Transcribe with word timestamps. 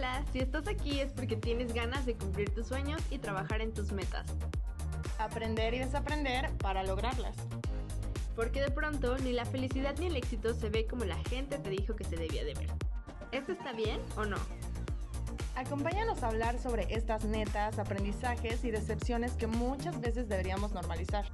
Hola, 0.00 0.24
si 0.32 0.38
estás 0.38 0.66
aquí 0.66 0.98
es 0.98 1.12
porque 1.12 1.36
tienes 1.36 1.74
ganas 1.74 2.06
de 2.06 2.14
cumplir 2.14 2.48
tus 2.54 2.68
sueños 2.68 3.02
y 3.10 3.18
trabajar 3.18 3.60
en 3.60 3.74
tus 3.74 3.92
metas. 3.92 4.24
Aprender 5.18 5.74
y 5.74 5.80
desaprender 5.80 6.50
para 6.56 6.82
lograrlas. 6.84 7.36
Porque 8.34 8.62
de 8.62 8.70
pronto 8.70 9.18
ni 9.18 9.34
la 9.34 9.44
felicidad 9.44 9.94
ni 9.98 10.06
el 10.06 10.16
éxito 10.16 10.54
se 10.54 10.70
ve 10.70 10.86
como 10.86 11.04
la 11.04 11.18
gente 11.28 11.58
te 11.58 11.68
dijo 11.68 11.96
que 11.96 12.04
se 12.04 12.16
debía 12.16 12.46
de 12.46 12.54
ver. 12.54 12.70
¿Esto 13.30 13.52
está 13.52 13.74
bien 13.74 14.00
o 14.16 14.24
no? 14.24 14.38
Acompáñanos 15.54 16.22
a 16.22 16.28
hablar 16.28 16.58
sobre 16.58 16.86
estas 16.94 17.26
netas, 17.26 17.78
aprendizajes 17.78 18.64
y 18.64 18.70
decepciones 18.70 19.32
que 19.32 19.48
muchas 19.48 20.00
veces 20.00 20.30
deberíamos 20.30 20.72
normalizar. 20.72 21.26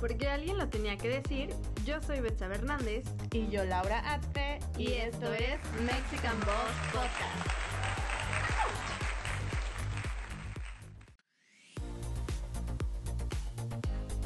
Porque 0.00 0.26
alguien 0.26 0.58
lo 0.58 0.68
tenía 0.70 0.96
que 0.96 1.08
decir, 1.08 1.54
yo 1.86 2.02
soy 2.02 2.20
Betsa 2.20 2.46
Hernández 2.46 3.04
Y 3.32 3.48
yo, 3.48 3.64
Laura 3.64 4.02
Atpe, 4.12 4.58
y 4.76 4.94
esto 4.94 5.32
es 5.32 5.60
Mexican 5.80 6.36
Boss 6.40 6.74
Podcast. 6.92 7.46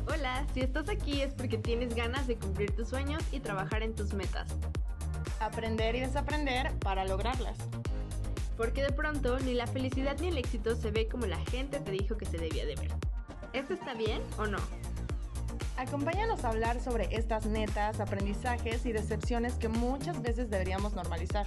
Hola, 0.09 0.47
si 0.55 0.61
estás 0.61 0.89
aquí 0.89 1.21
es 1.21 1.35
porque 1.35 1.59
tienes 1.59 1.95
ganas 1.95 2.27
de 2.27 2.37
cumplir 2.37 2.75
tus 2.75 2.89
sueños 2.89 3.23
y 3.31 3.41
trabajar 3.41 3.83
en 3.83 3.95
tus 3.95 4.15
metas. 4.15 4.57
Aprender 5.39 5.95
y 5.97 6.01
desaprender 6.01 6.73
para 6.79 7.05
lograrlas. 7.05 7.59
Porque 8.57 8.83
de 8.83 8.93
pronto 8.93 9.39
ni 9.41 9.53
la 9.53 9.67
felicidad 9.67 10.17
ni 10.19 10.29
el 10.29 10.39
éxito 10.39 10.75
se 10.77 10.91
ve 10.91 11.09
como 11.09 11.27
la 11.27 11.39
gente 11.51 11.79
te 11.79 11.91
dijo 11.91 12.17
que 12.17 12.25
se 12.25 12.39
debía 12.39 12.65
de 12.65 12.77
ver. 12.77 12.93
¿Esto 13.53 13.75
está 13.75 13.93
bien 13.93 14.23
o 14.39 14.47
no? 14.47 14.80
Acompáñanos 15.81 16.45
a 16.45 16.51
hablar 16.51 16.79
sobre 16.79 17.09
estas 17.11 17.47
netas, 17.47 18.01
aprendizajes 18.01 18.85
y 18.85 18.93
decepciones 18.93 19.55
que 19.55 19.69
muchas 19.69 20.21
veces 20.21 20.51
deberíamos 20.51 20.93
normalizar. 20.93 21.47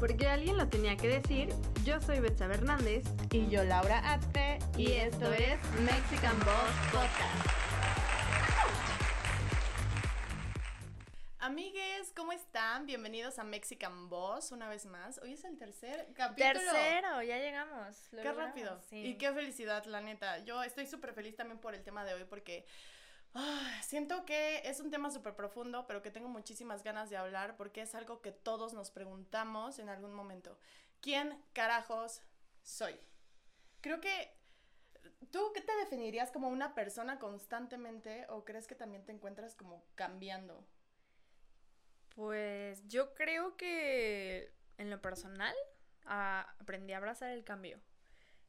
Porque 0.00 0.28
alguien 0.28 0.56
lo 0.56 0.66
tenía 0.66 0.96
que 0.96 1.08
decir, 1.08 1.54
yo 1.84 2.00
soy 2.00 2.20
Betsa 2.20 2.46
Hernández 2.46 3.04
Y 3.30 3.48
yo, 3.48 3.64
Laura 3.64 4.14
Atpe, 4.14 4.60
y 4.78 4.92
esto 4.92 5.30
es 5.34 5.58
Mexican 5.84 6.38
Boss 6.38 6.90
Podcast. 6.90 7.63
¿Cómo 12.14 12.32
están? 12.32 12.86
Bienvenidos 12.86 13.38
a 13.38 13.44
Mexican 13.44 14.08
Boss 14.08 14.52
una 14.52 14.68
vez 14.68 14.86
más. 14.86 15.18
Hoy 15.18 15.32
es 15.32 15.44
el 15.44 15.58
tercer 15.58 16.12
capítulo. 16.14 16.72
Tercero, 16.72 17.22
ya 17.22 17.38
llegamos. 17.38 18.08
lo 18.12 18.22
Qué 18.22 18.28
logramos, 18.28 18.44
rápido. 18.44 18.80
sí. 18.88 19.04
Y 19.04 19.18
qué 19.18 19.32
felicidad, 19.32 19.84
la 19.86 20.00
neta. 20.00 20.38
Yo 20.44 20.62
estoy 20.62 20.86
súper 20.86 21.12
feliz 21.12 21.34
también 21.34 21.58
por 21.58 21.74
el 21.74 21.82
tema 21.82 22.04
de 22.04 22.14
hoy 22.14 22.24
porque 22.24 22.66
ah, 23.34 23.80
siento 23.82 24.24
que 24.24 24.62
es 24.64 24.78
un 24.78 24.90
tema 24.90 25.10
súper 25.10 25.34
profundo, 25.34 25.86
pero 25.88 26.02
que 26.02 26.10
tengo 26.12 26.28
muchísimas 26.28 26.84
ganas 26.84 27.10
de 27.10 27.16
hablar 27.16 27.56
porque 27.56 27.82
es 27.82 27.94
algo 27.96 28.22
que 28.22 28.30
todos 28.30 28.74
nos 28.74 28.90
preguntamos 28.92 29.80
en 29.80 29.88
algún 29.88 30.14
momento. 30.14 30.56
¿Quién 31.00 31.42
carajos 31.52 32.22
soy? 32.62 32.98
Creo 33.80 34.00
que... 34.00 34.32
¿Tú 35.30 35.50
qué 35.52 35.60
te 35.60 35.74
definirías 35.76 36.30
como 36.30 36.48
una 36.48 36.74
persona 36.74 37.18
constantemente 37.18 38.26
o 38.28 38.44
crees 38.44 38.68
que 38.68 38.76
también 38.76 39.04
te 39.04 39.10
encuentras 39.10 39.56
como 39.56 39.84
cambiando? 39.96 40.64
Pues 42.14 42.86
yo 42.86 43.14
creo 43.14 43.56
que 43.56 44.52
en 44.78 44.90
lo 44.90 45.00
personal 45.00 45.54
ah, 46.04 46.54
aprendí 46.60 46.92
a 46.92 46.98
abrazar 46.98 47.30
el 47.30 47.44
cambio. 47.44 47.80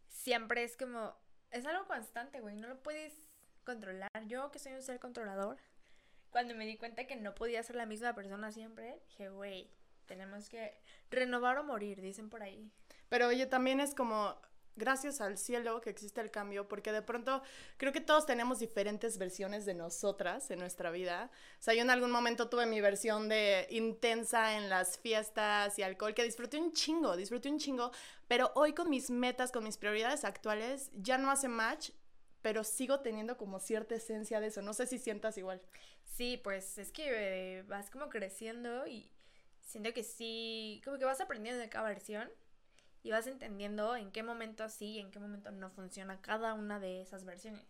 Siempre 0.08 0.64
es 0.64 0.78
como, 0.78 1.16
es 1.52 1.66
algo 1.66 1.86
constante, 1.88 2.42
güey, 2.42 2.56
no 2.56 2.68
lo 2.68 2.82
puedes 2.82 3.14
controlar. 3.64 4.10
Yo 4.28 4.52
que 4.52 4.60
soy 4.60 4.74
un 4.74 4.82
ser 4.82 5.00
controlador, 5.00 5.58
cuando 6.30 6.54
me 6.54 6.66
di 6.66 6.78
cuenta 6.78 7.08
que 7.08 7.16
no 7.16 7.34
podía 7.34 7.64
ser 7.64 7.76
la 7.76 7.86
misma 7.86 8.14
persona 8.14 8.52
siempre, 8.52 9.00
dije, 9.08 9.30
güey, 9.30 9.72
tenemos 10.06 10.50
que 10.50 10.78
renovar 11.10 11.58
o 11.58 11.64
morir, 11.64 12.02
dicen 12.02 12.30
por 12.30 12.44
ahí. 12.44 12.72
Pero 13.10 13.28
oye, 13.28 13.46
también 13.46 13.80
es 13.80 13.96
como 13.96 14.40
gracias 14.76 15.22
al 15.22 15.38
cielo 15.38 15.82
que 15.82 15.90
existe 15.90 16.22
el 16.22 16.32
cambio, 16.32 16.68
porque 16.68 16.92
de 16.92 17.02
pronto 17.02 17.42
creo 17.78 17.94
que 17.94 18.02
todos 18.02 18.26
tenemos 18.26 18.60
diferentes 18.60 19.18
versiones 19.18 19.66
de 19.66 19.74
nosotras 19.74 20.50
en 20.52 20.60
nuestra 20.60 20.92
vida. 20.92 21.32
O 21.60 21.64
sea, 21.64 21.74
yo 21.74 21.82
en 21.82 21.90
algún 21.90 22.12
momento 22.12 22.50
tuve 22.50 22.66
mi 22.66 22.82
versión 22.82 23.30
de 23.30 23.68
intensa 23.70 24.58
en 24.58 24.70
las 24.70 24.98
fiestas 24.98 25.78
y 25.80 25.84
alcohol, 25.84 26.14
que 26.14 26.24
disfruté 26.24 26.58
un 26.58 26.74
chingo, 26.74 27.16
disfruté 27.16 27.50
un 27.50 27.60
chingo, 27.60 27.92
pero 28.28 28.52
hoy 28.56 28.74
con 28.74 28.90
mis 28.90 29.10
metas, 29.10 29.52
con 29.52 29.64
mis 29.64 29.78
prioridades 29.78 30.26
actuales, 30.26 30.92
ya 30.94 31.18
no 31.18 31.32
hace 31.32 31.48
match. 31.48 31.92
Pero 32.42 32.64
sigo 32.64 33.00
teniendo 33.00 33.38
como 33.38 33.60
cierta 33.60 33.96
esencia 33.96 34.40
de 34.40 34.48
eso. 34.48 34.62
No 34.62 34.76
sé 34.76 34.86
si 34.86 35.00
sientas 35.00 35.36
igual. 35.36 35.64
Sí, 36.04 36.40
pues 36.44 36.78
es 36.78 36.92
que 36.92 37.08
eh, 37.10 37.64
vas 37.64 37.90
como 37.90 38.08
creciendo 38.08 38.86
y 38.86 39.10
siento 39.62 39.94
que 39.94 40.04
sí, 40.04 40.80
como 40.86 41.00
que 41.00 41.06
vas 41.06 41.20
aprendiendo 41.22 41.60
de 41.60 41.70
cada 41.70 41.90
versión 41.90 42.30
y 43.06 43.12
vas 43.12 43.28
entendiendo 43.28 43.96
en 43.96 44.12
qué 44.12 44.24
momento 44.24 44.68
sí 44.68 44.94
y 44.94 45.00
en 45.00 45.12
qué 45.12 45.20
momento 45.20 45.52
no 45.52 45.70
funciona 45.70 46.20
cada 46.22 46.56
una 46.56 46.80
de 46.80 47.02
esas 47.02 47.24
versiones. 47.24 47.62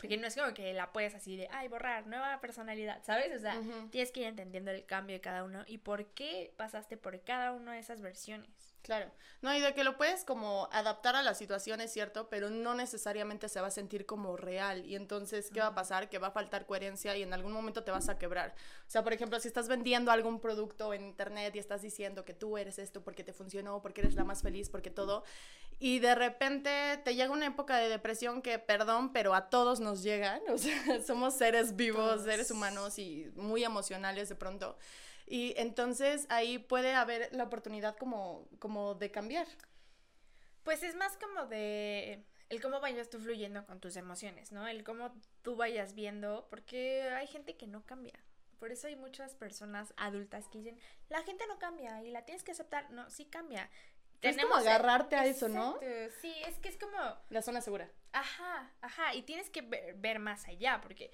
Porque 0.00 0.16
no 0.16 0.26
es 0.26 0.34
como 0.34 0.54
que 0.54 0.72
la 0.72 0.92
puedes 0.92 1.14
así 1.14 1.36
de, 1.36 1.46
ay, 1.50 1.68
borrar, 1.68 2.06
nueva 2.06 2.40
personalidad, 2.40 3.02
¿sabes? 3.04 3.36
O 3.36 3.38
sea, 3.38 3.58
Ujú. 3.58 3.90
tienes 3.90 4.12
que 4.12 4.20
ir 4.20 4.26
entendiendo 4.28 4.70
el 4.70 4.86
cambio 4.86 5.14
de 5.14 5.20
cada 5.20 5.44
uno 5.44 5.62
y 5.66 5.76
por 5.76 6.06
qué 6.14 6.54
pasaste 6.56 6.96
por 6.96 7.20
cada 7.22 7.52
una 7.52 7.74
de 7.74 7.80
esas 7.80 8.00
versiones. 8.00 8.77
Claro. 8.88 9.12
No, 9.42 9.54
y 9.54 9.60
de 9.60 9.74
que 9.74 9.84
lo 9.84 9.98
puedes 9.98 10.24
como 10.24 10.66
adaptar 10.72 11.14
a 11.14 11.22
la 11.22 11.34
situación, 11.34 11.82
es 11.82 11.92
cierto, 11.92 12.30
pero 12.30 12.48
no 12.48 12.74
necesariamente 12.74 13.50
se 13.50 13.60
va 13.60 13.66
a 13.66 13.70
sentir 13.70 14.06
como 14.06 14.34
real. 14.38 14.86
Y 14.86 14.96
entonces, 14.96 15.50
¿qué 15.52 15.60
va 15.60 15.66
a 15.66 15.74
pasar? 15.74 16.08
Que 16.08 16.16
va 16.16 16.28
a 16.28 16.30
faltar 16.30 16.64
coherencia 16.64 17.14
y 17.14 17.22
en 17.22 17.34
algún 17.34 17.52
momento 17.52 17.84
te 17.84 17.90
vas 17.90 18.08
a 18.08 18.16
quebrar. 18.16 18.54
O 18.86 18.90
sea, 18.90 19.04
por 19.04 19.12
ejemplo, 19.12 19.38
si 19.40 19.48
estás 19.48 19.68
vendiendo 19.68 20.10
algún 20.10 20.40
producto 20.40 20.94
en 20.94 21.04
internet 21.04 21.54
y 21.54 21.58
estás 21.58 21.82
diciendo 21.82 22.24
que 22.24 22.32
tú 22.32 22.56
eres 22.56 22.78
esto 22.78 23.04
porque 23.04 23.22
te 23.24 23.34
funcionó, 23.34 23.82
porque 23.82 24.00
eres 24.00 24.14
la 24.14 24.24
más 24.24 24.40
feliz, 24.40 24.70
porque 24.70 24.88
todo, 24.88 25.22
y 25.78 25.98
de 25.98 26.14
repente 26.14 26.98
te 27.04 27.14
llega 27.14 27.30
una 27.30 27.44
época 27.44 27.76
de 27.76 27.90
depresión 27.90 28.40
que, 28.40 28.58
perdón, 28.58 29.12
pero 29.12 29.34
a 29.34 29.50
todos 29.50 29.80
nos 29.80 30.02
llegan. 30.02 30.40
O 30.48 30.56
sea, 30.56 31.02
somos 31.02 31.34
seres 31.34 31.76
vivos, 31.76 32.22
seres 32.24 32.50
humanos 32.50 32.98
y 32.98 33.30
muy 33.36 33.64
emocionales 33.64 34.30
de 34.30 34.34
pronto. 34.34 34.78
Y 35.30 35.54
entonces 35.58 36.26
ahí 36.30 36.58
puede 36.58 36.94
haber 36.94 37.28
la 37.34 37.44
oportunidad 37.44 37.96
como, 37.96 38.48
como 38.58 38.94
de 38.94 39.10
cambiar. 39.10 39.46
Pues 40.62 40.82
es 40.82 40.94
más 40.96 41.16
como 41.16 41.46
de 41.46 42.24
el 42.48 42.62
cómo 42.62 42.80
vayas 42.80 43.10
tú 43.10 43.18
fluyendo 43.18 43.66
con 43.66 43.78
tus 43.80 43.96
emociones, 43.96 44.52
¿no? 44.52 44.66
El 44.66 44.84
cómo 44.84 45.14
tú 45.42 45.56
vayas 45.56 45.94
viendo, 45.94 46.46
porque 46.48 47.02
hay 47.02 47.26
gente 47.26 47.56
que 47.56 47.66
no 47.66 47.84
cambia. 47.84 48.14
Por 48.58 48.72
eso 48.72 48.86
hay 48.86 48.96
muchas 48.96 49.34
personas 49.34 49.92
adultas 49.96 50.48
que 50.48 50.58
dicen, 50.58 50.78
la 51.10 51.22
gente 51.22 51.46
no 51.46 51.58
cambia 51.58 52.02
y 52.02 52.10
la 52.10 52.24
tienes 52.24 52.42
que 52.42 52.52
aceptar. 52.52 52.90
No, 52.90 53.08
sí 53.10 53.26
cambia. 53.26 53.70
Es 54.20 54.36
como 54.36 54.56
agarrarte 54.56 55.14
a 55.14 55.26
eso, 55.26 55.48
¿no? 55.48 55.78
Sí, 56.20 56.34
es 56.46 56.58
que 56.58 56.68
es 56.68 56.76
como, 56.76 56.98
La 57.28 57.42
zona 57.42 57.60
segura. 57.60 57.88
ajá, 58.12 58.72
ajá, 58.80 59.14
y 59.14 59.22
tienes 59.22 59.48
que 59.50 59.62
ver, 59.62 59.94
ver 59.94 60.18
más 60.18 60.48
allá, 60.48 60.80
porque 60.82 61.12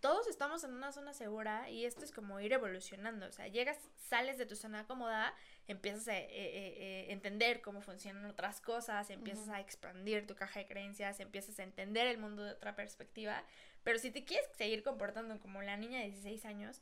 todos 0.00 0.26
estamos 0.26 0.64
en 0.64 0.72
una 0.72 0.92
zona 0.92 1.12
segura 1.12 1.70
y 1.70 1.84
esto 1.84 2.04
es 2.04 2.12
como 2.12 2.40
ir 2.40 2.52
evolucionando. 2.52 3.26
O 3.26 3.32
sea, 3.32 3.48
llegas, 3.48 3.78
sales 3.96 4.38
de 4.38 4.46
tu 4.46 4.56
zona 4.56 4.86
cómoda, 4.86 5.34
empiezas 5.68 6.08
a 6.08 6.18
eh, 6.18 6.26
eh, 6.30 6.74
eh, 6.76 7.06
entender 7.10 7.62
cómo 7.62 7.80
funcionan 7.80 8.24
otras 8.26 8.60
cosas, 8.60 9.10
empiezas 9.10 9.48
a 9.48 9.60
expandir 9.60 10.26
tu 10.26 10.34
caja 10.34 10.60
de 10.60 10.66
creencias, 10.66 11.20
empiezas 11.20 11.58
a 11.58 11.64
entender 11.64 12.06
el 12.06 12.18
mundo 12.18 12.42
de 12.42 12.52
otra 12.52 12.74
perspectiva. 12.74 13.44
Pero 13.84 13.98
si 13.98 14.10
te 14.10 14.24
quieres 14.24 14.48
seguir 14.56 14.82
comportando 14.82 15.38
como 15.40 15.62
la 15.62 15.76
niña 15.76 16.00
de 16.00 16.06
16 16.06 16.44
años, 16.46 16.80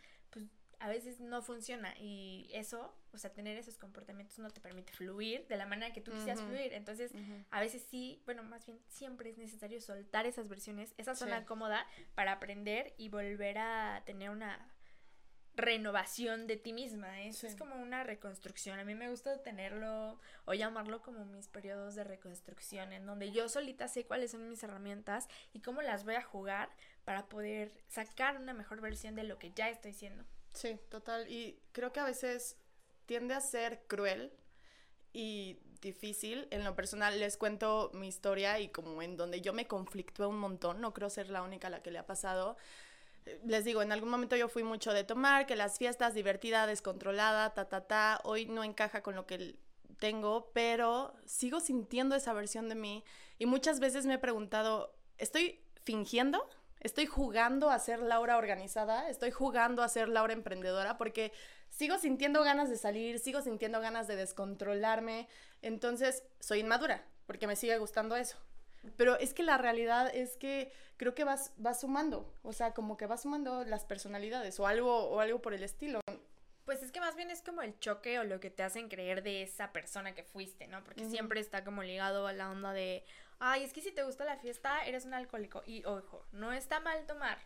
a 0.81 0.89
veces 0.89 1.21
no 1.21 1.43
funciona 1.43 1.95
y 1.99 2.49
eso, 2.53 2.93
o 3.13 3.19
sea, 3.19 3.33
tener 3.33 3.57
esos 3.59 3.77
comportamientos 3.77 4.39
no 4.39 4.51
te 4.51 4.61
permite 4.61 4.93
fluir 4.93 5.47
de 5.47 5.57
la 5.59 5.67
manera 5.67 5.93
que 5.93 6.01
tú 6.01 6.11
quisieras 6.11 6.41
fluir. 6.43 6.73
Entonces, 6.73 7.13
a 7.51 7.61
veces 7.61 7.83
sí, 7.91 8.23
bueno, 8.25 8.43
más 8.43 8.65
bien 8.67 8.81
siempre 8.89 9.29
es 9.31 9.37
necesario 9.39 9.81
soltar 9.81 10.27
esas 10.27 10.49
versiones, 10.49 10.95
esa 10.97 11.15
zona 11.15 11.41
Sí. 11.41 11.47
cómoda 11.47 11.87
para 12.15 12.33
aprender 12.33 12.95
y 12.97 13.11
volver 13.11 13.59
a 13.59 14.03
tener 14.07 14.31
una 14.31 14.67
renovación 15.55 16.47
de 16.47 16.57
ti 16.57 16.73
misma. 16.73 17.21
Eso 17.23 17.41
Sí. 17.41 17.49
es 17.49 17.57
como 17.57 17.75
una 17.77 18.03
reconstrucción. 18.05 18.79
A 18.79 18.85
mí 18.85 18.95
me 18.95 19.11
gusta 19.11 19.43
tenerlo 19.43 20.19
o 20.47 20.55
llamarlo 20.55 21.03
como 21.03 21.25
mis 21.27 21.49
periodos 21.49 21.95
de 21.97 22.05
reconstrucción, 22.05 22.93
en 22.93 23.05
donde 23.05 23.33
yo 23.33 23.49
solita 23.49 23.89
sé 23.89 24.07
cuáles 24.07 24.31
son 24.31 24.49
mis 24.49 24.63
herramientas 24.63 25.29
y 25.53 25.61
cómo 25.61 25.83
las 25.83 26.05
voy 26.05 26.15
a 26.15 26.23
jugar 26.23 26.71
para 27.05 27.29
poder 27.29 27.73
sacar 27.89 28.37
una 28.39 28.55
mejor 28.55 28.81
versión 28.81 29.15
de 29.15 29.25
lo 29.25 29.39
que 29.39 29.53
ya 29.53 29.69
estoy 29.69 29.93
siendo. 29.93 30.25
Sí, 30.53 30.79
total. 30.89 31.31
Y 31.31 31.59
creo 31.73 31.93
que 31.93 32.01
a 32.01 32.05
veces 32.05 32.57
tiende 33.07 33.35
a 33.35 33.41
ser 33.41 33.83
cruel 33.87 34.33
y 35.13 35.59
difícil. 35.81 36.49
En 36.51 36.65
lo 36.65 36.75
personal 36.77 37.19
les 37.19 37.37
cuento 37.37 37.91
mi 37.95 38.09
historia 38.09 38.59
y 38.61 38.69
como 38.69 39.01
en 39.03 39.17
donde 39.17 39.41
yo 39.41 39.53
me 39.53 39.67
conflictué 39.67 40.27
un 40.27 40.39
montón. 40.39 40.81
No 40.81 40.93
creo 40.93 41.11
ser 41.11 41.31
la 41.31 41.43
única 41.43 41.71
la 41.71 41.83
que 41.83 41.91
le 41.91 41.99
ha 41.99 42.07
pasado. 42.07 42.57
Eh, 43.27 43.41
Les 43.47 43.65
digo, 43.65 43.83
en 43.83 43.93
algún 43.93 44.11
momento 44.11 44.37
yo 44.37 44.49
fui 44.49 44.65
mucho 44.65 44.93
de 44.93 45.05
tomar, 45.05 45.47
que 45.47 45.57
las 45.57 45.79
fiestas, 45.79 46.15
divertida, 46.15 46.67
descontrolada, 46.67 47.55
ta, 47.55 47.69
ta, 47.69 47.87
ta. 47.87 48.21
Hoy 48.25 48.47
no 48.47 48.65
encaja 48.65 49.03
con 49.03 49.15
lo 49.17 49.27
que 49.27 49.57
tengo, 49.99 50.51
pero 50.55 51.15
sigo 51.27 51.61
sintiendo 51.61 52.15
esa 52.17 52.33
versión 52.33 52.69
de 52.69 52.75
mí. 52.75 53.05
Y 53.39 53.47
muchas 53.47 53.81
veces 53.81 54.07
me 54.07 54.15
he 54.15 54.19
preguntado, 54.19 54.95
¿estoy 55.19 55.61
fingiendo? 55.85 56.49
Estoy 56.81 57.05
jugando 57.05 57.69
a 57.71 57.79
ser 57.79 58.01
Laura 58.01 58.39
organizada, 58.39 59.11
estoy 59.11 59.31
jugando 59.31 59.83
a 59.83 59.89
ser 59.89 60.09
Laura 60.09 60.33
emprendedora 60.33 60.97
porque 60.97 61.33
sigo 61.69 61.99
sintiendo 61.99 62.43
ganas 62.43 62.71
de 62.71 62.77
salir, 62.77 63.19
sigo 63.19 63.43
sintiendo 63.43 63.81
ganas 63.81 64.09
de 64.09 64.17
descontrolarme, 64.17 65.29
entonces 65.61 66.25
soy 66.41 66.61
inmadura 66.61 67.05
porque 67.27 67.47
me 67.47 67.55
sigue 67.55 67.77
gustando 67.79 68.17
eso. 68.17 68.39
Pero 68.97 69.19
es 69.19 69.35
que 69.35 69.43
la 69.43 69.59
realidad 69.59 70.11
es 70.15 70.39
que 70.39 70.73
creo 70.97 71.15
que 71.15 71.25
vas, 71.25 71.53
vas 71.59 71.81
sumando, 71.81 72.33
o 72.43 72.55
sea, 72.55 72.73
como 72.73 72.97
que 72.97 73.07
vas 73.07 73.23
sumando 73.23 73.63
las 73.65 73.85
personalidades 73.85 74.59
o 74.59 74.67
algo, 74.67 75.11
o 75.11 75.21
algo 75.21 75.43
por 75.43 75.53
el 75.53 75.63
estilo. 75.63 76.01
Pues 76.65 76.83
es 76.83 76.93
que 76.93 77.01
más 77.01 77.15
bien 77.15 77.31
es 77.31 77.43
como 77.43 77.61
el 77.61 77.79
choque 77.79 78.19
o 78.19 78.25
lo 78.25 78.41
que 78.41 78.49
te 78.49 78.63
hacen 78.63 78.89
creer 78.89 79.23
de 79.23 79.43
esa 79.43 79.73
persona 79.73 80.15
que 80.15 80.25
fuiste, 80.25 80.67
¿no? 80.67 80.83
Porque 80.83 81.05
siempre 81.09 81.41
está 81.41 81.63
como 81.63 81.83
ligado 81.83 82.27
a 82.27 82.33
la 82.33 82.51
onda 82.51 82.73
de, 82.73 83.05
ay, 83.41 83.65
es 83.65 83.73
que 83.73 83.81
si 83.81 83.91
te 83.91 84.05
gusta 84.05 84.25
la 84.25 84.37
fiesta, 84.37 84.85
eres 84.85 85.05
un 85.05 85.15
alcohólico. 85.15 85.63
Y 85.67 85.85
ojo, 85.85 86.25
no 86.33 86.53
está 86.53 86.79
mal 86.79 87.07
tomar. 87.07 87.39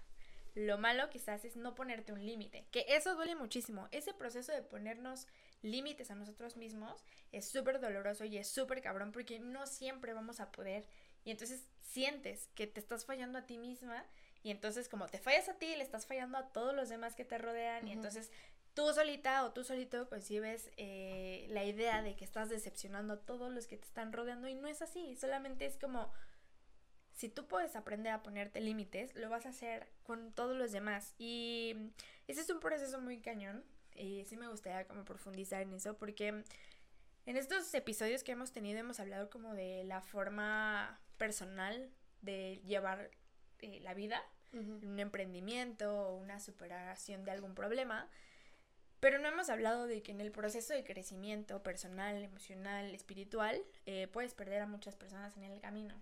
Lo 0.55 0.79
malo 0.79 1.11
quizás 1.11 1.45
es 1.45 1.57
no 1.57 1.75
ponerte 1.75 2.13
un 2.13 2.25
límite, 2.25 2.67
que 2.71 2.85
eso 2.89 3.17
duele 3.17 3.35
muchísimo. 3.35 3.89
Ese 3.91 4.13
proceso 4.15 4.53
de 4.53 4.63
ponernos 4.63 5.27
límites 5.63 6.11
a 6.11 6.15
nosotros 6.15 6.57
mismos 6.57 7.03
es 7.33 7.49
súper 7.49 7.81
doloroso 7.81 8.25
y 8.25 8.37
es 8.37 8.49
súper 8.49 8.83
cabrón 8.83 9.11
porque 9.11 9.41
no 9.41 9.67
siempre 9.67 10.13
vamos 10.13 10.39
a 10.39 10.53
poder 10.53 10.87
y 11.25 11.31
entonces 11.31 11.67
sientes 11.81 12.49
que 12.55 12.67
te 12.67 12.81
estás 12.81 13.05
fallando 13.05 13.39
a 13.39 13.47
ti 13.47 13.57
misma 13.57 14.05
y 14.43 14.51
entonces 14.51 14.89
como 14.89 15.09
te 15.09 15.19
fallas 15.19 15.49
a 15.49 15.55
ti, 15.55 15.75
le 15.75 15.83
estás 15.83 16.07
fallando 16.07 16.37
a 16.37 16.49
todos 16.53 16.75
los 16.75 16.91
demás 16.91 17.17
que 17.17 17.25
te 17.25 17.39
rodean 17.39 17.89
y 17.89 17.93
entonces 17.93 18.31
tú 18.75 18.93
solita 18.93 19.45
o 19.45 19.53
tú 19.53 19.65
solito 19.65 20.09
concibes 20.09 20.71
eh, 20.77 21.47
la 21.51 21.65
idea 21.65 22.03
de 22.03 22.17
que 22.17 22.25
estás 22.25 22.49
decepcionando 22.51 23.15
a 23.15 23.21
todos 23.21 23.53
los 23.53 23.67
que 23.67 23.77
te 23.77 23.87
están 23.87 24.13
rodeando 24.13 24.49
y 24.49 24.55
no 24.55 24.69
es 24.69 24.83
así, 24.83 25.17
solamente 25.17 25.65
es 25.65 25.79
como 25.79 26.13
si 27.13 27.29
tú 27.29 27.47
puedes 27.47 27.77
aprender 27.77 28.13
a 28.13 28.23
ponerte 28.23 28.61
límites, 28.61 29.15
lo 29.15 29.31
vas 29.31 29.47
a 29.47 29.51
hacer 29.51 29.89
con 30.03 30.33
todos 30.33 30.57
los 30.57 30.73
demás 30.73 31.15
y 31.17 31.93
ese 32.27 32.41
es 32.41 32.51
un 32.51 32.59
proceso 32.59 33.01
muy 33.01 33.21
cañón 33.21 33.65
y 33.95 34.25
sí 34.25 34.37
me 34.37 34.49
gustaría 34.49 34.87
como 34.89 35.05
profundizar 35.05 35.63
en 35.63 35.73
eso 35.73 35.97
porque 35.97 36.45
en 37.27 37.37
estos 37.37 37.73
episodios 37.75 38.25
que 38.25 38.33
hemos 38.33 38.53
tenido 38.53 38.81
hemos 38.81 38.99
hablado 38.99 39.31
como 39.31 39.55
de 39.55 39.85
la 39.85 40.01
forma 40.01 41.01
personal 41.17 41.91
de 42.23 42.61
llevar 42.67 43.11
eh, 43.61 43.79
la 43.81 43.95
vida, 43.95 44.21
un 44.53 44.99
emprendimiento 45.01 46.09
o 46.09 46.17
una 46.17 46.39
superación 46.39 47.25
de 47.25 47.33
algún 47.33 47.55
problema, 47.55 48.09
pero 49.05 49.19
no 49.19 49.29
hemos 49.29 49.51
hablado 49.51 49.87
de 49.87 50.03
que 50.03 50.13
en 50.13 50.23
el 50.23 50.33
proceso 50.33 50.73
de 50.73 50.83
crecimiento 50.83 51.63
personal, 51.63 52.25
emocional, 52.25 52.95
espiritual, 52.95 53.63
eh, 53.85 54.09
puedes 54.11 54.33
perder 54.33 54.63
a 54.63 54.67
muchas 54.67 54.97
personas 54.97 55.37
en 55.37 55.45
el 55.45 55.61
camino. 55.61 55.95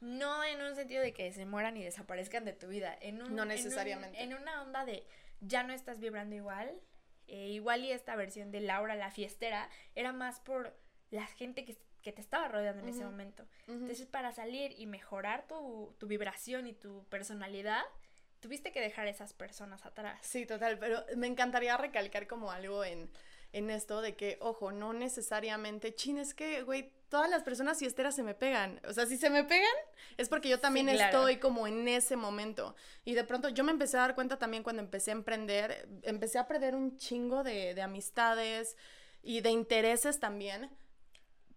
No 0.00 0.42
en 0.42 0.62
un 0.62 0.74
sentido 0.74 1.02
de 1.02 1.12
que 1.12 1.30
se 1.34 1.44
mueran 1.44 1.76
y 1.76 1.84
desaparezcan 1.84 2.46
de 2.46 2.54
tu 2.54 2.68
vida, 2.68 2.96
en 3.02 3.20
un, 3.20 3.36
no 3.36 3.44
necesariamente. 3.44 4.22
En, 4.22 4.32
una 4.32 4.62
onda 4.62 4.86
de 4.86 5.04
ya 5.42 5.64
no 5.64 5.74
estás 5.74 6.00
vibrando 6.00 6.34
igual, 6.34 6.80
eh, 7.28 7.48
igual 7.48 7.84
y 7.84 7.92
esta 7.92 8.16
versión 8.16 8.50
de 8.52 8.60
Laura 8.60 8.94
la 8.94 9.10
fiestera 9.10 9.68
era 9.94 10.14
más 10.14 10.40
por 10.40 10.74
la 11.10 11.26
gente 11.26 11.66
que 11.66 11.76
que 12.02 12.12
te 12.12 12.22
estaba 12.22 12.48
rodeando 12.48 12.82
en 12.82 12.88
ese 12.88 13.04
momento. 13.04 13.46
Entonces, 13.66 14.06
para 14.06 14.32
salir 14.32 14.74
y 14.78 14.86
mejorar 14.86 15.46
tu, 15.46 15.94
tu, 15.98 16.06
vibración 16.06 16.66
y 16.66 16.72
tu 16.72 17.04
personalidad, 17.10 17.82
tuviste 18.40 18.72
que 18.72 18.80
dejar 18.80 19.06
esas 19.06 19.32
personas 19.32 19.84
atrás. 19.86 20.18
Sí, 20.22 20.46
total, 20.46 20.78
pero 20.78 21.04
me 21.16 21.26
encantaría 21.26 21.76
recalcar 21.76 22.26
como 22.26 22.50
algo 22.50 22.84
en, 22.84 23.10
en 23.52 23.70
esto 23.70 24.00
de 24.00 24.16
que, 24.16 24.38
ojo, 24.40 24.72
no 24.72 24.92
necesariamente, 24.92 25.94
chin, 25.94 26.18
es 26.18 26.34
que, 26.34 26.62
güey, 26.62 26.92
todas 27.08 27.30
las 27.30 27.42
personas 27.42 27.78
fiesteras 27.78 28.14
se 28.14 28.22
me 28.22 28.34
pegan. 28.34 28.80
O 28.88 28.92
sea, 28.92 29.06
si 29.06 29.16
se 29.16 29.30
me 29.30 29.44
pegan, 29.44 29.66
es 30.16 30.28
porque 30.28 30.48
yo 30.48 30.60
también 30.60 30.88
estoy 30.88 31.38
como 31.38 31.66
en 31.66 31.86
ese 31.88 32.16
momento. 32.16 32.74
Y 33.04 33.14
de 33.14 33.24
pronto 33.24 33.48
yo 33.48 33.64
me 33.64 33.72
empecé 33.72 33.96
a 33.96 34.00
dar 34.00 34.14
cuenta 34.14 34.38
también 34.38 34.62
cuando 34.62 34.82
empecé 34.82 35.10
a 35.10 35.14
emprender, 35.14 35.88
empecé 36.02 36.38
a 36.38 36.46
perder 36.46 36.74
un 36.74 36.96
chingo 36.96 37.42
de, 37.42 37.74
de 37.74 37.82
amistades 37.82 38.76
y 39.22 39.40
de 39.40 39.50
intereses 39.50 40.18
también 40.18 40.70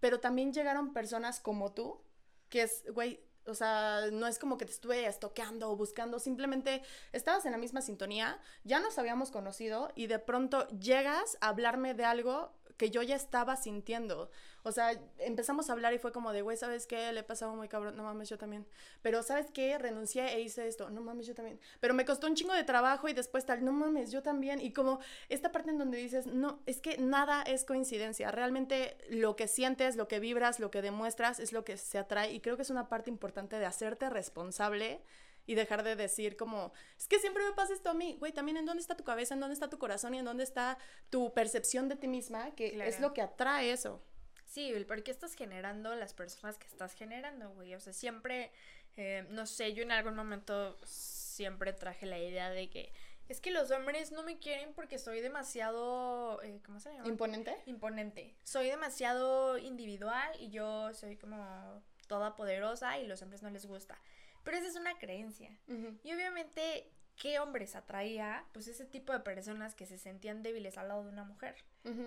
pero 0.03 0.19
también 0.19 0.51
llegaron 0.51 0.91
personas 0.91 1.39
como 1.39 1.71
tú, 1.71 2.01
que 2.49 2.63
es, 2.63 2.83
güey, 2.91 3.21
o 3.45 3.55
sea, 3.55 4.01
no 4.11 4.27
es 4.27 4.39
como 4.39 4.57
que 4.57 4.65
te 4.65 4.71
estuve 4.71 5.05
estoqueando 5.05 5.69
o 5.69 5.75
buscando, 5.75 6.19
simplemente 6.19 6.81
estabas 7.11 7.45
en 7.45 7.51
la 7.51 7.57
misma 7.57 7.81
sintonía, 7.81 8.39
ya 8.63 8.79
nos 8.79 8.97
habíamos 8.97 9.31
conocido 9.31 9.91
y 9.95 10.07
de 10.07 10.19
pronto 10.19 10.67
llegas 10.69 11.37
a 11.41 11.49
hablarme 11.49 11.93
de 11.93 12.05
algo 12.05 12.51
que 12.77 12.89
yo 12.89 13.01
ya 13.01 13.15
estaba 13.15 13.55
sintiendo. 13.55 14.29
O 14.63 14.71
sea, 14.71 14.91
empezamos 15.19 15.69
a 15.69 15.73
hablar 15.73 15.93
y 15.93 15.97
fue 15.97 16.11
como 16.11 16.31
de, 16.31 16.41
güey, 16.41 16.55
¿sabes 16.55 16.87
qué? 16.87 17.11
Le 17.11 17.19
he 17.19 17.23
pasado 17.23 17.53
muy 17.55 17.67
cabrón, 17.67 17.97
no 17.97 18.03
mames, 18.03 18.29
yo 18.29 18.37
también. 18.37 18.65
Pero, 19.01 19.21
¿sabes 19.21 19.47
qué? 19.51 19.77
Renuncié 19.77 20.33
e 20.33 20.41
hice 20.41 20.67
esto, 20.67 20.89
no 20.89 21.01
mames, 21.01 21.27
yo 21.27 21.35
también. 21.35 21.59
Pero 21.79 21.93
me 21.93 22.05
costó 22.05 22.27
un 22.27 22.35
chingo 22.35 22.53
de 22.53 22.63
trabajo 22.63 23.09
y 23.09 23.13
después 23.13 23.45
tal, 23.45 23.65
no 23.65 23.73
mames, 23.73 24.11
yo 24.11 24.23
también. 24.23 24.61
Y 24.61 24.71
como 24.71 24.99
esta 25.29 25.51
parte 25.51 25.71
en 25.71 25.77
donde 25.77 25.97
dices, 25.97 26.27
no, 26.27 26.59
es 26.65 26.79
que 26.79 26.97
nada 26.97 27.43
es 27.43 27.65
coincidencia. 27.65 28.31
Realmente 28.31 28.97
lo 29.09 29.35
que 29.35 29.47
sientes, 29.47 29.95
lo 29.95 30.07
que 30.07 30.19
vibras, 30.19 30.59
lo 30.59 30.71
que 30.71 30.81
demuestras 30.81 31.39
es 31.39 31.51
lo 31.51 31.65
que 31.65 31.77
se 31.77 31.97
atrae. 31.97 32.31
Y 32.33 32.39
creo 32.39 32.55
que 32.55 32.61
es 32.61 32.69
una 32.69 32.87
parte 32.87 33.09
importante 33.09 33.59
de 33.59 33.65
hacerte 33.65 34.09
responsable 34.09 35.01
y 35.45 35.55
dejar 35.55 35.83
de 35.83 35.95
decir 35.95 36.37
como, 36.37 36.73
es 36.97 37.07
que 37.07 37.19
siempre 37.19 37.43
me 37.43 37.53
pasa 37.53 37.73
esto 37.73 37.89
a 37.89 37.93
mí, 37.93 38.15
güey, 38.19 38.31
también 38.31 38.57
en 38.57 38.65
dónde 38.65 38.81
está 38.81 38.95
tu 38.95 39.03
cabeza, 39.03 39.33
en 39.33 39.39
dónde 39.39 39.53
está 39.53 39.69
tu 39.69 39.77
corazón 39.77 40.13
y 40.13 40.19
en 40.19 40.25
dónde 40.25 40.43
está 40.43 40.77
tu 41.09 41.33
percepción 41.33 41.89
de 41.89 41.95
ti 41.95 42.07
misma, 42.07 42.51
que 42.55 42.77
es 42.87 42.99
lo 42.99 43.13
que 43.13 43.21
atrae 43.21 43.71
eso. 43.71 44.01
Sí, 44.45 44.71
¿por 44.87 45.01
qué 45.03 45.11
estás 45.11 45.33
generando 45.33 45.95
las 45.95 46.13
personas 46.13 46.57
que 46.57 46.67
estás 46.67 46.93
generando, 46.93 47.49
güey? 47.53 47.73
O 47.73 47.79
sea, 47.79 47.91
siempre, 47.91 48.51
eh, 48.97 49.25
no 49.29 49.47
sé, 49.47 49.73
yo 49.73 49.83
en 49.83 49.91
algún 49.91 50.15
momento 50.15 50.77
siempre 50.85 51.73
traje 51.73 52.05
la 52.05 52.19
idea 52.19 52.51
de 52.51 52.69
que 52.69 52.93
es 53.29 53.39
que 53.39 53.51
los 53.51 53.71
hombres 53.71 54.11
no 54.11 54.21
me 54.23 54.37
quieren 54.37 54.73
porque 54.73 54.99
soy 54.99 55.21
demasiado, 55.21 56.41
eh, 56.43 56.61
¿cómo 56.65 56.79
se 56.79 56.93
llama? 56.93 57.07
Imponente. 57.07 57.57
Imponente. 57.65 58.35
Soy 58.43 58.67
demasiado 58.67 59.57
individual 59.57 60.29
y 60.39 60.49
yo 60.49 60.93
soy 60.93 61.15
como 61.15 61.81
toda 62.07 62.35
poderosa 62.35 62.99
y 62.99 63.07
los 63.07 63.21
hombres 63.21 63.41
no 63.41 63.49
les 63.49 63.65
gusta. 63.65 63.97
Pero 64.43 64.57
esa 64.57 64.67
es 64.67 64.75
una 64.75 64.97
creencia. 64.97 65.57
Y 66.03 66.13
obviamente, 66.13 66.91
¿qué 67.15 67.39
hombres 67.39 67.75
atraía? 67.75 68.45
Pues 68.53 68.67
ese 68.67 68.85
tipo 68.85 69.13
de 69.13 69.19
personas 69.21 69.75
que 69.75 69.85
se 69.85 69.97
sentían 69.97 70.43
débiles 70.43 70.77
al 70.77 70.89
lado 70.89 71.03
de 71.03 71.09
una 71.09 71.23
mujer. 71.23 71.55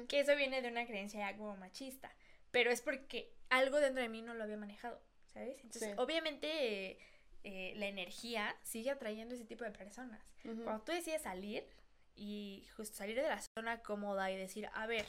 Que 0.08 0.20
eso 0.20 0.34
viene 0.36 0.62
de 0.62 0.68
una 0.68 0.86
creencia 0.86 1.30
ya 1.30 1.36
como 1.36 1.56
machista. 1.56 2.14
Pero 2.50 2.70
es 2.70 2.80
porque 2.80 3.32
algo 3.50 3.80
dentro 3.80 4.02
de 4.02 4.08
mí 4.08 4.22
no 4.22 4.34
lo 4.34 4.44
había 4.44 4.56
manejado, 4.56 5.00
¿sabes? 5.32 5.58
Entonces, 5.62 5.94
obviamente, 5.98 6.98
eh, 7.44 7.74
la 7.76 7.86
energía 7.86 8.56
sigue 8.62 8.90
atrayendo 8.90 9.34
ese 9.34 9.44
tipo 9.44 9.64
de 9.64 9.70
personas. 9.70 10.20
Cuando 10.64 10.82
tú 10.84 10.92
decides 10.92 11.22
salir 11.22 11.66
y 12.14 12.66
justo 12.76 12.96
salir 12.96 13.16
de 13.16 13.28
la 13.28 13.40
zona 13.58 13.82
cómoda 13.82 14.30
y 14.30 14.36
decir, 14.36 14.68
a 14.72 14.86
ver, 14.86 15.06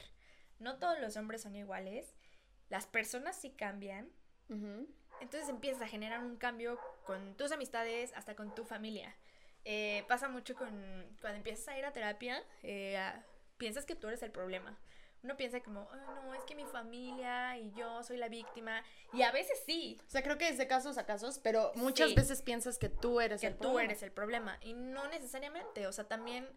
no 0.60 0.78
todos 0.78 1.00
los 1.00 1.16
hombres 1.16 1.42
son 1.44 1.56
iguales, 1.56 2.16
las 2.70 2.86
personas 2.88 3.40
sí 3.40 3.52
cambian. 3.52 4.10
Entonces 5.22 5.50
empiezas 5.50 5.82
a 5.82 5.88
generar 5.88 6.20
un 6.20 6.38
cambio 6.38 6.80
con 7.06 7.36
tus 7.36 7.52
amistades, 7.52 8.14
hasta 8.16 8.36
con 8.36 8.54
tu 8.54 8.64
familia. 8.64 9.16
Eh, 9.66 10.06
pasa 10.08 10.30
mucho 10.30 10.56
con 10.56 10.70
cuando 11.20 11.38
empiezas 11.38 11.68
a 11.68 11.78
ir 11.78 11.86
a 11.86 11.92
terapia, 11.92 12.42
eh, 12.64 12.98
piensas 13.58 13.86
que 13.86 13.96
tú 13.96 14.08
eres 14.08 14.24
el 14.24 14.32
problema. 14.32 14.78
Uno 15.24 15.36
piensa 15.36 15.60
como, 15.62 15.90
no, 15.94 16.34
es 16.36 16.44
que 16.44 16.56
mi 16.56 16.64
familia 16.66 17.58
y 17.58 17.72
yo 17.74 18.04
soy 18.04 18.18
la 18.18 18.30
víctima. 18.30 18.84
Y 19.14 19.24
a 19.24 19.32
veces 19.32 19.60
sí. 19.66 20.00
O 20.08 20.10
sea, 20.10 20.22
creo 20.22 20.38
que 20.38 20.48
es 20.48 20.58
de 20.58 20.68
casos 20.68 20.98
a 20.98 21.06
casos, 21.06 21.40
pero 21.40 21.72
muchas 21.76 22.14
veces 22.14 22.42
piensas 22.42 22.78
que 22.78 22.88
tú 22.88 23.20
eres 23.20 23.44
el 23.44 23.56
problema. 23.56 23.74
tú 23.74 23.80
eres 23.80 24.04
el 24.04 24.12
problema. 24.12 24.58
Y 24.62 24.74
no 24.74 25.08
necesariamente. 25.10 25.88
O 25.88 25.92
sea, 25.92 26.08
también 26.08 26.48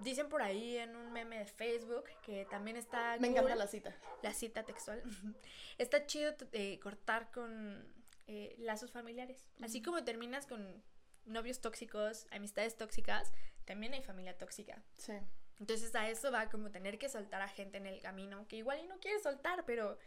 dicen 0.00 0.28
por 0.28 0.42
ahí 0.42 0.76
en 0.76 0.94
un 0.94 1.10
meme 1.12 1.38
de 1.38 1.46
Facebook 1.46 2.04
que 2.24 2.46
también 2.50 2.76
está. 2.76 3.16
Me 3.18 3.28
encanta 3.28 3.56
la 3.56 3.66
cita. 3.66 3.94
La 4.22 4.32
cita 4.34 4.62
textual. 4.62 5.02
está 5.78 6.06
chido 6.06 6.34
eh, 6.52 6.78
cortar 6.80 7.30
con 7.30 7.91
eh, 8.26 8.54
lazos 8.58 8.90
familiares. 8.90 9.48
Así 9.62 9.82
como 9.82 10.04
terminas 10.04 10.46
con 10.46 10.82
novios 11.24 11.60
tóxicos, 11.60 12.26
amistades 12.30 12.76
tóxicas, 12.76 13.32
también 13.64 13.94
hay 13.94 14.02
familia 14.02 14.36
tóxica. 14.36 14.82
Sí. 14.96 15.14
Entonces 15.60 15.94
a 15.94 16.08
eso 16.08 16.32
va 16.32 16.50
como 16.50 16.70
tener 16.70 16.98
que 16.98 17.08
soltar 17.08 17.42
a 17.42 17.48
gente 17.48 17.78
en 17.78 17.86
el 17.86 18.00
camino 18.00 18.46
que 18.48 18.56
igual 18.56 18.80
y 18.80 18.86
no 18.86 18.98
quieres 18.98 19.22
soltar, 19.22 19.64
pero 19.64 19.98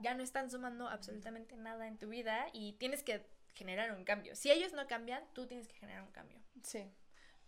ya 0.00 0.14
no 0.14 0.22
están 0.22 0.50
sumando 0.50 0.88
absolutamente 0.88 1.56
nada 1.56 1.86
en 1.86 1.98
tu 1.98 2.08
vida 2.08 2.46
y 2.52 2.72
tienes 2.74 3.02
que 3.02 3.24
generar 3.54 3.92
un 3.92 4.04
cambio. 4.04 4.34
Si 4.34 4.50
ellos 4.50 4.72
no 4.72 4.86
cambian, 4.86 5.22
tú 5.34 5.46
tienes 5.46 5.68
que 5.68 5.74
generar 5.74 6.02
un 6.02 6.10
cambio. 6.10 6.40
Sí. 6.62 6.90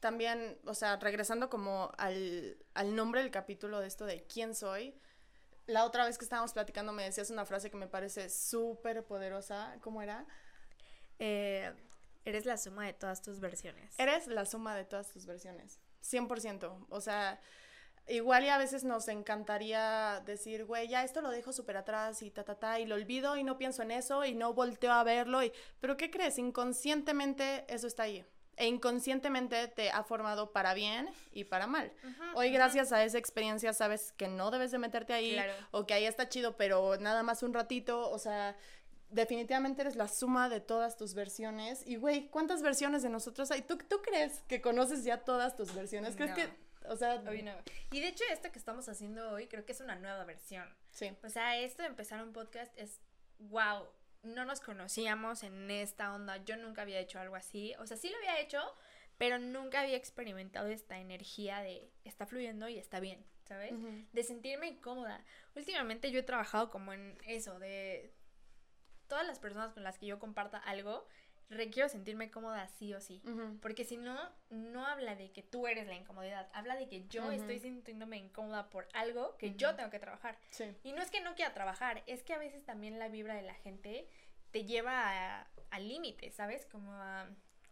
También, 0.00 0.58
o 0.64 0.74
sea, 0.74 0.96
regresando 0.96 1.48
como 1.48 1.90
al, 1.98 2.58
al 2.74 2.94
nombre 2.94 3.22
del 3.22 3.30
capítulo 3.30 3.80
de 3.80 3.88
esto 3.88 4.04
de 4.06 4.24
quién 4.26 4.54
soy, 4.54 4.94
la 5.66 5.84
otra 5.84 6.04
vez 6.04 6.18
que 6.18 6.24
estábamos 6.24 6.52
platicando 6.52 6.92
me 6.92 7.04
decías 7.04 7.30
una 7.30 7.44
frase 7.44 7.70
que 7.70 7.76
me 7.76 7.88
parece 7.88 8.28
súper 8.28 9.04
poderosa. 9.04 9.76
¿Cómo 9.80 10.02
era? 10.02 10.26
Eh, 11.18 11.72
eres 12.24 12.46
la 12.46 12.56
suma 12.56 12.86
de 12.86 12.92
todas 12.92 13.22
tus 13.22 13.40
versiones. 13.40 13.94
Eres 13.98 14.26
la 14.26 14.44
suma 14.44 14.76
de 14.76 14.84
todas 14.84 15.10
tus 15.10 15.26
versiones. 15.26 15.80
100%. 16.02 16.86
O 16.90 17.00
sea, 17.00 17.40
igual 18.06 18.44
y 18.44 18.48
a 18.48 18.58
veces 18.58 18.84
nos 18.84 19.08
encantaría 19.08 20.22
decir, 20.26 20.64
güey, 20.64 20.88
ya 20.88 21.02
esto 21.04 21.22
lo 21.22 21.30
dejo 21.30 21.52
súper 21.52 21.78
atrás 21.78 22.22
y 22.22 22.30
ta, 22.30 22.44
ta, 22.44 22.56
ta, 22.56 22.80
y 22.80 22.86
lo 22.86 22.94
olvido 22.94 23.36
y 23.36 23.44
no 23.44 23.56
pienso 23.56 23.82
en 23.82 23.90
eso 23.90 24.24
y 24.24 24.34
no 24.34 24.52
volteo 24.52 24.92
a 24.92 25.04
verlo. 25.04 25.42
Y... 25.42 25.52
Pero 25.80 25.96
¿qué 25.96 26.10
crees? 26.10 26.38
Inconscientemente 26.38 27.64
eso 27.72 27.86
está 27.86 28.04
ahí. 28.04 28.24
E 28.56 28.66
inconscientemente 28.66 29.68
te 29.68 29.90
ha 29.90 30.02
formado 30.04 30.52
para 30.52 30.74
bien 30.74 31.10
y 31.32 31.44
para 31.44 31.66
mal. 31.66 31.92
Hoy 32.34 32.50
gracias 32.50 32.92
a 32.92 33.04
esa 33.04 33.18
experiencia 33.18 33.72
sabes 33.72 34.12
que 34.12 34.28
no 34.28 34.50
debes 34.50 34.70
de 34.70 34.78
meterte 34.78 35.12
ahí 35.12 35.36
o 35.70 35.86
que 35.86 35.94
ahí 35.94 36.04
está 36.04 36.28
chido, 36.28 36.56
pero 36.56 36.96
nada 36.98 37.22
más 37.22 37.42
un 37.42 37.54
ratito, 37.54 38.10
o 38.10 38.18
sea, 38.18 38.56
definitivamente 39.10 39.82
eres 39.82 39.96
la 39.96 40.08
suma 40.08 40.48
de 40.48 40.60
todas 40.60 40.96
tus 40.96 41.14
versiones. 41.14 41.86
Y 41.86 41.96
güey, 41.96 42.28
¿cuántas 42.28 42.62
versiones 42.62 43.02
de 43.02 43.10
nosotros 43.10 43.50
hay? 43.50 43.62
¿Tú, 43.62 43.78
tú 43.78 44.02
crees 44.02 44.40
que 44.48 44.60
conoces 44.60 45.04
ya 45.04 45.18
todas 45.18 45.56
tus 45.56 45.74
versiones? 45.74 46.16
¿Crees 46.16 46.34
que 46.34 46.64
o 46.86 46.96
sea, 46.96 47.22
Y 47.92 48.00
de 48.00 48.08
hecho 48.08 48.24
esto 48.30 48.52
que 48.52 48.58
estamos 48.58 48.88
haciendo 48.88 49.30
hoy 49.30 49.46
creo 49.46 49.64
que 49.64 49.72
es 49.72 49.80
una 49.80 49.96
nueva 49.96 50.24
versión. 50.24 50.68
Sí. 50.90 51.10
O 51.22 51.30
sea, 51.30 51.58
esto 51.58 51.82
de 51.82 51.88
empezar 51.88 52.22
un 52.22 52.32
podcast 52.32 52.72
es 52.78 53.00
wow, 53.38 53.86
no 54.24 54.44
nos 54.44 54.60
conocíamos 54.60 55.42
en 55.42 55.70
esta 55.70 56.14
onda, 56.14 56.38
yo 56.44 56.56
nunca 56.56 56.82
había 56.82 57.00
hecho 57.00 57.18
algo 57.18 57.36
así, 57.36 57.74
o 57.78 57.86
sea, 57.86 57.96
sí 57.96 58.08
lo 58.08 58.16
había 58.16 58.40
hecho, 58.40 58.60
pero 59.18 59.38
nunca 59.38 59.80
había 59.80 59.96
experimentado 59.96 60.68
esta 60.68 60.98
energía 60.98 61.60
de 61.60 61.90
está 62.04 62.26
fluyendo 62.26 62.68
y 62.68 62.78
está 62.78 63.00
bien, 63.00 63.24
¿sabes? 63.44 63.72
De 64.12 64.22
sentirme 64.22 64.68
incómoda. 64.68 65.24
Últimamente 65.54 66.10
yo 66.10 66.20
he 66.20 66.24
trabajado 66.24 66.70
como 66.70 66.92
en 66.92 67.16
eso, 67.26 67.58
de 67.58 68.12
todas 69.06 69.26
las 69.26 69.38
personas 69.38 69.72
con 69.72 69.82
las 69.82 69.98
que 69.98 70.06
yo 70.06 70.18
comparta 70.18 70.58
algo, 70.58 71.06
requiero 71.50 71.88
sentirme 71.88 72.30
cómoda 72.30 72.68
sí 72.68 72.94
o 72.94 73.00
sí. 73.00 73.22
Porque 73.60 73.84
si 73.84 73.96
no, 73.96 74.18
no 74.50 74.86
habla 74.86 75.14
de 75.14 75.30
que 75.32 75.42
tú 75.42 75.66
eres 75.66 75.86
la 75.86 75.94
incomodidad, 75.94 76.48
habla 76.52 76.76
de 76.76 76.88
que 76.88 77.06
yo 77.08 77.30
estoy 77.30 77.58
sintiéndome 77.58 78.16
incómoda 78.16 78.70
por 78.70 78.88
algo 78.92 79.36
que 79.38 79.54
yo 79.54 79.74
tengo 79.74 79.90
que 79.90 79.98
trabajar. 79.98 80.38
Y 80.82 80.92
no 80.92 81.02
es 81.02 81.10
que 81.10 81.20
no 81.20 81.34
quiera 81.34 81.54
trabajar, 81.54 82.02
es 82.06 82.22
que 82.22 82.34
a 82.34 82.38
veces 82.38 82.64
también 82.64 82.98
la 82.98 83.08
vibra 83.08 83.34
de 83.34 83.42
la 83.42 83.54
gente 83.54 84.08
te 84.50 84.64
lleva 84.64 85.46
al 85.70 85.88
límite, 85.88 86.30
¿sabes? 86.30 86.66
Como 86.66 86.92
a, 86.92 87.28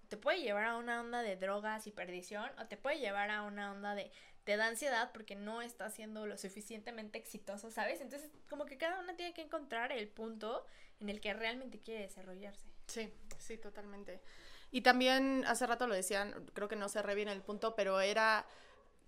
te 0.09 0.17
puede 0.17 0.41
llevar 0.41 0.64
a 0.64 0.76
una 0.76 1.00
onda 1.00 1.23
de 1.23 1.37
drogas 1.37 1.87
y 1.87 1.91
perdición 1.91 2.50
o 2.59 2.67
te 2.67 2.76
puede 2.76 2.99
llevar 2.99 3.31
a 3.31 3.43
una 3.43 3.73
onda 3.73 3.95
de 3.95 4.11
te 4.45 4.57
da 4.57 4.67
ansiedad 4.67 5.12
porque 5.12 5.37
no 5.37 5.62
está 5.62 5.88
siendo 5.88 6.26
lo 6.26 6.37
suficientemente 6.37 7.19
exitoso, 7.19 7.71
¿sabes? 7.71 8.00
Entonces, 8.00 8.31
como 8.49 8.67
que 8.67 8.76
cada 8.76 8.99
una 8.99 9.14
tiene 9.14 9.33
que 9.35 9.43
encontrar 9.43 9.93
el 9.93 10.09
punto 10.09 10.67
en 11.00 11.09
el 11.09 11.21
que 11.21 11.33
realmente 11.33 11.79
quiere 11.79 12.02
desarrollarse. 12.02 12.72
Sí, 12.87 13.12
sí, 13.39 13.59
totalmente. 13.59 14.21
Y 14.71 14.81
también 14.81 15.45
hace 15.47 15.67
rato 15.67 15.87
lo 15.87 15.95
decían, 15.95 16.47
creo 16.55 16.69
que 16.69 16.77
no 16.77 16.89
cerré 16.89 17.15
bien 17.15 17.29
el 17.29 17.43
punto, 17.43 17.75
pero 17.75 18.01
era 18.01 18.47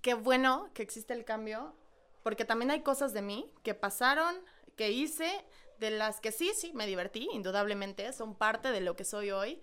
qué 0.03 0.13
bueno 0.13 0.71
que 0.75 0.83
existe 0.83 1.15
el 1.15 1.25
cambio, 1.25 1.75
porque 2.23 2.45
también 2.45 2.71
hay 2.71 2.83
cosas 2.83 3.15
de 3.15 3.23
mí 3.23 3.51
que 3.63 3.75
pasaron, 3.75 4.37
que 4.77 4.91
hice, 4.91 5.45
de 5.79 5.91
las 5.91 6.21
que 6.21 6.33
sí, 6.33 6.53
sí, 6.55 6.73
me 6.75 6.87
divertí, 6.87 7.29
indudablemente, 7.33 8.13
son 8.13 8.35
parte 8.35 8.71
de 8.71 8.81
lo 8.83 8.97
que 8.97 9.05
soy 9.05 9.31
hoy, 9.31 9.63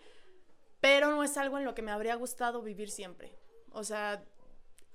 pero 0.80 1.12
no 1.12 1.24
es 1.24 1.38
algo 1.38 1.60
en 1.60 1.65
lo 1.65 1.75
que 1.75 1.84
me 1.84 1.91
habría 1.91 2.15
gustado 2.15 2.63
vivir 2.63 2.89
siempre. 2.89 3.36
O 3.72 3.84
sea, 3.84 4.24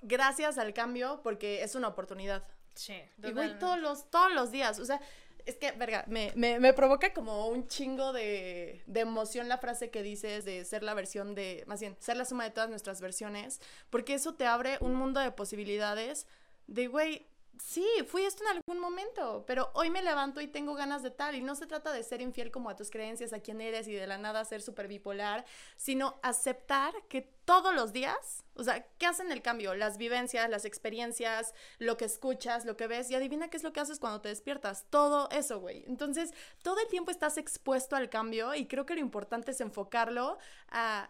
gracias 0.03 0.59
al 0.59 0.75
cambio, 0.75 1.21
porque 1.23 1.63
es 1.63 1.77
una 1.77 1.89
oportunidad. 1.89 2.43
Sí. 2.75 3.01
Y 3.23 3.33
voy 3.33 3.57
todos 3.59 3.79
los, 3.81 4.11
todos 4.11 4.33
los 4.33 4.51
días, 4.51 4.79
o 4.81 4.85
sea, 4.85 5.01
es 5.47 5.57
que, 5.57 5.73
verga, 5.73 6.05
me, 6.09 6.33
me, 6.35 6.59
me 6.59 6.73
provoca 6.73 7.15
como 7.15 7.49
un 7.49 7.69
chingo 7.69 8.13
de, 8.13 8.83
de, 8.87 9.01
emoción 9.01 9.49
la 9.49 9.59
frase 9.59 9.91
que 9.91 10.03
dices 10.03 10.45
de 10.45 10.65
ser 10.65 10.83
la 10.83 10.93
versión 10.93 11.35
de, 11.35 11.65
más 11.67 11.81
bien, 11.81 11.97
ser 12.01 12.17
la 12.17 12.25
suma 12.25 12.45
de 12.45 12.51
todas 12.51 12.69
nuestras 12.69 13.01
versiones, 13.01 13.61
porque 13.89 14.15
eso 14.15 14.35
te 14.35 14.47
abre 14.47 14.77
un 14.81 14.95
mundo 14.95 15.21
de 15.21 15.31
posibilidades 15.31 16.27
de, 16.67 16.89
güey, 16.89 17.27
sí, 17.59 17.87
fui 18.07 18.23
esto 18.23 18.43
en 18.45 18.57
algún 18.57 18.81
momento, 18.81 19.45
pero 19.47 19.71
hoy 19.75 19.91
me 19.91 20.03
levanto 20.03 20.41
y 20.41 20.49
tengo 20.49 20.75
ganas 20.75 21.03
de 21.03 21.11
tal. 21.11 21.35
Y 21.35 21.43
no 21.43 21.55
se 21.55 21.67
trata 21.67 21.93
de 21.93 22.03
ser 22.03 22.21
infiel 22.21 22.51
como 22.51 22.71
a 22.71 22.77
tus 22.77 22.91
creencias, 22.91 23.33
a 23.33 23.41
quién 23.41 23.61
eres 23.61 23.89
y 23.89 23.95
de 23.95 24.07
la 24.07 24.19
nada 24.19 24.45
ser 24.45 24.63
súper 24.63 24.89
bipolar, 24.89 25.45
sino 25.77 26.19
aceptar 26.23 26.93
que 27.09 27.36
todos 27.47 27.75
los 27.75 27.95
días, 27.95 28.45
o 28.55 28.63
sea, 28.63 28.87
¿qué 28.99 29.07
hacen 29.07 29.33
el 29.33 29.41
cambio? 29.41 29.75
Las 29.75 29.97
vivencias, 29.97 30.51
las 30.51 30.67
experiencias, 30.67 31.55
lo 31.79 31.97
que 31.97 32.05
escuchas, 32.05 32.67
lo 32.67 32.77
que 32.77 32.87
ves, 32.87 33.11
y 33.11 33.15
adivina 33.15 33.49
qué 33.49 33.57
es 33.57 33.63
lo 33.63 33.73
que 33.73 33.81
haces 33.81 33.99
cuando 33.99 34.21
te 34.21 34.29
despiertas. 34.29 34.85
Todo 34.91 35.31
eso, 35.31 35.61
güey. 35.61 35.85
Entonces, 35.87 36.35
todo 36.63 36.81
el 36.81 36.89
tiempo 36.89 37.11
estás 37.11 37.39
expuesto 37.39 37.97
al 37.97 38.11
cambio 38.11 38.55
y 38.55 38.67
creo 38.67 38.85
que 38.85 38.95
lo 38.95 39.01
importante 39.01 39.53
es 39.53 39.61
enfocarlo 39.63 40.37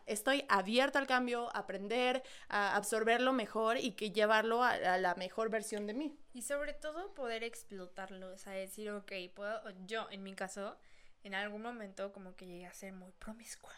estoy 0.07 0.45
abierto 0.49 0.99
al 0.99 1.07
cambio, 1.07 1.55
aprender, 1.55 2.23
a 2.49 2.77
absorberlo 2.77 3.33
mejor 3.33 3.79
y 3.79 3.93
que 3.93 4.13
llevarlo 4.13 4.63
a, 4.63 4.71
a 4.71 4.99
la 4.99 5.15
mejor 5.15 5.51
versión 5.51 5.87
de 5.87 5.95
mí. 5.95 6.19
Y 6.35 6.43
sobre 6.43 6.75
todo 6.75 7.15
poder 7.15 7.43
explotarlo, 7.43 8.33
o 8.33 8.39
sea, 8.39 8.53
decir, 8.53 8.91
ok, 8.91 9.13
puedo, 9.35 9.63
yo 9.87 10.07
en 10.11 10.23
mi 10.23 10.35
caso, 10.35 10.77
en 11.25 11.35
algún 11.35 11.63
momento 11.63 12.13
como 12.13 12.37
que 12.37 12.47
llegué 12.47 12.67
a 12.67 12.75
ser 12.75 12.93
muy 12.93 13.13
promiscua. 13.13 13.73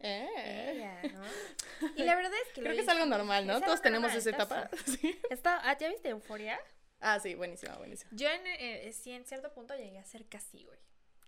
Eh. 0.00 0.92
Y 1.96 2.04
la 2.04 2.14
verdad 2.14 2.32
es 2.46 2.52
que... 2.54 2.62
Creo 2.62 2.74
que 2.74 2.80
es 2.80 2.88
algo 2.88 3.04
normal, 3.04 3.46
¿no? 3.46 3.60
Todos 3.60 3.82
tenemos 3.82 4.14
esa 4.14 4.30
etapa. 4.30 4.70
¿Sí? 4.86 5.18
Ah, 5.44 5.76
¿Ya 5.78 5.88
viste 5.88 6.08
Euforia? 6.08 6.58
Ah, 7.00 7.20
sí, 7.20 7.34
buenísima, 7.34 7.76
buenísima. 7.76 8.10
Yo 8.12 8.28
en, 8.28 8.46
eh, 8.46 8.92
sí, 8.92 9.12
en 9.12 9.26
cierto 9.26 9.52
punto 9.52 9.74
llegué 9.76 9.98
a 9.98 10.04
ser 10.04 10.26
casi, 10.26 10.64
güey. 10.64 10.78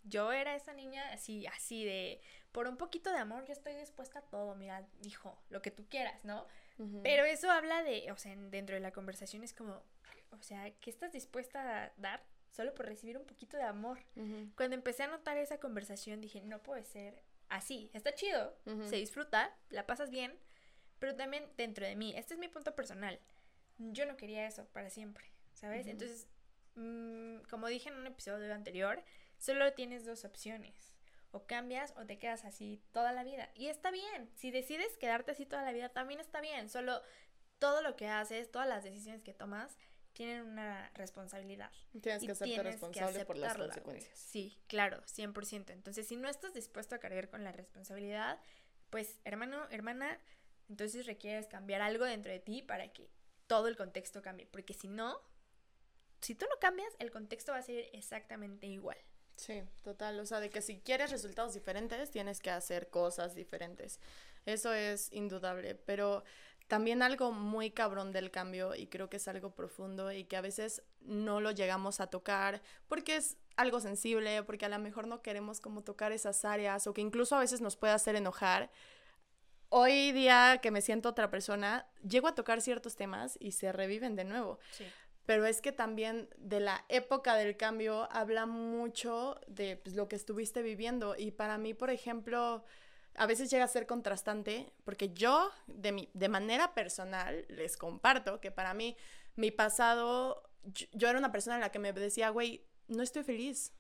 Yo 0.04 0.32
era 0.32 0.56
esa 0.56 0.72
niña 0.72 1.12
así, 1.12 1.46
así 1.48 1.84
de, 1.84 2.22
por 2.52 2.66
un 2.66 2.78
poquito 2.78 3.12
de 3.12 3.18
amor 3.18 3.44
yo 3.44 3.52
estoy 3.52 3.74
dispuesta 3.74 4.20
a 4.20 4.22
todo, 4.22 4.54
mira, 4.54 4.86
hijo, 5.02 5.38
lo 5.50 5.60
que 5.60 5.70
tú 5.70 5.86
quieras, 5.88 6.24
¿no? 6.24 6.46
Pero 7.02 7.24
eso 7.24 7.50
habla 7.50 7.82
de, 7.82 8.10
o 8.12 8.16
sea, 8.16 8.34
dentro 8.36 8.76
de 8.76 8.80
la 8.80 8.92
conversación 8.92 9.42
es 9.42 9.52
como, 9.52 9.82
o 10.30 10.42
sea, 10.42 10.70
¿qué 10.80 10.90
estás 10.90 11.12
dispuesta 11.12 11.84
a 11.84 11.92
dar 11.96 12.22
solo 12.50 12.74
por 12.74 12.86
recibir 12.86 13.18
un 13.18 13.26
poquito 13.26 13.56
de 13.56 13.64
amor? 13.64 13.98
Cuando 14.56 14.76
empecé 14.76 15.02
a 15.02 15.08
notar 15.08 15.36
esa 15.38 15.58
conversación 15.58 16.20
dije, 16.20 16.40
no 16.40 16.62
puede 16.62 16.84
ser 16.84 17.20
así, 17.48 17.90
está 17.94 18.14
chido, 18.14 18.56
se 18.88 18.96
disfruta, 18.96 19.56
la 19.70 19.86
pasas 19.86 20.10
bien, 20.10 20.38
pero 20.98 21.14
también 21.16 21.44
dentro 21.56 21.86
de 21.86 21.96
mí, 21.96 22.14
este 22.16 22.34
es 22.34 22.40
mi 22.40 22.48
punto 22.48 22.74
personal, 22.74 23.20
yo 23.78 24.06
no 24.06 24.16
quería 24.16 24.46
eso 24.46 24.66
para 24.66 24.90
siempre, 24.90 25.24
¿sabes? 25.54 25.86
Entonces, 25.86 26.28
mm, 26.74 27.38
como 27.48 27.68
dije 27.68 27.88
en 27.88 27.96
un 27.96 28.06
episodio 28.06 28.52
anterior, 28.52 29.02
solo 29.38 29.72
tienes 29.72 30.04
dos 30.04 30.24
opciones. 30.24 30.92
O 31.30 31.46
cambias 31.46 31.92
o 31.98 32.06
te 32.06 32.18
quedas 32.18 32.46
así 32.46 32.82
toda 32.92 33.12
la 33.12 33.22
vida. 33.22 33.50
Y 33.54 33.66
está 33.66 33.90
bien. 33.90 34.30
Si 34.34 34.50
decides 34.50 34.96
quedarte 34.96 35.32
así 35.32 35.44
toda 35.44 35.62
la 35.62 35.72
vida, 35.72 35.90
también 35.90 36.20
está 36.20 36.40
bien. 36.40 36.70
Solo 36.70 37.02
todo 37.58 37.82
lo 37.82 37.96
que 37.96 38.08
haces, 38.08 38.50
todas 38.50 38.66
las 38.66 38.82
decisiones 38.82 39.22
que 39.22 39.34
tomas, 39.34 39.76
tienen 40.18 40.46
una 40.46 40.90
responsabilidad. 40.94 41.70
Tienes 42.02 42.24
que 42.24 42.32
hacerte 42.32 42.60
responsable 42.60 43.24
por 43.24 43.36
las 43.36 43.56
consecuencias. 43.56 44.18
Sí, 44.18 44.58
claro, 44.66 45.00
100%. 45.06 45.70
Entonces, 45.70 46.08
si 46.08 46.16
no 46.16 46.28
estás 46.28 46.52
dispuesto 46.54 46.96
a 46.96 46.98
cargar 46.98 47.30
con 47.30 47.44
la 47.44 47.52
responsabilidad, 47.52 48.40
pues, 48.90 49.20
hermano, 49.24 49.64
hermana, 49.70 50.18
entonces 50.68 51.06
requieres 51.06 51.46
cambiar 51.46 51.82
algo 51.82 52.04
dentro 52.04 52.32
de 52.32 52.40
ti 52.40 52.62
para 52.62 52.92
que 52.92 53.08
todo 53.46 53.68
el 53.68 53.76
contexto 53.76 54.20
cambie. 54.20 54.48
Porque 54.48 54.74
si 54.74 54.88
no, 54.88 55.20
si 56.20 56.34
tú 56.34 56.46
no 56.50 56.58
cambias, 56.60 56.92
el 56.98 57.12
contexto 57.12 57.52
va 57.52 57.58
a 57.58 57.62
ser 57.62 57.88
exactamente 57.92 58.66
igual. 58.66 58.98
Sí, 59.36 59.62
total. 59.84 60.18
O 60.18 60.26
sea, 60.26 60.40
de 60.40 60.50
que 60.50 60.62
si 60.62 60.80
quieres 60.80 61.12
resultados 61.12 61.54
diferentes, 61.54 62.10
tienes 62.10 62.40
que 62.40 62.50
hacer 62.50 62.90
cosas 62.90 63.36
diferentes. 63.36 64.00
Eso 64.46 64.72
es 64.72 65.12
indudable. 65.12 65.76
Pero 65.76 66.24
también 66.68 67.02
algo 67.02 67.32
muy 67.32 67.70
cabrón 67.70 68.12
del 68.12 68.30
cambio 68.30 68.74
y 68.74 68.86
creo 68.86 69.08
que 69.08 69.16
es 69.16 69.26
algo 69.26 69.54
profundo 69.54 70.12
y 70.12 70.24
que 70.24 70.36
a 70.36 70.42
veces 70.42 70.82
no 71.00 71.40
lo 71.40 71.50
llegamos 71.50 71.98
a 72.00 72.08
tocar 72.08 72.62
porque 72.88 73.16
es 73.16 73.38
algo 73.56 73.80
sensible, 73.80 74.42
porque 74.44 74.66
a 74.66 74.68
lo 74.68 74.78
mejor 74.78 75.06
no 75.06 75.22
queremos 75.22 75.60
como 75.60 75.82
tocar 75.82 76.12
esas 76.12 76.44
áreas 76.44 76.86
o 76.86 76.92
que 76.92 77.00
incluso 77.00 77.34
a 77.34 77.40
veces 77.40 77.62
nos 77.62 77.76
puede 77.76 77.94
hacer 77.94 78.16
enojar. 78.16 78.70
Hoy 79.70 80.12
día 80.12 80.60
que 80.62 80.70
me 80.70 80.82
siento 80.82 81.08
otra 81.08 81.30
persona, 81.30 81.86
llego 82.06 82.28
a 82.28 82.34
tocar 82.34 82.60
ciertos 82.60 82.96
temas 82.96 83.36
y 83.40 83.52
se 83.52 83.72
reviven 83.72 84.14
de 84.14 84.24
nuevo. 84.24 84.58
Pero 85.24 85.46
es 85.46 85.60
que 85.60 85.72
también 85.72 86.28
de 86.36 86.60
la 86.60 86.84
época 86.88 87.34
del 87.34 87.56
cambio 87.56 88.08
habla 88.12 88.46
mucho 88.46 89.40
de 89.46 89.76
pues, 89.76 89.96
lo 89.96 90.08
que 90.08 90.16
estuviste 90.16 90.62
viviendo. 90.62 91.16
Y 91.16 91.32
para 91.32 91.58
mí, 91.58 91.74
por 91.74 91.90
ejemplo, 91.90 92.64
a 93.18 93.26
veces 93.26 93.50
llega 93.50 93.64
a 93.64 93.68
ser 93.68 93.86
contrastante, 93.86 94.72
porque 94.84 95.12
yo, 95.12 95.50
de, 95.66 95.92
mi, 95.92 96.08
de 96.14 96.28
manera 96.28 96.72
personal, 96.72 97.44
les 97.48 97.76
comparto 97.76 98.40
que 98.40 98.52
para 98.52 98.74
mí, 98.74 98.96
mi 99.34 99.50
pasado, 99.50 100.48
yo, 100.62 101.08
era 101.08 101.18
una 101.18 101.32
persona 101.32 101.56
en 101.56 101.62
la 101.62 101.72
que 101.72 101.80
me 101.80 101.92
decía, 101.92 102.30
güey, 102.30 102.64
no 102.86 103.02
estoy 103.02 103.24
feliz. 103.24 103.72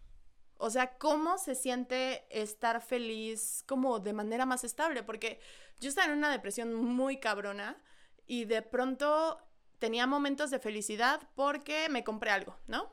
O 0.56 0.70
sea, 0.70 0.98
¿cómo 0.98 1.38
se 1.38 1.54
siente 1.54 2.26
estar 2.30 2.80
feliz 2.82 3.62
como 3.66 4.00
de 4.00 4.12
manera 4.12 4.44
más 4.44 4.64
estable? 4.64 5.04
Porque 5.04 5.38
yo 5.78 5.88
estaba 5.88 6.10
en 6.10 6.18
una 6.18 6.32
depresión 6.32 6.74
muy 6.74 7.20
cabrona 7.20 7.80
y 8.26 8.44
de 8.44 8.62
pronto 8.62 9.38
tenía 9.78 10.08
momentos 10.08 10.50
de 10.50 10.58
felicidad 10.58 11.20
porque 11.36 11.88
me 11.88 12.02
compré 12.02 12.30
algo, 12.30 12.58
¿no? 12.66 12.92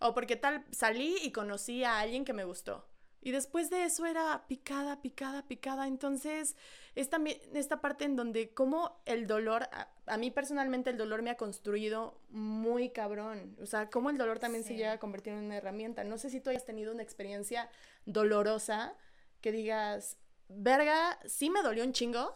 O 0.00 0.14
porque 0.14 0.34
tal 0.34 0.66
salí 0.72 1.16
y 1.22 1.30
conocí 1.30 1.84
a 1.84 2.00
alguien 2.00 2.24
que 2.24 2.32
me 2.32 2.44
gustó. 2.44 2.88
Y 3.20 3.32
después 3.32 3.70
de 3.70 3.84
eso 3.84 4.06
era 4.06 4.46
picada, 4.46 5.02
picada, 5.02 5.46
picada. 5.48 5.88
Entonces, 5.88 6.56
es 6.94 7.10
también 7.10 7.38
esta 7.54 7.80
parte 7.80 8.04
en 8.04 8.14
donde 8.14 8.54
como 8.54 9.02
el 9.04 9.26
dolor, 9.26 9.68
a, 10.06 10.16
mí 10.16 10.30
personalmente 10.30 10.90
el 10.90 10.96
dolor 10.96 11.22
me 11.22 11.30
ha 11.30 11.36
construido 11.36 12.20
muy 12.28 12.90
cabrón. 12.90 13.56
O 13.60 13.66
sea, 13.66 13.90
como 13.90 14.10
el 14.10 14.18
dolor 14.18 14.38
también 14.38 14.64
se 14.64 14.76
llega 14.76 14.92
a 14.92 14.98
convertir 14.98 15.32
en 15.32 15.44
una 15.44 15.56
herramienta. 15.56 16.04
No 16.04 16.18
sé 16.18 16.30
si 16.30 16.40
tú 16.40 16.50
hayas 16.50 16.64
tenido 16.64 16.92
una 16.92 17.02
experiencia 17.02 17.68
dolorosa 18.04 18.94
que 19.40 19.52
digas, 19.52 20.18
verga, 20.48 21.18
sí 21.26 21.50
me 21.50 21.62
dolió 21.62 21.84
un 21.84 21.92
chingo, 21.92 22.34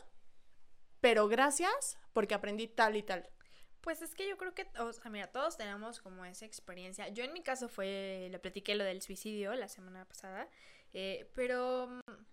pero 1.01 1.29
gracias 1.29 1.99
porque 2.13 2.35
aprendí 2.35 2.67
tal 2.67 2.97
y 2.97 3.03
tal. 3.03 3.29
Pues 3.81 4.03
es 4.03 4.15
que 4.15 4.29
yo 4.29 4.37
creo 4.37 4.55
que, 4.55 4.67
o 4.79 4.93
sea, 4.93 5.11
mira, 5.11 5.29
todos 5.29 5.57
tenemos 5.57 6.01
como 6.01 6.25
esa 6.25 6.45
experiencia. 6.45 7.09
Yo 7.09 7.25
en 7.25 7.33
mi 7.33 7.43
caso 7.43 7.69
fue, 7.69 8.29
le 8.31 8.39
platiqué 8.39 8.75
lo 8.75 8.85
del 8.85 9.01
suicidio 9.01 9.55
la 9.55 9.69
semana 9.69 10.05
pasada, 10.05 10.49
eh, 10.93 11.31
pero 11.35 11.87
mm, 11.87 12.25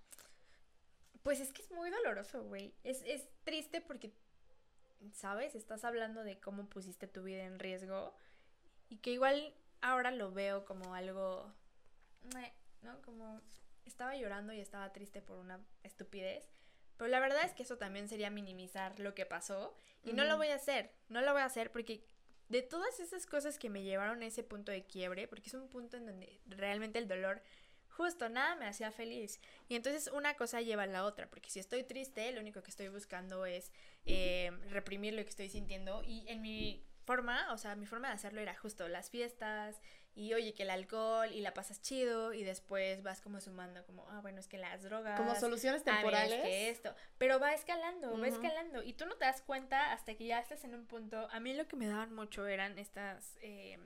pues 1.24 1.40
es 1.40 1.54
que 1.54 1.62
es 1.62 1.72
muy 1.72 1.90
doloroso, 1.90 2.44
güey. 2.44 2.74
Es, 2.84 3.02
es 3.06 3.30
triste 3.44 3.82
porque, 3.82 4.14
¿sabes? 5.14 5.56
Estás 5.56 5.86
hablando 5.86 6.24
de 6.24 6.40
cómo 6.40 6.70
pusiste 6.70 7.08
tu 7.08 7.24
vida 7.24 7.44
en 7.44 7.60
riesgo 7.60 8.14
y 8.90 8.98
que 8.98 9.12
igual 9.12 9.54
ahora 9.82 10.12
lo 10.12 10.32
veo 10.32 10.66
como 10.66 10.96
algo, 10.96 11.54
¿no? 12.82 13.02
Como 13.02 13.42
estaba 13.86 14.16
llorando 14.16 14.54
y 14.54 14.60
estaba 14.60 14.92
triste 14.92 15.22
por 15.22 15.38
una 15.38 15.60
estupidez. 15.84 16.57
Pero 16.98 17.10
la 17.10 17.20
verdad 17.20 17.44
es 17.46 17.54
que 17.54 17.64
eso 17.64 17.78
también 17.78 18.10
sería 18.10 18.30
minimizar 18.30 19.00
lo 19.00 19.14
que 19.14 19.26
pasó. 19.26 19.76
Y 20.04 20.14
no 20.14 20.24
lo 20.26 20.38
voy 20.38 20.48
a 20.48 20.56
hacer. 20.56 20.92
No 21.10 21.22
lo 21.22 21.34
voy 21.34 21.42
a 21.42 21.46
hacer 21.46 21.72
porque 21.72 22.04
de 22.50 22.62
todas 22.62 23.00
esas 23.00 23.26
cosas 23.26 23.60
que 23.60 23.70
me 23.70 23.84
llevaron 23.84 24.22
a 24.22 24.26
ese 24.26 24.44
punto 24.44 24.72
de 24.72 24.86
quiebre, 24.86 25.28
porque 25.28 25.48
es 25.48 25.54
un 25.54 25.68
punto 25.68 25.98
en 25.98 26.06
donde 26.06 26.40
realmente 26.46 26.98
el 26.98 27.08
dolor, 27.08 27.42
justo 27.90 28.30
nada 28.30 28.56
me 28.56 28.68
hacía 28.68 28.92
feliz. 28.92 29.40
Y 29.68 29.76
entonces 29.76 30.10
una 30.14 30.36
cosa 30.36 30.62
lleva 30.62 30.84
a 30.84 30.88
la 30.88 31.04
otra, 31.04 31.30
porque 31.30 31.50
si 31.50 31.60
estoy 31.60 31.84
triste, 31.84 32.32
lo 32.32 32.42
único 32.42 32.64
que 32.64 32.72
estoy 32.72 32.88
buscando 32.88 33.46
es 33.46 33.72
eh, 34.06 34.52
reprimir 34.70 35.14
lo 35.14 35.24
que 35.24 35.30
estoy 35.30 35.50
sintiendo. 35.50 36.04
Y 36.04 36.24
en 36.28 36.42
mi 36.42 36.86
forma, 37.06 37.52
o 37.54 37.58
sea, 37.58 37.76
mi 37.76 37.86
forma 37.86 38.10
de 38.10 38.16
hacerlo 38.16 38.42
era 38.42 38.56
justo 38.56 38.88
las 38.88 39.10
fiestas 39.10 39.82
y 40.18 40.34
oye 40.34 40.54
que 40.56 40.64
el 40.64 40.72
alcohol 40.72 41.32
y 41.32 41.42
la 41.42 41.54
pasas 41.54 41.80
chido 41.82 42.34
y 42.34 42.44
después 42.44 43.04
vas 43.04 43.22
como 43.22 43.40
sumando 43.40 43.86
como, 43.86 44.08
ah, 44.10 44.20
bueno, 44.22 44.40
es 44.40 44.48
que 44.48 44.58
las 44.58 44.82
drogas. 44.82 45.16
Como 45.20 45.36
soluciones 45.36 45.82
Ah, 45.86 45.86
mira, 45.86 45.98
temporales. 46.02 46.34
es 46.34 46.42
que 46.42 46.70
esto. 46.72 46.96
Pero 47.20 47.40
va 47.40 47.54
escalando, 47.54 48.20
va 48.20 48.28
escalando. 48.28 48.82
Y 48.82 48.94
tú 48.94 49.06
no 49.06 49.16
te 49.16 49.26
das 49.26 49.42
cuenta 49.44 49.92
hasta 49.94 50.16
que 50.16 50.26
ya 50.26 50.40
estás 50.40 50.64
en 50.64 50.74
un 50.74 50.88
punto. 50.88 51.28
A 51.32 51.40
mí 51.40 51.54
lo 51.54 51.68
que 51.68 51.76
me 51.76 51.86
daban 51.88 52.14
mucho 52.16 52.48
eran 52.48 52.80
estas 52.80 53.38
eh, 53.42 53.78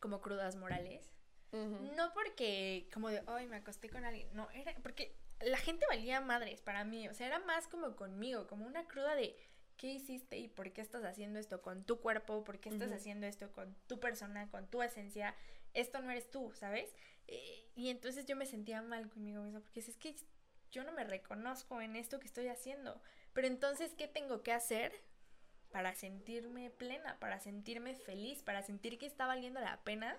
como 0.00 0.20
crudas 0.20 0.56
morales. 0.56 1.10
No 1.52 2.12
porque 2.12 2.88
como 2.92 3.08
de, 3.08 3.22
ay, 3.28 3.46
me 3.46 3.56
acosté 3.56 3.88
con 3.88 4.04
alguien. 4.04 4.28
No, 4.34 4.50
era 4.50 4.74
porque 4.82 5.16
la 5.40 5.56
gente 5.56 5.86
valía 5.88 6.20
madres 6.20 6.60
para 6.60 6.84
mí. 6.84 7.08
O 7.08 7.14
sea, 7.14 7.28
era 7.28 7.38
más 7.38 7.66
como 7.68 7.96
conmigo, 7.96 8.46
como 8.46 8.66
una 8.66 8.86
cruda 8.86 9.14
de 9.14 9.36
qué 9.76 9.88
hiciste 9.88 10.38
y 10.38 10.48
por 10.48 10.72
qué 10.72 10.80
estás 10.80 11.04
haciendo 11.04 11.38
esto 11.38 11.62
con 11.62 11.84
tu 11.84 12.00
cuerpo, 12.00 12.44
por 12.44 12.58
qué 12.58 12.68
estás 12.68 12.92
haciendo 12.92 13.26
esto 13.26 13.52
con 13.52 13.74
tu 13.86 14.00
persona, 14.00 14.50
con 14.50 14.66
tu 14.68 14.82
esencia. 14.82 15.34
Esto 15.74 16.00
no 16.00 16.10
eres 16.10 16.30
tú, 16.30 16.52
¿sabes? 16.54 16.94
Eh, 17.26 17.68
y 17.74 17.90
entonces 17.90 18.24
yo 18.26 18.36
me 18.36 18.46
sentía 18.46 18.82
mal 18.82 19.08
conmigo 19.08 19.42
misma 19.42 19.60
porque 19.60 19.80
es 19.80 19.96
que 19.96 20.16
yo 20.70 20.84
no 20.84 20.92
me 20.92 21.04
reconozco 21.04 21.80
en 21.80 21.96
esto 21.96 22.18
que 22.18 22.26
estoy 22.26 22.48
haciendo. 22.48 23.00
Pero 23.32 23.46
entonces, 23.46 23.94
¿qué 23.94 24.08
tengo 24.08 24.42
que 24.42 24.52
hacer 24.52 24.92
para 25.70 25.94
sentirme 25.94 26.70
plena, 26.70 27.18
para 27.18 27.38
sentirme 27.38 27.94
feliz, 27.94 28.42
para 28.42 28.62
sentir 28.62 28.98
que 28.98 29.06
está 29.06 29.26
valiendo 29.26 29.60
la 29.60 29.82
pena 29.84 30.16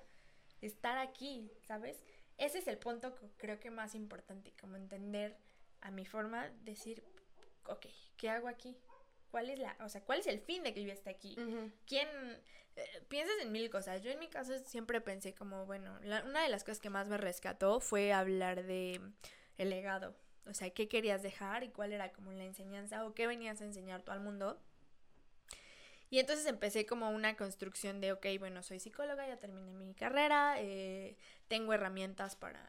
estar 0.61 0.97
aquí, 0.97 1.51
¿sabes? 1.67 2.03
Ese 2.37 2.59
es 2.59 2.67
el 2.67 2.77
punto 2.77 3.15
que 3.15 3.29
creo 3.37 3.59
que 3.59 3.71
más 3.71 3.95
importante, 3.95 4.53
como 4.59 4.75
entender 4.75 5.37
a 5.81 5.91
mi 5.91 6.05
forma, 6.05 6.49
decir, 6.61 7.03
ok, 7.65 7.87
¿qué 8.17 8.29
hago 8.29 8.47
aquí? 8.47 8.77
¿Cuál 9.37 9.51
es 9.51 9.59
la, 9.59 9.77
o 9.81 9.87
sea, 9.87 10.01
cuál 10.01 10.17
es 10.21 10.25
el 10.25 10.39
fin 10.39 10.63
de 10.63 10.73
que 10.73 10.83
yo 10.83 10.91
esté 10.91 11.11
aquí? 11.11 11.35
¿Quién? 11.85 12.07
eh, 12.75 13.03
piensas 13.07 13.35
en 13.39 13.51
mil 13.51 13.69
cosas. 13.69 14.01
Yo 14.01 14.09
en 14.09 14.17
mi 14.17 14.27
caso 14.29 14.57
siempre 14.65 14.99
pensé 14.99 15.35
como, 15.35 15.67
bueno, 15.67 15.99
la- 16.01 16.23
una 16.23 16.41
de 16.41 16.49
las 16.49 16.63
cosas 16.63 16.79
que 16.79 16.89
más 16.89 17.07
me 17.07 17.17
rescató 17.17 17.79
fue 17.79 18.13
hablar 18.13 18.63
de 18.63 18.99
el 19.59 19.69
legado. 19.69 20.15
O 20.47 20.55
sea, 20.55 20.71
qué 20.71 20.87
querías 20.87 21.21
dejar 21.21 21.63
y 21.63 21.69
cuál 21.69 21.93
era 21.93 22.11
como 22.13 22.31
la 22.31 22.45
enseñanza 22.45 23.05
o 23.05 23.13
qué 23.13 23.27
venías 23.27 23.61
a 23.61 23.65
enseñar 23.65 24.01
tú 24.01 24.11
al 24.11 24.21
mundo. 24.21 24.59
Y 26.09 26.17
entonces 26.17 26.47
empecé 26.47 26.87
como 26.87 27.11
una 27.11 27.37
construcción 27.37 28.01
de, 28.01 28.13
ok, 28.13 28.25
bueno, 28.39 28.63
soy 28.63 28.79
psicóloga, 28.79 29.27
ya 29.27 29.37
terminé 29.37 29.71
mi 29.71 29.93
carrera, 29.93 30.55
eh, 30.57 31.15
tengo 31.47 31.73
herramientas 31.73 32.35
para, 32.35 32.65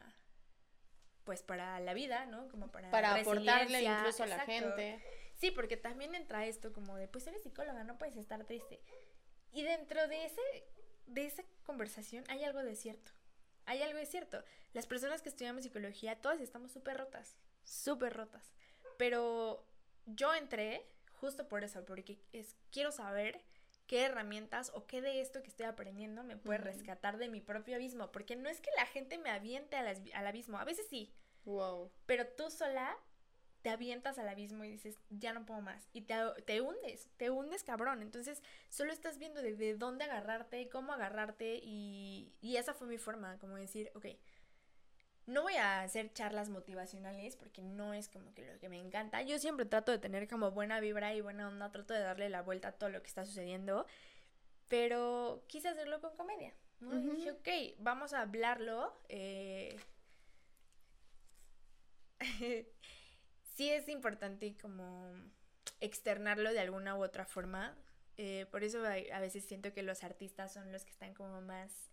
pues 1.23 1.41
para 1.41 1.79
la 1.79 1.95
vida, 1.95 2.27
¿no? 2.27 2.47
Como 2.49 2.71
para... 2.71 2.91
Para 2.91 3.15
aportarle 3.15 3.81
incluso 3.81 4.21
a 4.21 4.27
la 4.27 4.35
exacto. 4.43 4.51
gente. 4.51 5.18
Sí, 5.39 5.51
porque 5.51 5.77
también 5.77 6.15
entra 6.15 6.45
esto 6.45 6.73
como 6.73 6.97
de, 6.97 7.07
pues 7.07 7.25
eres 7.27 7.41
psicóloga, 7.43 7.83
no 7.85 7.97
puedes 7.97 8.17
estar 8.17 8.43
triste. 8.45 8.81
Y 9.51 9.63
dentro 9.63 10.07
de 10.07 10.25
ese, 10.25 10.41
de 11.07 11.25
esa 11.25 11.43
conversación 11.63 12.23
hay 12.27 12.43
algo 12.43 12.61
de 12.61 12.75
cierto. 12.75 13.11
Hay 13.65 13.81
algo 13.81 13.97
de 13.97 14.05
cierto. 14.05 14.43
Las 14.73 14.85
personas 14.85 15.21
que 15.21 15.29
estudiamos 15.29 15.63
psicología, 15.63 16.19
todas 16.21 16.41
estamos 16.41 16.71
súper 16.71 16.97
rotas, 16.97 17.37
súper 17.63 18.13
rotas. 18.17 18.51
Pero 18.97 19.65
yo 20.05 20.33
entré 20.33 20.85
justo 21.13 21.47
por 21.47 21.63
eso, 21.63 21.85
porque 21.85 22.19
es, 22.33 22.57
quiero 22.71 22.91
saber 22.91 23.41
qué 23.87 24.05
herramientas 24.05 24.71
o 24.75 24.87
qué 24.87 25.01
de 25.01 25.21
esto 25.21 25.41
que 25.41 25.49
estoy 25.49 25.65
aprendiendo 25.67 26.23
me 26.23 26.35
puede 26.37 26.59
rescatar 26.59 27.17
de 27.17 27.29
mi 27.29 27.39
propio 27.39 27.75
abismo. 27.75 28.11
Porque 28.11 28.35
no 28.35 28.49
es 28.49 28.59
que 28.59 28.69
la 28.75 28.85
gente 28.85 29.17
me 29.17 29.29
aviente 29.29 29.77
al, 29.77 29.87
al 29.87 30.27
abismo, 30.27 30.57
a 30.57 30.65
veces 30.65 30.85
sí, 30.89 31.13
Wow. 31.45 31.91
pero 32.05 32.27
tú 32.27 32.51
sola 32.51 32.95
te 33.61 33.69
avientas 33.69 34.17
al 34.19 34.29
abismo 34.29 34.63
y 34.63 34.69
dices, 34.71 34.99
ya 35.09 35.33
no 35.33 35.45
puedo 35.45 35.61
más. 35.61 35.89
Y 35.93 36.01
te, 36.01 36.15
te 36.45 36.61
hundes, 36.61 37.09
te 37.17 37.29
hundes 37.29 37.63
cabrón. 37.63 38.01
Entonces, 38.01 38.41
solo 38.69 38.93
estás 38.93 39.17
viendo 39.17 39.41
de, 39.41 39.55
de 39.55 39.75
dónde 39.75 40.05
agarrarte, 40.05 40.69
cómo 40.69 40.93
agarrarte. 40.93 41.59
Y, 41.63 42.33
y 42.41 42.57
esa 42.57 42.73
fue 42.73 42.87
mi 42.87 42.97
forma, 42.97 43.37
como 43.39 43.55
decir, 43.55 43.91
ok, 43.95 44.05
no 45.25 45.43
voy 45.43 45.55
a 45.55 45.81
hacer 45.81 46.11
charlas 46.13 46.49
motivacionales 46.49 47.35
porque 47.35 47.61
no 47.61 47.93
es 47.93 48.09
como 48.09 48.33
que 48.33 48.51
lo 48.51 48.59
que 48.59 48.69
me 48.69 48.79
encanta. 48.79 49.21
Yo 49.21 49.37
siempre 49.37 49.65
trato 49.65 49.91
de 49.91 49.99
tener 49.99 50.27
como 50.27 50.51
buena 50.51 50.79
vibra 50.79 51.13
y 51.13 51.21
buena 51.21 51.47
onda, 51.47 51.71
trato 51.71 51.93
de 51.93 51.99
darle 51.99 52.29
la 52.29 52.41
vuelta 52.41 52.69
a 52.69 52.71
todo 52.73 52.89
lo 52.89 53.01
que 53.01 53.07
está 53.07 53.25
sucediendo. 53.25 53.85
Pero 54.67 55.43
quise 55.47 55.69
hacerlo 55.69 56.01
con 56.01 56.15
comedia. 56.15 56.53
¿no? 56.81 56.97
Y 56.97 57.15
dije, 57.17 57.31
ok, 57.31 57.77
vamos 57.79 58.13
a 58.13 58.21
hablarlo. 58.21 58.93
eh, 59.09 59.77
sí 63.59 63.69
es 63.69 63.89
importante 63.89 64.55
como 64.55 65.13
externarlo 65.81 66.53
de 66.53 66.61
alguna 66.61 66.95
u 66.95 67.03
otra 67.03 67.25
forma. 67.25 67.75
eh, 68.15 68.45
por 68.51 68.63
eso 68.63 68.79
a, 68.85 69.19
veces 69.19 69.43
siento 69.43 69.73
que 69.73 69.83
los 69.83 70.05
artistas 70.05 70.53
son 70.53 70.71
los 70.71 70.85
que 70.85 70.91
están 70.91 71.13
como 71.13 71.41
más 71.41 71.91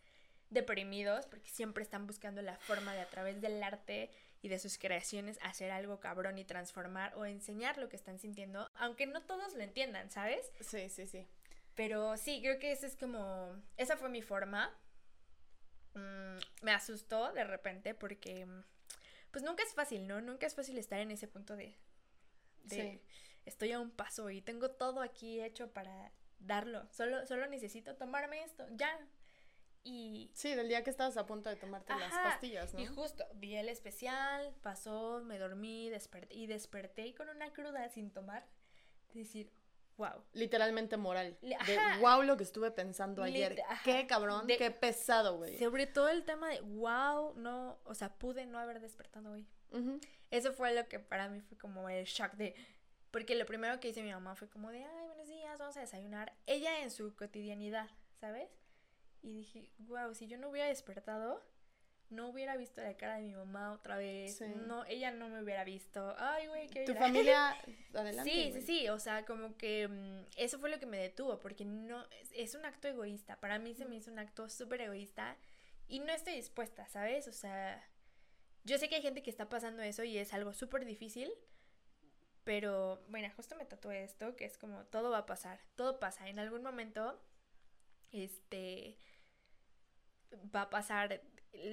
deprimidos, 0.49 1.27
porque 1.27 1.51
siempre 1.51 1.83
están 1.83 2.07
buscando 2.07 2.41
la 2.41 2.57
forma 2.57 2.95
de 2.95 3.01
a 3.01 3.11
través 3.11 3.41
del 3.41 3.61
arte 3.65 4.13
y 4.43 4.49
de 4.49 4.61
sus 4.61 4.79
creaciones 4.79 5.41
hacer 5.43 5.73
algo 5.73 5.99
cabrón 5.99 6.39
y 6.39 6.45
transformar 6.45 7.17
o 7.17 7.27
enseñar 7.27 7.79
lo 7.79 7.89
que 7.89 7.97
están 7.97 8.21
sintiendo, 8.21 8.71
aunque 8.77 9.09
no 9.09 9.23
todos 9.23 9.55
lo 9.55 9.63
entiendan, 9.65 10.09
¿sabes? 10.09 10.53
Sí, 10.61 10.89
sí, 10.89 11.09
sí. 11.09 11.27
Pero 11.75 12.17
sí, 12.17 12.41
creo 12.43 12.61
que 12.61 12.71
esa 12.71 12.87
es 12.87 12.95
como. 12.95 13.61
Esa 13.77 13.97
fue 13.97 14.09
mi 14.09 14.23
forma. 14.23 14.73
Mm, 15.95 16.39
me 16.63 16.71
asustó 16.71 17.33
de 17.33 17.43
repente 17.43 17.93
porque. 17.93 18.47
Pues 19.37 19.45
nunca 19.45 19.63
es 19.65 19.75
fácil, 19.75 20.07
¿no? 20.07 20.23
Nunca 20.23 20.47
es 20.47 20.55
fácil 20.55 20.79
estar 20.79 20.99
en 20.99 21.11
ese 21.11 21.29
punto 21.29 21.57
de. 21.57 21.77
de 22.63 22.75
Sí. 22.75 23.03
Estoy 23.45 23.73
a 23.73 23.81
un 23.81 23.91
paso 23.91 24.31
y 24.31 24.41
tengo 24.41 24.71
todo 24.71 25.03
aquí 25.03 25.43
hecho 25.43 25.71
para 25.75 26.11
darlo. 26.39 26.89
Solo, 26.91 27.27
solo 27.27 27.47
necesito 27.47 27.97
tomarme 27.97 28.43
esto, 28.43 28.67
ya. 28.71 28.99
Y. 29.85 30.31
Sí, 30.33 30.55
del 30.55 30.69
día 30.69 30.83
que 30.83 30.89
estabas 30.89 31.19
a 31.19 31.27
punto 31.27 31.51
de 31.51 31.57
tomarte 31.57 31.95
las 31.97 32.15
pastillas, 32.15 32.73
¿no? 32.73 32.81
Y 32.81 32.87
justo, 32.87 33.27
vi 33.35 33.57
el 33.57 33.69
especial, 33.69 34.55
pasó, 34.63 35.21
me 35.23 35.37
dormí, 35.37 35.91
desperté. 35.91 36.35
Y 36.35 36.47
desperté 36.47 37.15
con 37.15 37.29
una 37.29 37.53
cruda 37.53 37.87
sin 37.91 38.11
tomar. 38.11 38.47
Decir, 39.13 39.53
wow. 39.97 40.23
Literalmente 40.33 40.97
moral. 40.97 41.39
De 41.41 41.79
wow 42.01 42.23
lo 42.23 42.37
que 42.37 42.43
estuve 42.45 42.71
pensando 42.71 43.23
ayer. 43.23 43.61
Ajá. 43.69 43.83
Qué 43.85 44.07
cabrón, 44.07 44.47
De- 44.47 44.57
qué 44.57 44.71
pesado, 44.71 45.37
güey. 45.39 45.59
Sobre 45.59 45.87
todo 45.87 46.09
el 46.09 46.25
tema 46.25 46.49
de, 46.51 46.61
wow, 46.61 47.35
no, 47.37 47.79
o 47.85 47.95
sea, 47.95 48.11
pude 48.15 48.47
no 48.47 48.59
haber 48.59 48.81
despertado 48.81 49.33
hoy. 49.33 49.47
Eso 50.31 50.53
fue 50.53 50.75
lo 50.75 50.87
que 50.89 50.99
para 50.99 51.29
mí 51.29 51.41
fue 51.41 51.57
como 51.59 51.89
el 51.89 52.05
shock 52.05 52.33
de, 52.33 52.55
porque 53.11 53.35
lo 53.35 53.45
primero 53.47 53.79
que 53.81 53.89
hice 53.89 54.03
mi 54.03 54.13
mamá 54.13 54.35
fue 54.35 54.49
como 54.49 54.71
de, 54.71 54.85
ay, 54.85 55.07
buenos 55.07 55.29
días, 55.29 55.59
vamos 55.59 55.77
a 55.77 55.81
desayunar. 55.81 56.33
Ella 56.47 56.81
en 56.83 56.91
su 56.91 57.15
cotidianidad, 57.15 57.89
¿sabes? 58.21 58.49
Y 59.23 59.33
dije, 59.33 59.71
wow, 59.79 60.15
si 60.15 60.29
yo 60.29 60.39
no 60.39 60.49
hubiera 60.49 60.69
despertado, 60.69 61.43
no 62.11 62.29
hubiera 62.29 62.57
visto 62.57 62.81
la 62.81 62.97
cara 62.97 63.17
de 63.17 63.23
mi 63.23 63.35
mamá 63.35 63.73
otra 63.73 63.97
vez. 63.97 64.37
Sí. 64.37 64.45
No, 64.67 64.85
ella 64.85 65.11
no 65.11 65.29
me 65.29 65.43
hubiera 65.43 65.65
visto. 65.65 66.15
Ay, 66.19 66.47
güey, 66.47 66.69
qué 66.69 66.85
Tu 66.85 66.95
familia, 66.95 67.57
adelante. 67.95 68.31
Sí, 68.31 68.53
sí, 68.53 68.63
sí, 68.63 68.89
o 68.89 68.99
sea, 68.99 69.25
como 69.25 69.57
que 69.57 69.89
mm, 69.89 70.27
eso 70.37 70.59
fue 70.59 70.71
lo 70.71 70.79
que 70.79 70.87
me 70.87 70.99
detuvo, 70.99 71.39
porque 71.41 71.65
no, 71.65 72.05
es, 72.11 72.31
es 72.35 72.55
un 72.55 72.65
acto 72.65 72.89
egoísta, 72.89 73.41
para 73.41 73.59
mí 73.59 73.75
se 73.75 73.85
me 73.85 73.97
hizo 73.97 74.11
un 74.11 74.19
acto 74.19 74.49
súper 74.49 74.83
egoísta 74.83 75.37
y 75.89 76.01
no 76.01 76.13
estoy 76.13 76.35
dispuesta, 76.35 76.87
¿sabes? 76.89 77.29
O 77.29 77.33
sea, 77.33 77.83
yo 78.65 78.79
sé 78.79 78.89
que 78.89 78.97
hay 78.97 79.03
gente 79.03 79.23
que 79.23 79.31
está 79.31 79.49
pasando 79.49 79.83
eso 79.83 80.05
y 80.05 80.19
es 80.19 80.35
algo 80.35 80.53
súper 80.53 80.85
difícil, 80.85 81.33
pero 82.45 83.05
bueno, 83.09 83.29
justo 83.37 83.57
me 83.57 83.65
tatué 83.65 84.05
esto, 84.05 84.37
que 84.37 84.45
es 84.45 84.59
como 84.59 84.85
todo 84.87 85.11
va 85.11 85.19
a 85.19 85.27
pasar, 85.27 85.61
todo 85.75 85.99
pasa, 85.99 86.29
en 86.29 86.39
algún 86.39 86.63
momento, 86.63 87.21
este, 88.13 88.97
va 90.55 90.63
a 90.63 90.71
pasar 90.71 91.23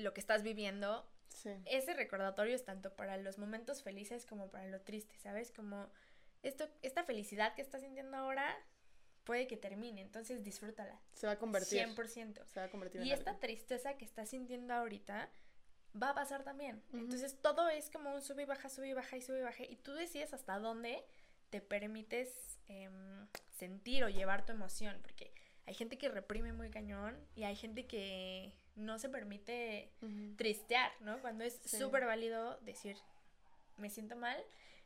lo 0.02 0.14
que 0.14 0.20
estás 0.20 0.44
viviendo, 0.44 1.08
Sí. 1.30 1.50
ese 1.66 1.94
recordatorio 1.96 2.54
es 2.56 2.64
tanto 2.64 2.96
para 2.96 3.18
los 3.18 3.38
momentos 3.40 3.82
felices 3.82 4.26
como 4.26 4.52
para 4.52 4.68
lo 4.68 4.82
triste, 4.82 5.18
¿sabes? 5.18 5.52
Como 5.52 5.90
esto, 6.44 6.70
esta 6.84 7.04
felicidad 7.04 7.56
que 7.56 7.62
estás 7.64 7.82
sintiendo 7.82 8.16
ahora 8.18 8.56
puede 9.24 9.48
que 9.48 9.58
termine, 9.58 10.02
entonces 10.02 10.44
disfrútala. 10.44 11.00
Se 11.14 11.26
va 11.26 11.34
a 11.34 11.40
convertir. 11.40 11.80
100%. 11.80 12.46
Se 12.46 12.60
va 12.60 12.66
a 12.68 12.70
convertir 12.70 13.02
en 13.02 13.08
Y 13.08 13.12
algo. 13.12 13.20
esta 13.22 13.40
tristeza 13.40 13.98
que 13.98 14.06
estás 14.06 14.30
sintiendo 14.30 14.74
ahorita 14.74 15.30
va 16.02 16.10
a 16.10 16.14
pasar 16.14 16.44
también. 16.44 16.84
Entonces 16.94 17.38
todo 17.42 17.70
es 17.70 17.90
como 17.90 18.14
un 18.14 18.22
sube 18.22 18.44
y 18.44 18.46
baja, 18.46 18.70
sube 18.70 18.90
y 18.90 18.94
baja 18.94 19.16
y 19.18 19.22
sube 19.22 19.40
y 19.40 19.44
baja. 19.44 19.64
Y 19.64 19.78
tú 19.78 19.94
decides 19.94 20.34
hasta 20.34 20.60
dónde 20.60 21.04
te 21.50 21.62
permites 21.62 22.60
em, 22.68 23.28
sentir 23.52 24.04
o 24.04 24.10
llevar 24.10 24.46
tu 24.46 24.52
emoción. 24.52 25.00
Porque 25.02 25.34
hay 25.66 25.74
gente 25.74 25.98
que 25.98 26.10
reprime 26.10 26.54
muy 26.54 26.70
cañón 26.70 27.18
y 27.36 27.44
hay 27.44 27.56
gente 27.56 27.86
que 27.88 28.54
no 28.76 28.98
se 29.00 29.10
permite 29.10 29.92
tristear, 30.38 30.92
¿no? 31.02 31.20
Cuando 31.22 31.44
es 31.44 31.60
Sí. 31.64 31.78
súper 31.78 32.06
válido 32.06 32.58
decir, 32.62 32.98
me 33.78 33.90
siento 33.90 34.16
mal. 34.16 34.42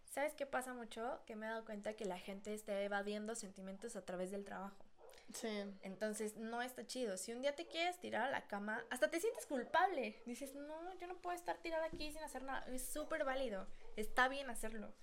¿Sabes 0.05 0.33
qué 0.33 0.45
pasa 0.45 0.73
mucho? 0.73 1.21
Que 1.25 1.35
me 1.35 1.45
he 1.45 1.49
dado 1.49 1.65
cuenta 1.65 1.93
que 1.93 2.05
la 2.05 2.17
gente 2.19 2.53
está 2.53 2.81
evadiendo 2.81 3.35
sentimientos 3.35 3.95
a 3.95 4.05
través 4.05 4.31
del 4.31 4.45
trabajo. 4.45 4.77
Sí. 5.33 5.49
Entonces 5.83 6.37
no 6.37 6.61
está 6.61 6.85
chido. 6.87 7.17
Si 7.17 7.33
un 7.33 7.41
día 7.41 7.53
te 7.53 7.67
quieres 7.67 7.99
tirar 7.99 8.21
a 8.23 8.31
la 8.31 8.47
cama, 8.47 8.83
hasta 8.89 9.09
te 9.09 9.19
sientes 9.19 9.45
culpable. 9.45 10.21
Dices, 10.25 10.55
no, 10.55 10.93
yo 10.99 11.07
no 11.07 11.17
puedo 11.17 11.35
estar 11.35 11.57
tirada 11.57 11.85
aquí 11.85 12.11
sin 12.13 12.23
hacer 12.23 12.43
nada. 12.43 12.65
Es 12.73 12.87
súper 12.87 13.25
válido. 13.25 13.67
Está 13.97 14.29
bien 14.29 14.49
hacerlo. 14.49 14.93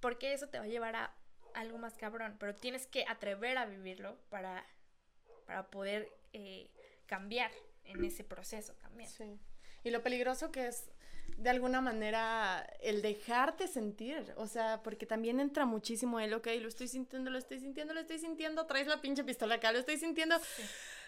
Porque 0.00 0.34
eso 0.34 0.48
te 0.48 0.58
va 0.58 0.64
a 0.64 0.68
llevar 0.68 0.96
a 0.96 1.14
algo 1.54 1.78
más 1.78 1.94
cabrón. 1.96 2.36
Pero 2.38 2.54
tienes 2.54 2.86
que 2.86 3.06
atrever 3.08 3.56
a 3.56 3.64
vivirlo 3.64 4.18
para, 4.28 4.66
para 5.46 5.66
poder 5.70 6.10
eh, 6.32 6.70
cambiar 7.06 7.50
en 7.84 8.04
ese 8.04 8.24
proceso 8.24 8.74
también. 8.74 9.08
Sí. 9.10 9.38
Y 9.84 9.90
lo 9.90 10.02
peligroso 10.02 10.50
que 10.50 10.66
es, 10.68 10.88
de 11.36 11.50
alguna 11.50 11.80
manera, 11.80 12.66
el 12.80 13.02
dejarte 13.02 13.68
sentir. 13.68 14.32
O 14.36 14.46
sea, 14.46 14.82
porque 14.82 15.04
también 15.06 15.40
entra 15.40 15.66
muchísimo 15.66 16.20
el, 16.20 16.32
ok, 16.34 16.46
lo 16.60 16.68
estoy 16.68 16.88
sintiendo, 16.88 17.30
lo 17.30 17.38
estoy 17.38 17.58
sintiendo, 17.60 17.92
lo 17.92 18.00
estoy 18.00 18.18
sintiendo, 18.18 18.66
traes 18.66 18.86
la 18.86 19.00
pinche 19.00 19.24
pistola 19.24 19.56
acá, 19.56 19.72
lo 19.72 19.78
estoy 19.78 19.98
sintiendo, 19.98 20.36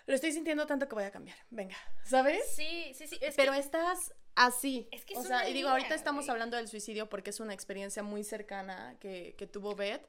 lo 0.07 0.14
estoy 0.14 0.33
sintiendo 0.33 0.66
tanto 0.66 0.88
que 0.88 0.94
voy 0.94 1.05
a 1.05 1.11
cambiar. 1.11 1.38
Venga, 1.51 1.77
¿sabes? 2.05 2.42
Sí, 2.55 2.92
sí, 2.94 3.07
sí. 3.07 3.18
Es 3.22 3.35
Pero 3.37 3.53
que- 3.53 3.59
estás 3.61 4.14
así. 4.35 4.88
Es 4.92 5.05
que 5.07 5.16
o 5.16 5.20
es 5.22 5.27
sea, 5.29 5.38
una 5.38 5.49
y 5.49 5.55
digo, 5.55 5.68
herida, 5.68 5.72
ahorita 5.79 5.94
estamos 5.94 6.27
güey. 6.27 6.33
hablando 6.33 6.57
del 6.59 6.68
suicidio 6.68 7.09
porque 7.09 7.31
es 7.31 7.40
una 7.40 7.55
experiencia 7.55 8.03
muy 8.03 8.22
cercana 8.22 8.96
que, 9.01 9.35
que 9.38 9.46
tuvo 9.46 9.75
Beth. 9.75 10.07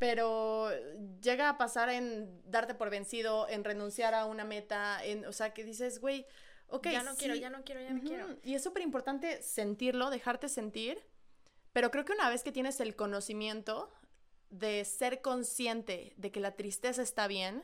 Pero 0.00 0.70
llega 1.20 1.50
a 1.50 1.58
pasar 1.58 1.90
en 1.90 2.42
darte 2.50 2.74
por 2.74 2.88
vencido, 2.88 3.46
en 3.48 3.64
renunciar 3.64 4.14
a 4.14 4.24
una 4.24 4.44
meta, 4.44 5.04
en, 5.04 5.26
o 5.26 5.32
sea, 5.32 5.52
que 5.52 5.62
dices, 5.62 6.00
güey, 6.00 6.26
ok, 6.68 6.88
ya 6.88 7.02
no 7.02 7.14
quiero, 7.14 7.34
ya 7.34 7.50
no 7.50 7.62
quiero, 7.62 7.82
ya 7.82 7.92
no 7.92 8.00
quiero. 8.00 8.38
Y 8.42 8.54
es 8.54 8.62
súper 8.62 8.82
importante 8.82 9.42
sentirlo, 9.42 10.08
dejarte 10.08 10.48
sentir, 10.48 10.98
pero 11.74 11.90
creo 11.90 12.06
que 12.06 12.14
una 12.14 12.30
vez 12.30 12.42
que 12.42 12.50
tienes 12.50 12.80
el 12.80 12.96
conocimiento 12.96 13.92
de 14.48 14.86
ser 14.86 15.20
consciente 15.20 16.14
de 16.16 16.32
que 16.32 16.40
la 16.40 16.56
tristeza 16.56 17.02
está 17.02 17.26
bien, 17.26 17.62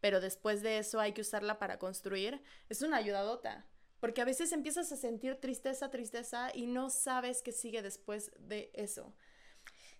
pero 0.00 0.22
después 0.22 0.62
de 0.62 0.78
eso 0.78 1.00
hay 1.00 1.12
que 1.12 1.20
usarla 1.20 1.58
para 1.58 1.78
construir, 1.78 2.40
es 2.70 2.80
una 2.80 2.96
ayudadota. 2.96 3.66
Porque 4.00 4.22
a 4.22 4.24
veces 4.24 4.52
empiezas 4.52 4.90
a 4.92 4.96
sentir 4.96 5.36
tristeza, 5.36 5.90
tristeza 5.90 6.50
y 6.54 6.66
no 6.66 6.88
sabes 6.88 7.42
qué 7.42 7.52
sigue 7.52 7.82
después 7.82 8.32
de 8.38 8.70
eso. 8.72 9.12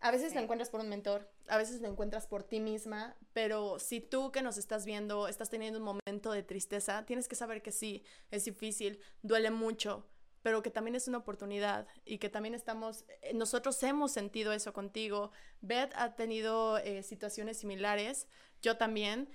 A 0.01 0.11
veces 0.13 0.33
lo 0.33 0.39
Sí. 0.39 0.45
encuentras 0.45 0.71
por 0.71 0.81
un 0.81 0.89
mentor, 0.89 1.29
a 1.49 1.57
veces 1.57 1.81
lo 1.81 1.89
encuentras 1.89 2.27
por 2.27 2.45
ti 2.45 2.61
misma, 2.61 3.17
pero 3.33 3.79
si 3.81 4.01
tú 4.01 4.31
que 4.31 4.43
nos 4.43 4.57
estás 4.57 4.85
viendo 4.87 5.27
estás 5.29 5.51
teniendo 5.51 5.79
un 5.81 5.85
momento 5.85 6.31
de 6.33 6.43
tristeza, 6.45 7.05
tienes 7.05 7.27
que 7.27 7.35
saber 7.35 7.63
que 7.63 7.73
sí, 7.73 8.05
es 8.31 8.45
difícil, 8.45 9.01
duele 9.23 9.51
mucho, 9.51 10.07
pero 10.43 10.63
que 10.63 10.71
también 10.71 10.95
es 10.95 11.09
una 11.09 11.19
oportunidad 11.19 11.89
y 12.05 12.19
que 12.19 12.29
también 12.29 12.55
estamos, 12.55 13.05
eh, 13.23 13.35
nosotros 13.35 13.83
hemos 13.83 14.13
sentido 14.13 14.53
eso 14.53 14.73
contigo. 14.73 15.33
Beth 15.63 15.93
ha 15.97 16.15
tenido 16.15 16.79
eh, 16.79 17.03
situaciones 17.03 17.59
similares, 17.59 18.29
yo 18.63 18.77
también, 18.77 19.29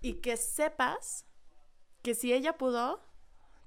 y 0.00 0.14
que 0.14 0.36
sepas 0.36 1.26
que 2.02 2.16
si 2.16 2.32
ella 2.32 2.58
pudo, 2.58 3.00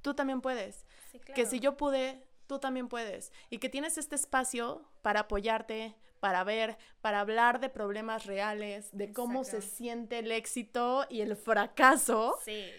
tú 0.01 0.13
también 0.15 0.41
puedes. 0.41 0.85
Sí, 1.13 1.19
Que 1.19 1.33
claro. 1.33 1.49
si 1.49 1.59
yo 1.61 1.77
pude, 1.77 2.27
tú 2.47 2.59
también 2.59 2.89
puedes. 2.89 3.31
Y 3.49 3.59
que 3.59 3.69
tienes 3.69 3.97
este 3.97 4.15
espacio 4.15 4.85
para 5.01 5.21
apoyarte, 5.21 5.95
para 6.19 6.43
ver, 6.43 6.77
para 7.01 7.19
hablar 7.19 7.59
de 7.59 7.69
problemas 7.69 8.25
reales, 8.25 8.89
de 8.91 9.11
cómo 9.13 9.43
se 9.43 9.61
siente 9.61 10.19
el 10.19 10.31
éxito 10.31 11.05
y 11.09 11.21
el 11.21 11.35
fracaso. 11.35 12.37
Sí. 12.43 12.71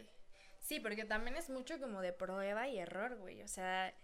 Sí, 0.58 0.80
porque 0.80 1.04
también 1.04 1.36
es 1.36 1.48
mucho 1.48 1.78
como 1.78 2.00
de 2.00 2.12
prueba 2.12 2.66
y 2.68 2.78
error, 2.78 3.16
güey. 3.18 3.40
O 3.42 3.48
sea, 3.48 3.94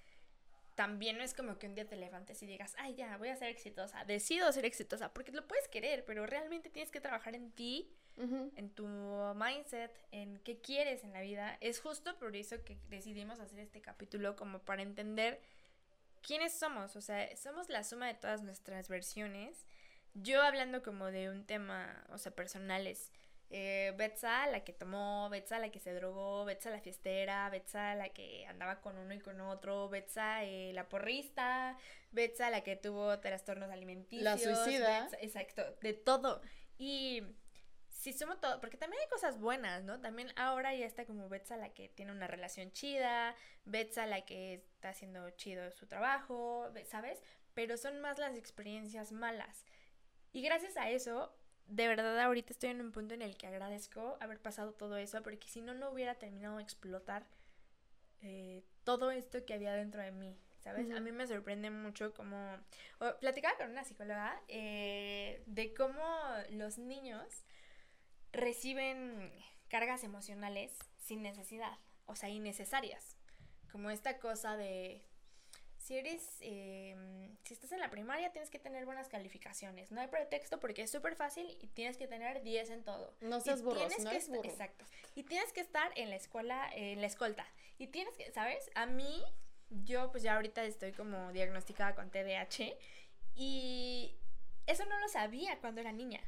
también 0.77 1.18
no 1.18 1.25
es 1.25 1.35
como 1.35 1.59
que 1.59 1.66
un 1.66 1.75
día 1.75 1.88
te 1.88 1.97
levantes 1.97 2.40
y 2.42 2.47
digas, 2.47 2.75
ay, 2.79 2.95
ya, 2.95 3.16
voy 3.16 3.31
a 3.31 3.37
ser 3.37 3.49
exitosa. 3.49 4.05
Decido 4.05 4.53
ser 4.53 4.64
exitosa. 4.64 5.12
Porque 5.12 5.33
lo 5.33 5.47
puedes 5.49 5.66
querer, 5.68 6.05
pero 6.05 6.25
realmente 6.25 6.71
tienes 6.71 6.92
que 6.92 7.01
trabajar 7.01 7.35
en 7.35 7.51
ti, 7.51 7.92
en 8.16 8.71
tu 8.71 8.87
mindset, 9.35 9.90
en 10.12 10.38
qué 10.38 10.61
quieres 10.61 11.03
en 11.03 11.12
la 11.12 11.21
vida. 11.21 11.59
Es 11.61 11.81
justo 11.81 12.16
por 12.18 12.37
eso 12.37 12.62
que 12.64 12.79
decidimos 12.88 13.40
hacer 13.40 13.59
este 13.59 13.81
capítulo, 13.81 14.37
como 14.37 14.61
para 14.61 14.83
entender 14.83 15.40
quiénes 16.22 16.58
somos. 16.58 16.96
O 16.96 17.00
sea, 17.00 17.35
somos 17.37 17.68
la 17.68 17.85
suma 17.85 18.06
de 18.06 18.14
todas 18.14 18.42
nuestras 18.42 18.88
versiones. 18.88 19.66
Yo 20.14 20.42
hablando 20.42 20.82
como 20.82 21.06
de 21.06 21.30
un 21.30 21.44
tema, 21.46 22.04
o 22.11 22.18
sea, 22.18 22.32
personales. 22.35 23.12
Eh, 23.54 23.92
Betsa, 23.98 24.46
la 24.46 24.64
que 24.64 24.72
tomó, 24.72 25.28
Betsa, 25.28 25.58
la 25.58 25.70
que 25.70 25.78
se 25.78 25.92
drogó, 25.92 26.46
Betsa, 26.46 26.70
la 26.70 26.80
fiestera, 26.80 27.50
Betsa, 27.50 27.94
la 27.94 28.08
que 28.08 28.46
andaba 28.46 28.80
con 28.80 28.96
uno 28.96 29.12
y 29.12 29.18
con 29.20 29.42
otro, 29.42 29.90
Betsa, 29.90 30.42
eh, 30.44 30.72
la 30.72 30.88
porrista, 30.88 31.76
Betsa, 32.12 32.48
la 32.48 32.62
que 32.62 32.76
tuvo 32.76 33.18
trastornos 33.20 33.70
alimenticios. 33.70 34.40
suicida. 34.40 35.04
Betsa- 35.06 35.18
exacto, 35.20 35.76
de 35.82 35.92
todo. 35.92 36.40
Y 36.78 37.22
sí 38.03 38.12
somos 38.12 38.41
todo, 38.41 38.61
porque 38.61 38.77
también 38.77 39.01
hay 39.03 39.09
cosas 39.09 39.38
buenas, 39.38 39.85
¿no? 39.85 40.01
También 40.01 40.33
ahora 40.37 40.75
ya 40.75 40.87
está 40.87 41.05
como 41.07 41.29
Betsa 41.29 41.57
la 41.57 41.71
que 41.73 41.88
tiene 41.88 42.12
una 42.12 42.27
relación 42.27 42.73
chida, 42.73 43.35
Betsa 43.65 44.07
la 44.07 44.25
que 44.25 44.55
está 44.55 44.91
haciendo 44.91 45.31
chido 45.31 45.71
su 45.71 45.87
trabajo, 45.87 46.71
Be- 46.73 46.85
¿sabes? 46.85 47.23
Pero 47.55 47.77
son 47.77 48.01
más 48.01 48.19
las 48.19 48.37
experiencias 48.37 49.12
malas. 49.12 49.65
Y 50.33 50.43
gracias 50.43 50.77
a 50.77 50.91
eso, 50.91 51.35
de 51.67 51.88
verdad 51.88 52.19
ahorita 52.21 52.53
estoy 52.53 52.71
en 52.71 52.81
un 52.81 52.93
punto 52.93 53.15
en 53.15 53.23
el 53.23 53.37
que 53.37 53.47
agradezco 53.47 54.17
haber 54.21 54.41
pasado 54.41 54.73
todo 54.75 54.97
eso, 54.97 55.23
porque 55.23 55.49
si 55.49 55.61
no, 55.62 55.75
no 55.75 55.91
hubiera 55.91 56.17
terminado 56.17 56.57
de 56.59 56.62
explotar 56.65 57.27
eh, 58.23 58.62
todo 58.85 59.11
esto 59.11 59.45
que 59.45 59.55
había 59.55 59.73
dentro 59.75 60.03
de 60.03 60.12
mí. 60.12 60.37
¿Sabes? 60.59 60.88
A 60.93 60.95
Ujú. 60.95 61.01
mí 61.01 61.11
me 61.11 61.27
sorprende 61.27 61.71
mucho 61.71 62.15
como... 62.15 62.57
o- 63.01 63.17
platicaba 63.21 63.57
con 63.59 63.71
una 63.71 63.85
psicóloga 63.85 64.41
eh, 64.47 65.43
de 65.47 65.75
cómo 65.75 66.05
los 66.51 66.79
niños 66.79 67.45
reciben 68.33 69.33
cargas 69.68 70.05
emocionales 70.05 70.77
sin 70.99 71.23
necesidad, 71.23 71.79
o 72.07 72.14
sea, 72.16 72.29
innecesarias. 72.29 73.16
Como 73.71 73.90
esta 73.90 74.18
cosa 74.18 74.57
de, 74.57 75.03
si 75.79 75.97
eres, 75.97 76.37
eh, 76.40 77.35
si 77.45 77.55
estás 77.55 77.73
en 77.73 77.81
la 77.81 77.90
primaria 77.90 78.31
tienes 78.33 78.51
que 78.51 78.59
tener 78.59 78.85
buenas 78.85 79.09
calificaciones, 79.09 79.90
no 79.90 80.01
hay 80.01 80.09
pretexto 80.09 80.61
porque 80.61 80.83
es 80.83 80.90
súper 80.90 81.16
fácil 81.16 81.57
y 81.61 81.68
tienes 81.68 81.97
que 81.97 82.07
tener 82.07 82.42
10 82.42 82.71
en 82.71 82.85
todo. 82.85 83.14
No 83.21 83.40
seas 83.40 83.62
burro, 83.62 83.79
tienes 83.79 84.05
no 84.05 84.11
que 84.11 84.16
esta- 84.16 84.33
burro. 84.37 84.49
Exacto. 84.51 84.85
Y 85.14 85.23
tienes 85.25 85.53
que 85.53 85.61
estar 85.61 85.90
en 85.97 86.11
la 86.11 86.16
escuela, 86.16 86.71
en 86.75 87.01
la 87.01 87.07
escolta. 87.07 87.47
Y 87.79 87.87
tienes 87.88 88.16
que, 88.16 88.31
¿sabes? 88.33 88.71
A 88.75 88.87
mí, 88.87 89.23
yo 89.71 90.11
pues 90.11 90.23
ya 90.23 90.35
ahorita 90.35 90.62
estoy 90.64 90.92
como 90.92 91.33
diagnosticada 91.33 91.95
con 91.95 92.11
TDAH 92.11 92.77
y 93.35 94.14
eso 94.66 94.85
no 94.87 94.99
lo 95.01 95.09
sabía 95.09 95.59
cuando 95.61 95.81
era 95.81 95.92
niña. 95.92 96.21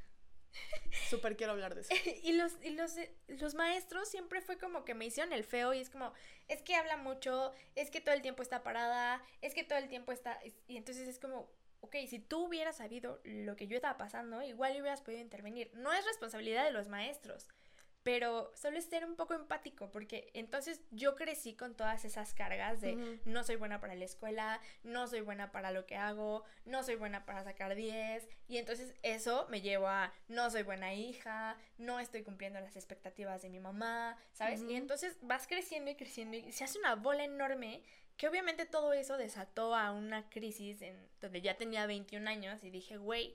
Súper 1.10 1.36
quiero 1.36 1.52
hablar 1.52 1.74
de 1.74 1.82
eso. 1.82 1.94
y 2.22 2.32
los, 2.32 2.52
y 2.62 2.70
los, 2.70 2.94
los 3.28 3.54
maestros 3.54 4.08
siempre 4.08 4.40
fue 4.40 4.58
como 4.58 4.84
que 4.84 4.94
me 4.94 5.06
hicieron 5.06 5.32
el 5.32 5.44
feo 5.44 5.74
y 5.74 5.80
es 5.80 5.90
como, 5.90 6.12
es 6.48 6.62
que 6.62 6.74
habla 6.76 6.96
mucho, 6.96 7.52
es 7.74 7.90
que 7.90 8.00
todo 8.00 8.14
el 8.14 8.22
tiempo 8.22 8.42
está 8.42 8.62
parada, 8.62 9.22
es 9.42 9.54
que 9.54 9.64
todo 9.64 9.78
el 9.78 9.88
tiempo 9.88 10.12
está... 10.12 10.38
Y 10.68 10.76
entonces 10.76 11.08
es 11.08 11.18
como, 11.18 11.50
ok, 11.80 11.96
si 12.08 12.18
tú 12.18 12.46
hubieras 12.46 12.76
sabido 12.76 13.20
lo 13.24 13.56
que 13.56 13.66
yo 13.66 13.76
estaba 13.76 13.98
pasando, 13.98 14.42
igual 14.42 14.72
hubieras 14.72 15.02
podido 15.02 15.20
intervenir. 15.20 15.70
No 15.74 15.92
es 15.92 16.04
responsabilidad 16.06 16.64
de 16.64 16.70
los 16.72 16.88
maestros, 16.88 17.48
pero 18.04 18.52
solo 18.54 18.76
es 18.76 18.84
ser 18.84 19.04
un 19.06 19.16
poco 19.16 19.32
empático, 19.34 19.90
porque 19.90 20.30
entonces 20.34 20.82
yo 20.90 21.16
crecí 21.16 21.54
con 21.54 21.74
todas 21.74 22.04
esas 22.04 22.34
cargas 22.34 22.82
de 22.82 23.18
no 23.24 23.42
soy 23.44 23.56
buena 23.56 23.80
para 23.80 23.94
la 23.94 24.04
escuela, 24.04 24.60
no 24.82 25.08
soy 25.08 25.22
buena 25.22 25.50
para 25.50 25.72
lo 25.72 25.86
que 25.86 25.96
hago, 25.96 26.44
no 26.66 26.84
soy 26.84 26.96
buena 26.96 27.24
para 27.24 27.42
sacar 27.44 27.74
10, 27.74 28.28
y 28.46 28.58
entonces 28.58 28.94
eso 29.02 29.46
me 29.48 29.62
llevó 29.62 29.88
a 29.88 30.12
no 30.28 30.50
soy 30.50 30.62
buena 30.62 30.92
hija, 30.92 31.56
no 31.78 31.98
estoy 31.98 32.22
cumpliendo 32.22 32.60
las 32.60 32.76
expectativas 32.76 33.40
de 33.40 33.48
mi 33.48 33.58
mamá, 33.58 34.18
¿sabes? 34.32 34.62
Y 34.68 34.74
entonces 34.76 35.16
vas 35.22 35.46
creciendo 35.46 35.90
y 35.90 35.96
creciendo 35.96 36.36
y 36.36 36.52
se 36.52 36.64
hace 36.64 36.78
una 36.78 36.96
bola 36.96 37.24
enorme 37.24 37.82
que 38.18 38.28
obviamente 38.28 38.66
todo 38.66 38.92
eso 38.92 39.16
desató 39.16 39.74
a 39.74 39.92
una 39.92 40.28
crisis 40.28 40.82
en 40.82 41.08
donde 41.20 41.40
ya 41.40 41.56
tenía 41.56 41.86
21 41.86 42.28
años 42.28 42.62
y 42.62 42.70
dije, 42.70 42.96
güey, 42.98 43.34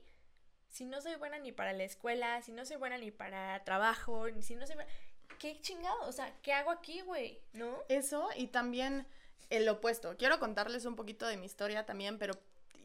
si 0.70 0.84
no 0.84 1.00
soy 1.00 1.16
buena 1.16 1.38
ni 1.38 1.52
para 1.52 1.72
la 1.72 1.84
escuela, 1.84 2.40
si 2.42 2.52
no 2.52 2.64
soy 2.64 2.76
buena 2.76 2.96
ni 2.98 3.10
para 3.10 3.62
trabajo, 3.64 4.26
si 4.40 4.54
no 4.54 4.66
soy 4.66 4.76
buena... 4.76 4.90
¿Qué 5.38 5.60
chingado? 5.60 6.06
O 6.06 6.12
sea, 6.12 6.34
¿qué 6.42 6.52
hago 6.52 6.70
aquí, 6.70 7.00
güey? 7.00 7.40
¿No? 7.52 7.82
Eso 7.88 8.28
y 8.36 8.48
también 8.48 9.06
el 9.48 9.68
opuesto. 9.68 10.16
Quiero 10.16 10.38
contarles 10.38 10.84
un 10.84 10.96
poquito 10.96 11.26
de 11.26 11.36
mi 11.36 11.46
historia 11.46 11.86
también, 11.86 12.18
pero 12.18 12.34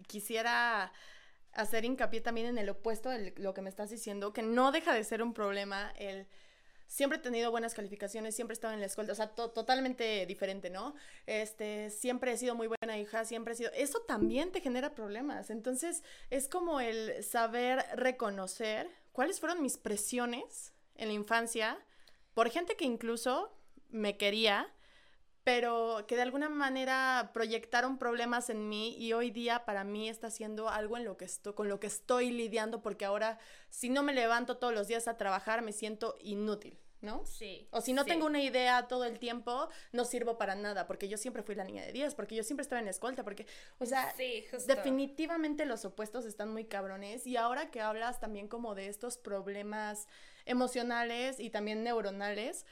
quisiera 0.08 0.92
hacer 1.54 1.86
hincapié 1.86 2.22
también 2.22 2.48
en 2.48 2.58
el 2.58 2.70
opuesto 2.70 3.10
de 3.10 3.34
lo 3.38 3.54
que 3.54 3.62
me 3.62 3.70
estás 3.70 3.90
diciendo, 3.90 4.34
que 4.34 4.42
no 4.42 4.72
deja 4.72 4.94
de 4.94 5.04
ser 5.04 5.22
un 5.22 5.34
problema 5.34 5.92
el 5.98 6.28
siempre 6.88 7.18
he 7.20 7.22
tenido 7.22 7.52
buenas 7.52 7.74
calificaciones, 7.74 8.36
siempre 8.36 8.54
he 8.54 8.56
estado 8.58 8.74
en 8.74 8.80
la 8.80 8.86
escuela, 8.86 9.12
o 9.12 9.16
sea, 9.16 9.30
totalmente 9.30 10.26
diferente, 10.26 10.70
¿no? 10.70 10.96
Este, 11.26 11.90
siempre 11.90 12.32
he 12.32 12.38
sido 12.38 12.56
muy 12.56 12.68
buena 12.68 12.98
hija, 12.98 13.26
siempre 13.26 13.54
he 13.54 13.58
sido, 13.58 13.72
eso 13.74 14.00
también 14.02 14.52
te 14.52 14.62
genera 14.62 14.96
problemas, 14.96 15.50
entonces 15.50 16.04
es 16.30 16.48
como 16.48 16.80
el 16.80 17.24
saber 17.24 17.86
reconocer 17.96 18.90
cuáles 19.12 19.40
fueron 19.40 19.62
mis 19.62 19.78
presiones 19.78 20.74
en 20.96 21.08
la 21.08 21.14
infancia 21.14 21.78
por 22.34 22.50
gente 22.50 22.76
que 22.76 22.86
incluso 22.86 23.52
me 23.90 24.18
quería, 24.18 24.68
pero 25.46 26.06
que 26.08 26.16
de 26.16 26.24
alguna 26.24 26.50
manera 26.50 27.30
proyectaron 27.32 28.00
problemas 28.00 28.50
en 28.50 28.68
mí 28.68 28.98
y 28.98 29.14
hoy 29.14 29.30
día 29.30 29.64
para 29.64 29.84
mí 29.84 30.10
está 30.10 30.32
siendo 30.32 30.70
algo 30.70 30.98
en 30.98 31.06
lo 31.06 31.18
que 31.18 31.26
estoy, 31.26 31.54
con 31.54 31.70
lo 31.70 31.80
que 31.80 31.86
estoy 31.86 32.32
lidiando 32.32 32.82
porque 32.82 33.06
ahora 33.06 33.38
si 33.70 33.90
no 33.90 34.02
me 34.02 34.12
levanto 34.12 34.58
todos 34.58 34.74
los 34.74 34.88
días 34.88 35.08
a 35.08 35.18
trabajar 35.18 35.62
me 35.62 35.72
siento 35.72 36.18
inútil. 36.20 36.80
¿no? 37.02 37.24
Sí. 37.28 37.68
O 37.70 37.82
si 37.82 37.94
no 37.94 38.04
tengo 38.04 38.26
una 38.26 38.42
idea 38.42 38.88
todo 38.88 39.06
el 39.06 39.20
tiempo, 39.20 39.70
no 39.92 40.06
sirvo 40.06 40.40
para 40.40 40.56
nada, 40.56 40.88
porque 40.88 41.08
yo 41.08 41.18
siempre 41.18 41.44
fui 41.44 41.54
la 41.54 41.64
niña 41.64 41.84
de 41.84 41.92
10, 41.92 42.16
porque 42.16 42.34
yo 42.34 42.42
siempre 42.42 42.64
estaba 42.64 42.80
en 42.80 42.86
la 42.86 42.92
escolta, 42.92 43.24
porque, 43.24 43.46
o 43.78 43.86
sea, 43.86 44.12
definitivamente 44.66 45.68
los 45.68 45.86
opuestos 45.86 46.26
están 46.26 46.52
muy 46.52 46.66
cabrones. 46.66 47.28
Y 47.28 47.38
ahora 47.38 47.70
que 47.70 47.80
hablas 47.80 48.20
también 48.20 48.48
como 48.48 48.74
de 48.74 48.88
estos 48.88 49.20
problemas 49.20 50.08
emocionales 50.46 51.40
y 51.40 51.52
también 51.52 51.84
neuronales, 51.84 52.66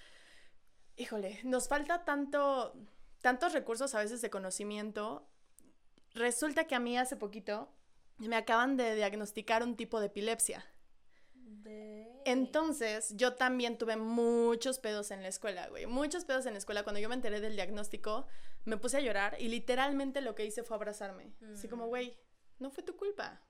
híjole, 0.98 1.40
nos 1.44 1.68
falta 1.68 2.06
tanto, 2.06 2.76
tantos 3.22 3.54
recursos 3.54 3.94
a 3.96 4.00
veces 4.00 4.22
de 4.22 4.30
conocimiento. 4.30 5.28
Resulta 6.14 6.66
que 6.66 6.76
a 6.76 6.80
mí 6.80 6.98
hace 6.98 7.16
poquito 7.16 7.74
me 8.18 8.36
acaban 8.36 8.78
de 8.78 8.96
diagnosticar 8.96 9.64
un 9.64 9.76
tipo 9.76 10.00
de 10.00 10.08
epilepsia. 10.08 10.66
Entonces, 12.26 13.14
yo 13.16 13.34
también 13.34 13.78
tuve 13.78 13.98
muchos 13.98 14.80
pedos 14.80 15.12
en 15.12 15.22
la 15.22 15.28
escuela, 15.28 15.68
güey. 15.68 15.86
Muchos 15.86 16.24
pedos 16.26 16.46
en 16.46 16.54
la 16.54 16.60
escuela. 16.60 16.84
Cuando 16.84 17.00
yo 17.00 17.10
me 17.10 17.16
enteré 17.16 17.42
del 17.42 17.56
diagnóstico, 17.56 18.28
me 18.66 18.78
puse 18.78 18.98
a 18.98 19.02
llorar 19.02 19.36
y 19.40 19.50
literalmente 19.50 20.22
lo 20.22 20.36
que 20.36 20.46
hice 20.46 20.64
fue 20.64 20.78
abrazarme. 20.78 21.34
Así 21.54 21.68
como, 21.68 21.86
mm. 21.86 21.90
güey, 21.90 22.18
no 22.60 22.70
fue 22.70 22.84
tu 22.84 22.96
culpa. 22.96 23.42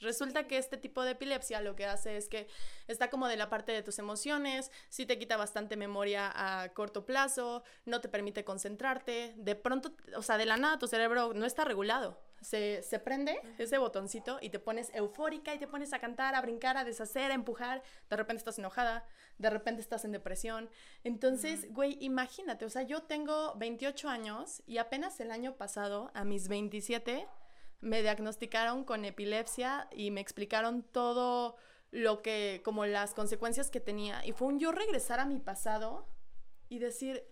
Resulta 0.00 0.46
que 0.46 0.58
este 0.58 0.76
tipo 0.76 1.02
de 1.02 1.12
epilepsia 1.12 1.60
lo 1.60 1.76
que 1.76 1.86
hace 1.86 2.16
es 2.16 2.28
que 2.28 2.48
está 2.86 3.10
como 3.10 3.28
de 3.28 3.36
la 3.36 3.48
parte 3.48 3.72
de 3.72 3.82
tus 3.82 3.98
emociones, 3.98 4.70
sí 4.88 5.06
te 5.06 5.18
quita 5.18 5.36
bastante 5.36 5.76
memoria 5.76 6.32
a 6.34 6.68
corto 6.70 7.04
plazo, 7.04 7.62
no 7.84 8.00
te 8.00 8.08
permite 8.08 8.44
concentrarte, 8.44 9.34
de 9.36 9.54
pronto, 9.54 9.92
o 10.16 10.22
sea, 10.22 10.38
de 10.38 10.46
la 10.46 10.56
nada 10.56 10.78
tu 10.78 10.86
cerebro 10.86 11.32
no 11.34 11.46
está 11.46 11.64
regulado. 11.64 12.20
Se, 12.42 12.82
se 12.82 13.00
prende 13.00 13.40
ese 13.58 13.78
botoncito 13.78 14.38
y 14.42 14.50
te 14.50 14.58
pones 14.58 14.90
eufórica 14.94 15.54
y 15.54 15.58
te 15.58 15.66
pones 15.66 15.92
a 15.94 15.98
cantar, 15.98 16.34
a 16.34 16.42
brincar, 16.42 16.76
a 16.76 16.84
deshacer, 16.84 17.30
a 17.30 17.34
empujar. 17.34 17.82
De 18.10 18.16
repente 18.16 18.38
estás 18.38 18.58
enojada, 18.58 19.04
de 19.38 19.50
repente 19.50 19.80
estás 19.80 20.04
en 20.04 20.12
depresión. 20.12 20.68
Entonces, 21.02 21.72
güey, 21.72 21.96
imagínate, 22.00 22.64
o 22.64 22.70
sea, 22.70 22.82
yo 22.82 23.02
tengo 23.02 23.54
28 23.56 24.08
años 24.08 24.62
y 24.66 24.78
apenas 24.78 25.18
el 25.20 25.30
año 25.30 25.56
pasado, 25.56 26.10
a 26.14 26.24
mis 26.24 26.48
27, 26.48 27.26
me 27.80 28.02
diagnosticaron 28.02 28.84
con 28.84 29.04
epilepsia 29.04 29.88
y 29.92 30.10
me 30.10 30.20
explicaron 30.20 30.82
todo 30.82 31.56
lo 31.90 32.22
que, 32.22 32.60
como 32.64 32.86
las 32.86 33.14
consecuencias 33.14 33.70
que 33.70 33.80
tenía. 33.80 34.24
Y 34.24 34.32
fue 34.32 34.48
un 34.48 34.58
yo 34.58 34.72
regresar 34.72 35.20
a 35.20 35.24
mi 35.24 35.38
pasado 35.38 36.06
y 36.68 36.78
decir, 36.78 37.24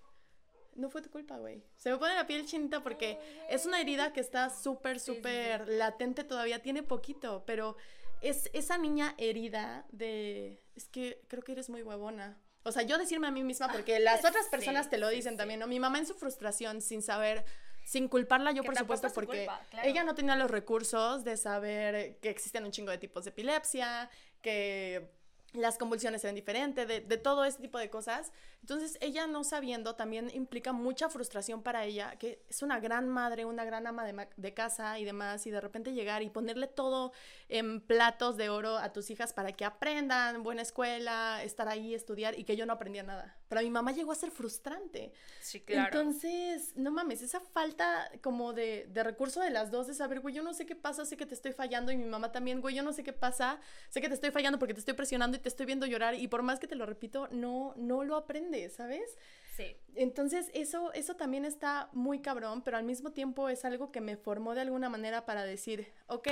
no 0.74 0.90
fue 0.90 1.02
tu 1.02 1.10
culpa, 1.10 1.38
güey. 1.38 1.64
Se 1.76 1.90
me 1.90 1.98
pone 1.98 2.14
la 2.14 2.26
piel 2.26 2.46
chinita 2.46 2.82
porque 2.82 3.18
es 3.48 3.66
una 3.66 3.80
herida 3.80 4.12
que 4.12 4.20
está 4.20 4.50
súper, 4.50 5.00
súper 5.00 5.68
latente 5.68 6.24
todavía, 6.24 6.62
tiene 6.62 6.82
poquito, 6.82 7.44
pero 7.46 7.76
es 8.22 8.50
esa 8.52 8.78
niña 8.78 9.14
herida 9.18 9.86
de, 9.90 10.62
es 10.74 10.88
que 10.88 11.20
creo 11.28 11.42
que 11.42 11.52
eres 11.52 11.68
muy 11.68 11.82
huevona. 11.82 12.38
O 12.62 12.72
sea, 12.72 12.82
yo 12.82 12.96
decirme 12.96 13.26
a 13.26 13.30
mí 13.30 13.44
misma, 13.44 13.70
porque 13.70 13.98
las 14.00 14.24
otras 14.24 14.48
personas 14.48 14.88
te 14.88 14.98
lo 14.98 15.08
dicen 15.08 15.36
también, 15.36 15.60
¿no? 15.60 15.66
Mi 15.66 15.78
mamá 15.78 15.98
en 15.98 16.06
su 16.06 16.14
frustración, 16.14 16.80
sin 16.80 17.02
saber 17.02 17.44
sin 17.84 18.08
culparla 18.08 18.50
yo, 18.52 18.64
por 18.64 18.76
supuesto, 18.76 19.08
porque 19.12 19.46
ella 19.82 20.04
no 20.04 20.14
tenía 20.14 20.36
los 20.36 20.50
recursos 20.50 21.22
de 21.22 21.36
saber 21.36 22.18
que 22.20 22.30
existen 22.30 22.64
un 22.64 22.70
chingo 22.70 22.90
de 22.90 22.98
tipos 22.98 23.24
de 23.24 23.30
epilepsia, 23.30 24.10
que 24.40 25.10
las 25.52 25.78
convulsiones 25.78 26.24
eran 26.24 26.34
diferentes, 26.34 26.88
de, 26.88 27.00
de, 27.00 27.16
todo 27.18 27.44
ese 27.44 27.60
tipo 27.60 27.78
de 27.78 27.90
cosas. 27.90 28.32
Entonces, 28.64 28.96
ella 29.02 29.26
no 29.26 29.44
sabiendo 29.44 29.94
también 29.94 30.30
implica 30.32 30.72
mucha 30.72 31.10
frustración 31.10 31.62
para 31.62 31.84
ella, 31.84 32.16
que 32.16 32.42
es 32.48 32.62
una 32.62 32.80
gran 32.80 33.06
madre, 33.10 33.44
una 33.44 33.62
gran 33.62 33.86
ama 33.86 34.06
de, 34.06 34.26
de, 34.38 34.54
casa 34.54 34.98
y 34.98 35.04
demás, 35.04 35.46
y 35.46 35.50
de 35.50 35.60
repente 35.60 35.92
llegar 35.92 36.22
y 36.22 36.30
ponerle 36.30 36.66
todo 36.66 37.12
en 37.50 37.82
platos 37.82 38.38
de 38.38 38.48
oro 38.48 38.78
a 38.78 38.90
tus 38.90 39.10
hijas 39.10 39.34
para 39.34 39.52
que 39.52 39.66
aprendan, 39.66 40.42
buena 40.42 40.62
escuela, 40.62 41.42
estar 41.42 41.68
ahí, 41.68 41.92
estudiar, 41.92 42.38
y 42.38 42.44
que 42.44 42.56
yo 42.56 42.64
no 42.64 42.72
aprendía 42.72 43.02
nada. 43.02 43.36
Pero 43.48 43.60
mi 43.60 43.68
mamá 43.68 43.92
llegó 43.92 44.12
a 44.12 44.14
ser 44.14 44.30
frustrante. 44.30 45.12
Sí, 45.42 45.60
claro. 45.60 45.98
Entonces, 45.98 46.74
no 46.74 46.90
mames, 46.90 47.20
esa 47.20 47.40
falta 47.40 48.10
como 48.22 48.54
de, 48.54 48.86
de 48.88 49.04
recurso 49.04 49.42
de 49.42 49.50
las 49.50 49.70
dos, 49.70 49.88
de 49.88 49.92
saber, 49.92 50.20
güey, 50.20 50.34
yo 50.34 50.42
no 50.42 50.54
sé 50.54 50.64
qué 50.64 50.74
pasa, 50.74 51.04
sé 51.04 51.18
que 51.18 51.26
te 51.26 51.34
estoy 51.34 51.52
fallando, 51.52 51.92
y 51.92 51.98
mi 51.98 52.06
mamá 52.06 52.32
también, 52.32 52.62
güey, 52.62 52.74
yo 52.74 52.82
no 52.82 52.94
sé 52.94 53.04
qué 53.04 53.12
pasa, 53.12 53.60
sé 53.90 54.00
que 54.00 54.08
te 54.08 54.14
estoy 54.14 54.30
fallando 54.30 54.58
porque 54.58 54.72
te 54.72 54.80
estoy 54.80 54.94
presionando 54.94 55.36
y 55.36 55.40
te 55.40 55.50
estoy 55.50 55.66
viendo 55.66 55.84
llorar, 55.84 56.14
y 56.14 56.28
por 56.28 56.40
más 56.40 56.58
que 56.58 56.66
te 56.66 56.76
lo 56.76 56.86
repito, 56.86 57.28
no, 57.30 57.74
no 57.76 58.04
lo 58.04 58.16
aprendes 58.16 58.53
¿sabes? 58.70 59.16
Sí. 59.56 59.76
Entonces, 59.94 60.50
eso, 60.54 60.92
eso 60.94 61.14
también 61.14 61.44
está 61.44 61.88
muy 61.92 62.20
cabrón, 62.20 62.62
pero 62.62 62.76
al 62.76 62.84
mismo 62.84 63.12
tiempo 63.12 63.48
es 63.48 63.64
algo 63.64 63.92
que 63.92 64.00
me 64.00 64.16
formó 64.16 64.54
de 64.54 64.62
alguna 64.62 64.88
manera 64.88 65.24
para 65.26 65.44
decir, 65.44 65.92
ok, 66.06 66.28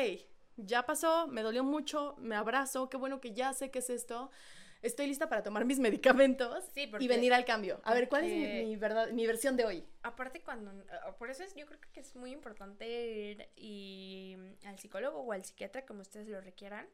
ya 0.56 0.84
pasó, 0.84 1.28
me 1.28 1.42
dolió 1.42 1.64
mucho, 1.64 2.16
me 2.18 2.34
abrazo, 2.34 2.88
qué 2.88 2.96
bueno 2.96 3.20
que 3.20 3.32
ya 3.32 3.52
sé 3.52 3.70
qué 3.70 3.78
es 3.78 3.90
esto. 3.90 4.30
Estoy 4.82 5.06
lista 5.06 5.28
para 5.28 5.44
tomar 5.44 5.64
mis 5.64 5.78
medicamentos 5.78 6.64
y 6.74 7.08
venir 7.08 7.32
al 7.32 7.44
cambio. 7.44 7.80
A 7.84 7.94
ver, 7.94 8.08
¿cuál 8.08 8.24
es 8.24 8.66
mi, 8.66 8.76
verdad, 8.76 9.10
mi 9.12 9.26
versión 9.26 9.56
de 9.56 9.64
hoy? 9.64 9.84
Aparte, 10.02 10.40
cuando. 10.40 10.72
Ah, 10.90 11.14
por 11.16 11.30
eso 11.30 11.44
es, 11.44 11.54
yo 11.54 11.66
creo 11.66 11.78
que 11.92 12.00
es 12.00 12.16
muy 12.16 12.32
importante 12.32 12.88
ir 12.88 13.48
y, 13.56 14.36
al 14.64 14.78
psicólogo 14.78 15.20
o 15.20 15.32
al 15.32 15.44
psiquiatra, 15.44 15.86
como 15.86 16.00
ustedes 16.02 16.26
lo 16.26 16.40
requieran, 16.40 16.88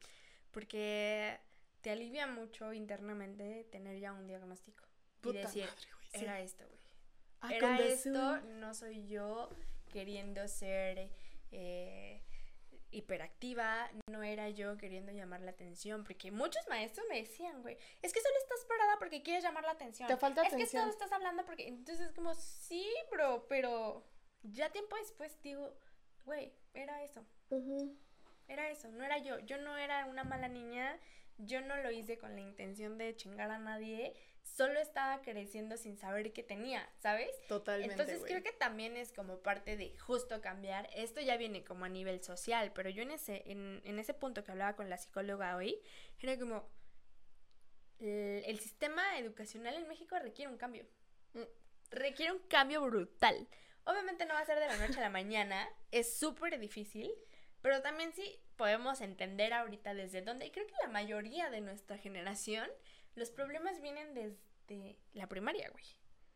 porque 0.51 1.39
te 1.81 1.91
alivia 1.91 2.27
mucho 2.27 2.75
internamente 2.75 3.67
tener 3.71 3.99
ya 3.99 4.13
un 4.13 4.27
diagnóstico 4.27 4.85
y 5.25 5.33
decir, 5.33 5.69
era 6.13 6.41
esto, 6.41 6.65
güey. 6.67 6.79
Ah, 7.41 7.55
era 7.55 7.79
esto, 7.81 8.41
no 8.41 8.75
soy 8.75 9.07
yo 9.07 9.51
queriendo 9.91 10.47
ser 10.49 11.11
eh, 11.53 12.23
hiperactiva, 12.91 13.91
no 14.11 14.23
era 14.23 14.49
yo 14.49 14.77
queriendo 14.77 15.13
llamar 15.13 15.41
la 15.43 15.51
atención, 15.51 16.05
porque 16.05 16.31
muchos 16.31 16.67
maestros 16.69 17.07
me 17.09 17.21
decían, 17.21 17.63
güey, 17.63 17.77
es 18.03 18.13
que 18.13 18.21
solo 18.21 18.35
estás 18.39 18.65
parada 18.67 18.99
porque 18.99 19.23
quieres 19.23 19.45
llamar 19.45 19.65
la 19.65 19.73
atención. 19.73 20.09
Te 20.09 20.17
falta 20.17 20.41
atención. 20.41 20.63
Es 20.63 20.71
que 20.71 20.79
solo 20.79 20.91
estás 20.91 21.13
hablando 21.13 21.45
porque, 21.45 21.69
entonces 21.69 22.09
es 22.09 22.13
como, 22.13 22.35
sí, 22.35 22.87
bro, 23.11 23.47
pero 23.49 24.05
ya 24.43 24.71
tiempo 24.71 24.97
después 24.97 25.41
digo, 25.43 25.75
güey, 26.25 26.53
era 26.75 27.03
eso. 27.03 27.25
Era 28.49 28.71
eso, 28.71 28.89
no 28.89 29.05
era 29.05 29.19
yo. 29.19 29.39
Yo 29.41 29.59
no 29.59 29.77
era 29.77 30.07
una 30.07 30.25
mala 30.25 30.49
niña, 30.49 30.99
yo 31.37 31.61
no 31.61 31.77
lo 31.77 31.91
hice 31.91 32.19
con 32.19 32.35
la 32.35 32.41
intención 32.41 32.97
de 32.97 33.15
chingar 33.15 33.51
a 33.51 33.59
nadie, 33.59 34.15
solo 34.57 34.81
estaba 34.81 35.23
creciendo 35.23 35.77
sin 35.77 35.97
saber 35.97 36.33
qué 36.33 36.43
tenía, 36.43 36.89
¿sabes? 36.99 37.31
Totalmente. 37.49 37.93
Entonces 37.93 38.23
creo 38.27 38.43
que 38.43 38.53
también 38.53 38.97
es 38.97 39.13
como 39.13 39.39
parte 39.39 39.77
de 39.77 39.97
justo 39.99 40.41
cambiar. 40.41 40.89
Esto 40.95 41.21
ya 41.21 41.37
viene 41.37 41.65
como 41.65 41.85
a 41.85 41.89
nivel 41.89 42.23
social, 42.23 42.73
pero 42.75 42.91
yo 42.91 43.03
en 43.03 43.11
ese, 43.11 43.43
en, 43.47 43.81
en 43.85 43.99
ese 43.99 44.15
punto 44.15 44.45
que 44.45 44.53
hablaba 44.53 44.77
con 44.77 44.91
la 44.91 44.99
psicóloga 44.99 45.57
hoy, 45.57 45.81
era 46.21 46.39
como 46.39 46.69
el, 48.01 48.59
sistema 48.61 49.19
educacional 49.19 49.75
en 49.75 49.89
México 49.89 50.19
requiere 50.19 50.51
un 50.51 50.59
cambio. 50.59 50.87
Mm, 51.35 51.43
requiere 51.91 52.33
un 52.33 52.41
cambio 52.41 52.83
brutal. 52.83 53.49
Obviamente 53.85 54.27
no 54.27 54.35
va 54.35 54.41
a 54.41 54.47
ser 54.47 54.59
de 54.59 54.67
la 54.67 54.77
noche 54.77 54.99
a 54.99 55.03
la 55.03 55.11
mañana, 55.11 55.69
es 55.91 56.19
súper 56.19 56.59
difícil, 56.59 57.11
pero 57.63 57.81
también 57.81 58.13
sí 58.13 58.39
podemos 58.57 59.01
entender 59.01 59.53
ahorita 59.55 59.95
desde 59.95 60.21
dónde, 60.21 60.47
y 60.47 60.51
creo 60.51 60.67
que 60.67 60.75
la 60.83 60.89
mayoría 60.89 61.49
de 61.49 61.61
nuestra 61.61 61.97
generación 61.97 62.69
los 63.19 63.31
problemas 63.31 63.81
vienen 63.81 64.15
desde 64.15 64.99
la 65.13 65.29
primaria, 65.29 65.69
güey. 65.71 65.85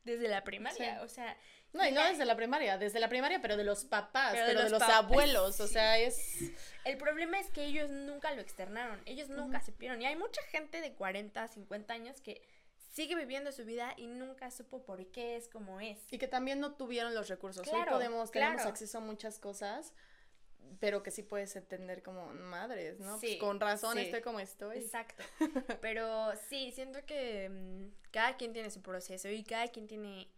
Desde 0.05 0.27
la 0.27 0.43
primaria, 0.43 1.01
o 1.03 1.09
sea. 1.09 1.37
No, 1.73 1.87
y 1.87 1.93
no 1.93 2.05
desde 2.05 2.25
la 2.25 2.37
primaria, 2.37 2.77
desde 2.77 2.99
la 2.99 3.09
primaria, 3.09 3.41
pero 3.41 3.57
de 3.57 3.65
los 3.65 3.85
papás, 3.85 4.33
pero, 4.33 4.65
de, 4.65 4.69
los, 4.69 4.83
abuelos, 4.83 5.61
o 5.61 5.69
sea, 5.69 5.97
es... 5.97 6.51
El 6.85 6.99
problema 6.99 7.39
es 7.39 7.49
que 7.51 7.65
ellos 7.65 7.89
nunca 7.91 8.35
lo 8.35 8.43
externaron, 8.43 9.01
ellos 9.07 9.29
nunca 9.29 9.61
se 9.61 9.67
supieron. 9.67 10.03
Y 10.03 10.07
hay 10.07 10.17
mucha 10.17 10.43
gente 10.51 10.81
de 10.81 10.93
40, 10.93 11.47
50 11.49 11.95
años 11.95 12.21
que 12.21 12.43
sigue 12.91 13.15
viviendo 13.15 13.53
su 13.53 13.65
vida 13.65 13.95
y 13.97 14.07
nunca 14.07 14.51
supo 14.51 14.85
por 14.85 15.07
qué 15.13 15.37
es 15.37 15.49
como 15.49 15.81
es. 15.81 15.99
Y 16.11 16.19
que 16.19 16.29
también 16.29 16.61
no 16.61 16.75
tuvieron 16.75 17.15
los 17.15 17.29
recursos. 17.29 17.67
Hoy 17.67 17.83
podemos, 17.89 18.31
tenemos 18.31 18.63
acceso 18.67 18.99
a 18.99 19.01
muchas 19.01 19.39
cosas, 19.39 19.95
pero 20.81 21.03
que 21.03 21.11
sí 21.11 21.23
puedes 21.23 21.55
entender 21.57 22.03
como 22.03 22.33
madres, 22.35 23.01
¿no? 23.01 23.19
pues 23.19 23.37
con 23.37 23.61
razón 23.61 23.99
estoy 23.99 24.23
como 24.23 24.41
estoy. 24.41 24.79
Exacto. 24.79 25.23
Pero 25.81 26.33
sí, 26.49 26.71
siento 26.73 27.05
que 27.07 27.49
mm, 27.49 28.11
cada 28.11 28.37
quien 28.37 28.53
tiene 28.53 28.71
su 28.71 28.83
proceso 28.83 29.29
y 29.29 29.43
cada 29.45 29.69
quien 29.69 29.87
tiene 29.87 30.29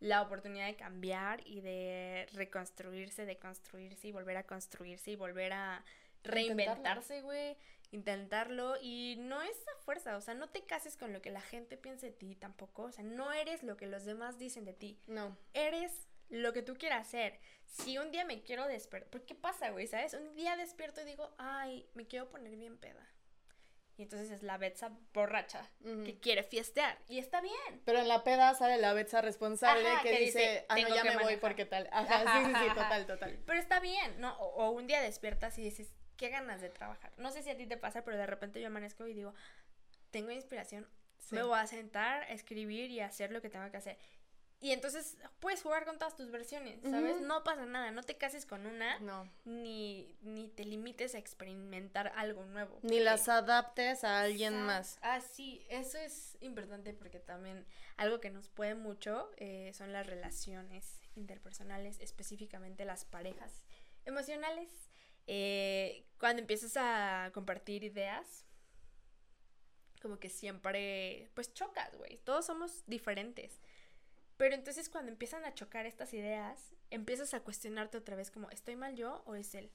la 0.00 0.22
oportunidad 0.22 0.66
de 0.66 0.76
cambiar 0.76 1.40
y 1.46 1.60
de 1.60 2.26
reconstruirse, 2.32 3.24
de 3.24 3.38
construirse 3.38 4.08
y 4.08 4.12
volver 4.12 4.36
a 4.36 4.44
construirse 4.44 5.12
y 5.12 5.16
volver 5.16 5.52
a 5.52 5.84
reinventarse, 6.22 7.22
güey, 7.22 7.56
intentarlo 7.90 8.76
y 8.80 9.16
no 9.18 9.42
es 9.42 9.56
a 9.74 9.82
fuerza, 9.84 10.16
o 10.16 10.20
sea, 10.20 10.34
no 10.34 10.48
te 10.48 10.64
cases 10.64 10.96
con 10.96 11.12
lo 11.12 11.22
que 11.22 11.30
la 11.30 11.40
gente 11.40 11.76
piensa 11.76 12.06
de 12.06 12.12
ti 12.12 12.34
tampoco, 12.34 12.84
o 12.84 12.92
sea, 12.92 13.04
no 13.04 13.32
eres 13.32 13.62
lo 13.62 13.76
que 13.76 13.86
los 13.86 14.04
demás 14.04 14.38
dicen 14.38 14.64
de 14.64 14.74
ti. 14.74 14.98
No. 15.06 15.36
Eres 15.52 16.08
lo 16.28 16.52
que 16.52 16.62
tú 16.62 16.74
quieras 16.76 17.06
hacer. 17.06 17.38
Si 17.66 17.98
un 17.98 18.10
día 18.10 18.24
me 18.24 18.42
quiero 18.42 18.66
despertar, 18.68 19.10
¿por 19.10 19.24
qué 19.24 19.34
pasa, 19.34 19.70
güey? 19.70 19.86
¿Sabes? 19.86 20.14
Un 20.14 20.34
día 20.34 20.56
despierto 20.56 21.00
y 21.00 21.04
digo, 21.04 21.34
ay, 21.38 21.88
me 21.94 22.06
quiero 22.06 22.28
poner 22.30 22.54
bien 22.56 22.76
peda. 22.78 23.06
Y 23.96 24.02
entonces 24.02 24.30
es 24.32 24.42
la 24.42 24.58
Betsa 24.58 24.90
borracha 25.12 25.70
que 26.04 26.18
quiere 26.18 26.42
fiestear. 26.42 26.98
Y 27.08 27.18
está 27.20 27.40
bien. 27.40 27.80
Pero 27.84 28.00
en 28.00 28.08
la 28.08 28.24
peda 28.24 28.52
sale 28.54 28.76
la 28.78 28.92
Betsa 28.92 29.20
responsable 29.20 29.88
Ajá, 29.88 30.02
que, 30.02 30.10
que 30.10 30.18
dice, 30.20 30.38
dice, 30.40 30.66
ah, 30.68 30.74
no, 30.76 30.82
"Tengo 30.82 30.96
ya 30.96 31.04
me 31.04 31.10
voy 31.10 31.16
manejar". 31.24 31.40
porque 31.40 31.64
tal. 31.64 31.88
Ajá, 31.92 32.22
Ajá, 32.22 32.44
sí, 32.44 32.52
sí, 32.60 32.74
total, 32.74 33.06
total. 33.06 33.38
Pero 33.46 33.60
está 33.60 33.78
bien, 33.78 34.20
¿no? 34.20 34.36
O, 34.38 34.64
o 34.66 34.70
un 34.72 34.88
día 34.88 35.00
despiertas 35.00 35.56
y 35.58 35.62
dices, 35.62 35.94
qué 36.16 36.28
ganas 36.28 36.60
de 36.60 36.70
trabajar. 36.70 37.12
No 37.18 37.30
sé 37.30 37.44
si 37.44 37.50
a 37.50 37.56
ti 37.56 37.66
te 37.66 37.76
pasa, 37.76 38.02
pero 38.04 38.16
de 38.16 38.26
repente 38.26 38.60
yo 38.60 38.66
amanezco 38.66 39.06
y 39.06 39.14
digo, 39.14 39.32
tengo 40.10 40.30
inspiración, 40.32 40.88
Sí. 41.18 41.36
me 41.36 41.42
voy 41.44 41.58
a 41.58 41.66
sentar, 41.68 42.24
a 42.24 42.28
escribir 42.32 42.90
y 42.90 43.00
hacer 43.00 43.30
lo 43.30 43.40
que 43.40 43.48
tengo 43.48 43.70
que 43.70 43.76
hacer. 43.76 43.96
Y 44.64 44.72
entonces 44.72 45.18
puedes 45.40 45.60
jugar 45.60 45.84
con 45.84 45.98
todas 45.98 46.16
tus 46.16 46.30
versiones, 46.30 46.80
¿sabes? 46.80 47.20
No 47.20 47.44
pasa 47.44 47.66
nada, 47.66 47.90
no 47.90 48.02
te 48.02 48.16
cases 48.16 48.46
con 48.46 48.64
una, 48.64 48.98
No. 49.00 49.30
ni, 49.44 50.16
ni 50.22 50.48
te 50.48 50.64
limites 50.64 51.14
a 51.14 51.18
experimentar 51.18 52.10
algo 52.16 52.46
nuevo. 52.46 52.78
Ni 52.80 52.98
las 52.98 53.28
adaptes 53.28 54.04
a 54.04 54.22
alguien 54.22 54.54
Exacto. 54.54 54.66
más. 54.66 54.98
Ah, 55.02 55.20
sí, 55.20 55.66
eso 55.68 55.98
es 55.98 56.38
importante 56.40 56.94
porque 56.94 57.18
también 57.20 57.66
algo 57.98 58.20
que 58.20 58.30
nos 58.30 58.48
puede 58.48 58.74
mucho 58.74 59.30
eh, 59.36 59.70
son 59.74 59.92
las 59.92 60.06
relaciones 60.06 60.98
interpersonales, 61.14 62.00
específicamente 62.00 62.86
las 62.86 63.04
parejas 63.04 63.66
emocionales. 64.06 64.70
Eh, 65.26 66.06
cuando 66.18 66.40
empiezas 66.40 66.78
a 66.78 67.30
compartir 67.34 67.84
ideas, 67.84 68.46
como 70.00 70.18
que 70.18 70.30
siempre, 70.30 71.30
pues 71.34 71.52
chocas, 71.52 71.94
güey. 71.98 72.16
Todos 72.24 72.46
somos 72.46 72.82
diferentes. 72.86 73.60
Pero 74.44 74.56
entonces 74.56 74.90
cuando 74.90 75.10
empiezan 75.10 75.46
a 75.46 75.54
chocar 75.54 75.86
estas 75.86 76.12
ideas, 76.12 76.74
empiezas 76.90 77.32
a 77.32 77.40
cuestionarte 77.40 77.96
otra 77.96 78.14
vez 78.14 78.30
como, 78.30 78.50
¿estoy 78.50 78.76
mal 78.76 78.94
yo 78.94 79.22
o 79.24 79.36
es 79.36 79.54
él? 79.54 79.70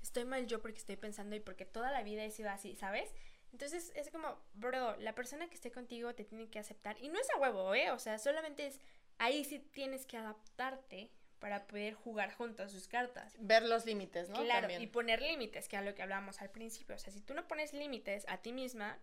Estoy 0.00 0.24
mal 0.24 0.46
yo 0.46 0.62
porque 0.62 0.78
estoy 0.78 0.94
pensando 0.94 1.34
y 1.34 1.40
porque 1.40 1.64
toda 1.64 1.90
la 1.90 2.04
vida 2.04 2.22
he 2.22 2.30
sido 2.30 2.48
así, 2.48 2.76
¿sabes? 2.76 3.12
Entonces 3.50 3.90
es 3.96 4.08
como, 4.10 4.38
bro, 4.54 4.94
la 4.98 5.16
persona 5.16 5.48
que 5.48 5.56
esté 5.56 5.72
contigo 5.72 6.14
te 6.14 6.22
tiene 6.22 6.48
que 6.48 6.60
aceptar. 6.60 6.96
Y 7.02 7.08
no 7.08 7.18
es 7.18 7.28
a 7.34 7.40
huevo, 7.40 7.74
¿eh? 7.74 7.90
O 7.90 7.98
sea, 7.98 8.20
solamente 8.20 8.68
es, 8.68 8.78
ahí 9.18 9.42
sí 9.42 9.58
tienes 9.58 10.06
que 10.06 10.16
adaptarte 10.16 11.10
para 11.40 11.66
poder 11.66 11.94
jugar 11.94 12.32
juntos 12.32 12.70
sus 12.70 12.86
cartas. 12.86 13.34
Ver 13.40 13.64
los 13.64 13.84
límites, 13.84 14.28
¿no? 14.28 14.44
claro, 14.44 14.68
También. 14.68 14.80
y 14.82 14.86
poner 14.86 15.20
límites, 15.20 15.66
que 15.66 15.76
es 15.76 15.82
lo 15.82 15.96
que 15.96 16.02
hablábamos 16.02 16.40
al 16.40 16.50
principio. 16.50 16.94
O 16.94 16.98
sea, 17.00 17.12
si 17.12 17.20
tú 17.20 17.34
no 17.34 17.48
pones 17.48 17.72
límites 17.72 18.26
a 18.28 18.38
ti 18.38 18.52
misma, 18.52 18.96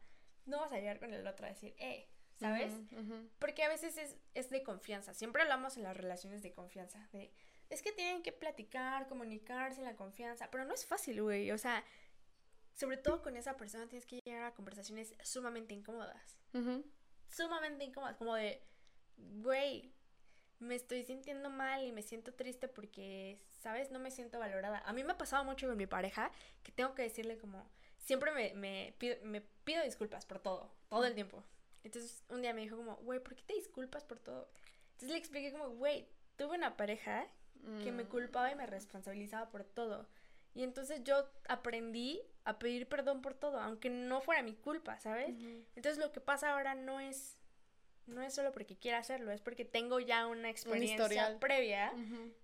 no 0.46 0.62
vas 0.62 0.72
a 0.72 0.78
llegar 0.78 1.00
con 1.00 1.14
el 1.14 1.28
otro 1.28 1.48
a 1.48 1.50
decir, 1.50 1.76
eh, 1.80 2.08
¿sabes? 2.40 2.74
Porque 3.40 3.64
a 3.64 3.70
veces 3.70 3.98
es, 3.98 4.18
es 4.34 4.50
de 4.50 4.64
confianza. 4.64 5.14
Siempre 5.14 5.42
hablamos 5.42 5.78
en 5.78 5.84
las 5.84 5.96
relaciones 5.96 6.42
de 6.42 6.52
confianza. 6.52 7.08
De, 7.12 7.32
es 7.70 7.82
que 7.82 7.92
tienen 7.92 8.24
que 8.24 8.32
platicar, 8.32 9.08
comunicarse 9.08 9.80
en 9.80 9.86
la 9.86 9.96
confianza. 9.96 10.50
Pero 10.52 10.66
no 10.66 10.74
es 10.74 10.86
fácil, 10.86 11.22
güey. 11.22 11.52
O 11.52 11.58
sea, 11.58 11.84
sobre 12.74 12.98
todo 12.98 13.22
con 13.22 13.38
esa 13.38 13.56
persona 13.58 13.88
tienes 13.88 14.06
que 14.06 14.20
llegar 14.26 14.44
a 14.44 14.54
conversaciones 14.54 15.16
sumamente 15.24 15.74
incómodas. 15.74 16.38
Sumamente 17.30 17.86
incómodas. 17.86 18.18
Como 18.18 18.36
de, 18.36 18.62
güey, 19.18 19.94
me 20.60 20.76
estoy 20.76 21.04
sintiendo 21.04 21.50
mal 21.50 21.84
y 21.86 21.92
me 21.92 22.02
siento 22.02 22.34
triste 22.34 22.68
porque, 22.68 23.42
¿sabes? 23.62 23.92
No 23.92 24.00
me 24.00 24.12
siento 24.12 24.40
valorada. 24.40 24.80
A 24.86 24.94
mí 24.94 25.04
me 25.04 25.14
ha 25.14 25.18
pasado 25.18 25.44
mucho 25.44 25.68
con 25.68 25.78
mi 25.78 25.88
pareja 25.88 26.32
que 26.64 26.72
tengo 26.72 26.96
que 26.96 27.04
decirle 27.04 27.38
como, 27.38 27.70
siempre 27.98 28.32
me, 28.32 28.54
me, 28.54 28.96
pido, 28.98 29.18
me 29.24 29.42
pido 29.42 29.84
disculpas 29.84 30.26
por 30.26 30.40
todo, 30.40 30.72
todo 30.90 31.06
el 31.06 31.16
tiempo. 31.16 31.44
Entonces 31.86 32.24
un 32.30 32.42
día 32.42 32.54
me 32.54 32.62
dijo 32.62 32.76
como, 32.78 32.96
güey, 32.98 33.20
¿por 33.20 33.36
qué 33.36 33.44
te 33.44 33.54
disculpas 33.54 34.04
por 34.04 34.20
todo? 34.20 34.50
Entonces 34.94 35.12
le 35.12 35.18
expliqué 35.18 35.52
como, 35.52 35.70
güey, 35.70 36.08
tuve 36.36 36.58
una 36.58 36.76
pareja 36.76 37.28
que 37.84 37.92
me 37.92 38.04
Mm. 38.04 38.08
culpaba 38.10 38.52
y 38.52 38.56
me 38.56 38.66
responsabilizaba 38.66 39.50
por 39.50 39.64
todo. 39.64 40.08
Y 40.54 40.64
entonces 40.64 41.04
yo 41.04 41.30
aprendí 41.48 42.22
a 42.44 42.60
pedir 42.60 42.88
perdón 42.88 43.22
por 43.22 43.34
todo, 43.34 43.60
aunque 43.60 43.90
no 43.90 44.22
fuera 44.22 44.42
mi 44.42 44.56
culpa, 44.56 45.00
¿sabes? 45.00 45.30
Entonces 45.76 45.98
lo 45.98 46.12
que 46.12 46.22
pasa 46.22 46.52
ahora 46.54 46.76
no 46.76 47.00
es 47.00 47.38
no 48.08 48.22
es 48.22 48.34
solo 48.34 48.52
porque 48.52 48.78
quiera 48.78 49.00
hacerlo, 49.00 49.32
es 49.32 49.42
porque 49.42 49.66
tengo 49.66 50.00
ya 50.00 50.28
una 50.28 50.50
experiencia 50.50 51.38
previa, 51.40 51.94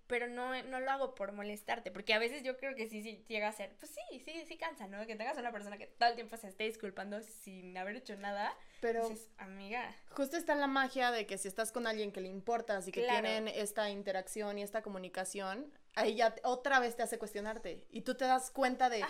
pero 0.06 0.26
no, 0.26 0.60
no 0.64 0.80
lo 0.80 0.90
hago 0.90 1.14
por 1.14 1.32
molestarte, 1.32 1.90
porque 1.90 2.14
a 2.14 2.18
veces 2.18 2.42
yo 2.42 2.56
creo 2.56 2.74
que 2.74 2.88
sí, 2.88 3.02
sí 3.02 3.24
llega 3.28 3.48
a 3.48 3.52
ser, 3.52 3.74
pues 3.78 3.92
sí, 3.92 4.20
sí, 4.24 4.44
sí 4.46 4.56
cansa, 4.56 4.86
¿no? 4.86 5.06
Que 5.06 5.16
tengas 5.16 5.38
una 5.38 5.52
persona 5.52 5.78
que 5.78 5.86
todo 5.86 6.08
el 6.08 6.14
tiempo 6.14 6.36
se 6.36 6.48
esté 6.48 6.64
disculpando 6.64 7.20
sin 7.22 7.76
haber 7.76 7.96
hecho 7.96 8.16
nada, 8.16 8.56
Pero 8.80 9.08
dices, 9.08 9.30
amiga, 9.38 9.94
justo 10.10 10.36
está 10.36 10.54
la 10.54 10.66
magia 10.66 11.10
de 11.10 11.26
que 11.26 11.38
si 11.38 11.48
estás 11.48 11.72
con 11.72 11.86
alguien 11.86 12.12
que 12.12 12.20
le 12.20 12.28
importas 12.28 12.88
y 12.88 12.92
que 12.92 13.04
Claro. 13.04 13.20
tienen 13.22 13.48
esta 13.48 13.88
interacción 13.90 14.58
y 14.58 14.62
esta 14.62 14.82
comunicación, 14.82 15.72
ahí 15.94 16.16
ya 16.16 16.34
otra 16.42 16.80
vez 16.80 16.96
te 16.96 17.02
hace 17.02 17.18
cuestionarte. 17.18 17.84
Y 17.90 18.02
tú 18.02 18.14
te 18.14 18.24
das 18.24 18.50
cuenta 18.50 18.88
de, 18.88 19.04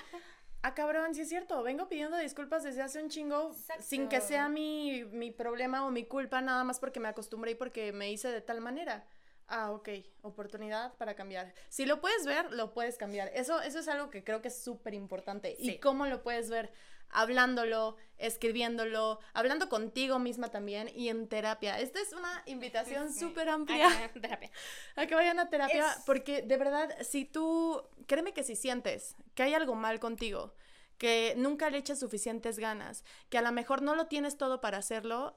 ah, 0.62 0.74
cabrón, 0.74 1.14
sí 1.14 1.22
es 1.22 1.28
cierto, 1.28 1.62
vengo 1.62 1.88
pidiendo 1.88 2.16
disculpas 2.16 2.62
desde 2.62 2.82
hace 2.82 3.02
un 3.02 3.08
chingo 3.08 3.54
sin 3.80 4.08
que 4.08 4.20
sea 4.20 4.48
mi, 4.48 5.04
mi 5.04 5.30
problema 5.30 5.86
o 5.86 5.90
mi 5.90 6.04
culpa, 6.04 6.40
nada 6.40 6.64
más 6.64 6.80
porque 6.80 7.00
me 7.00 7.08
acostumbré 7.08 7.52
y 7.52 7.54
porque 7.54 7.92
me 7.92 8.10
hice 8.10 8.28
de 8.28 8.40
tal 8.40 8.60
manera. 8.60 9.04
Ah, 9.48 9.70
ok, 9.72 9.88
oportunidad 10.22 10.94
para 10.94 11.14
cambiar. 11.14 11.52
Si 11.68 11.84
lo 11.84 12.00
puedes 12.00 12.24
ver, 12.24 12.52
lo 12.52 12.72
puedes 12.72 12.96
cambiar. 12.96 13.30
Eso, 13.34 13.60
eso 13.60 13.80
es 13.80 13.88
algo 13.88 14.08
que 14.08 14.24
creo 14.24 14.40
que 14.40 14.48
es 14.48 14.62
súper 14.62 14.94
importante. 14.94 15.56
Sí. 15.58 15.72
¿Y 15.72 15.78
cómo 15.78 16.06
lo 16.06 16.22
puedes 16.22 16.48
ver? 16.48 16.72
Hablándolo, 17.12 17.96
escribiéndolo, 18.18 19.20
hablando 19.34 19.68
contigo 19.68 20.18
misma 20.18 20.50
también 20.50 20.90
y 20.94 21.08
en 21.08 21.28
terapia. 21.28 21.78
Esta 21.78 22.00
es 22.00 22.12
una 22.12 22.42
invitación 22.46 23.12
súper 23.14 23.48
amplia 23.48 23.86
Ajá, 23.86 24.08
terapia. 24.20 24.50
a 24.96 25.06
que 25.06 25.14
vayan 25.14 25.38
a 25.38 25.48
terapia 25.50 25.92
Es- 25.92 26.02
porque 26.04 26.42
de 26.42 26.56
verdad, 26.56 26.90
si 27.02 27.24
tú, 27.24 27.82
créeme 28.06 28.32
que 28.32 28.42
si 28.42 28.56
sientes 28.56 29.14
que 29.34 29.42
hay 29.42 29.54
algo 29.54 29.74
mal 29.74 30.00
contigo, 30.00 30.54
que 30.98 31.34
nunca 31.36 31.68
le 31.70 31.78
echas 31.78 31.98
suficientes 31.98 32.58
ganas, 32.58 33.04
que 33.28 33.38
a 33.38 33.42
lo 33.42 33.52
mejor 33.52 33.82
no 33.82 33.94
lo 33.94 34.06
tienes 34.06 34.36
todo 34.36 34.60
para 34.60 34.78
hacerlo, 34.78 35.36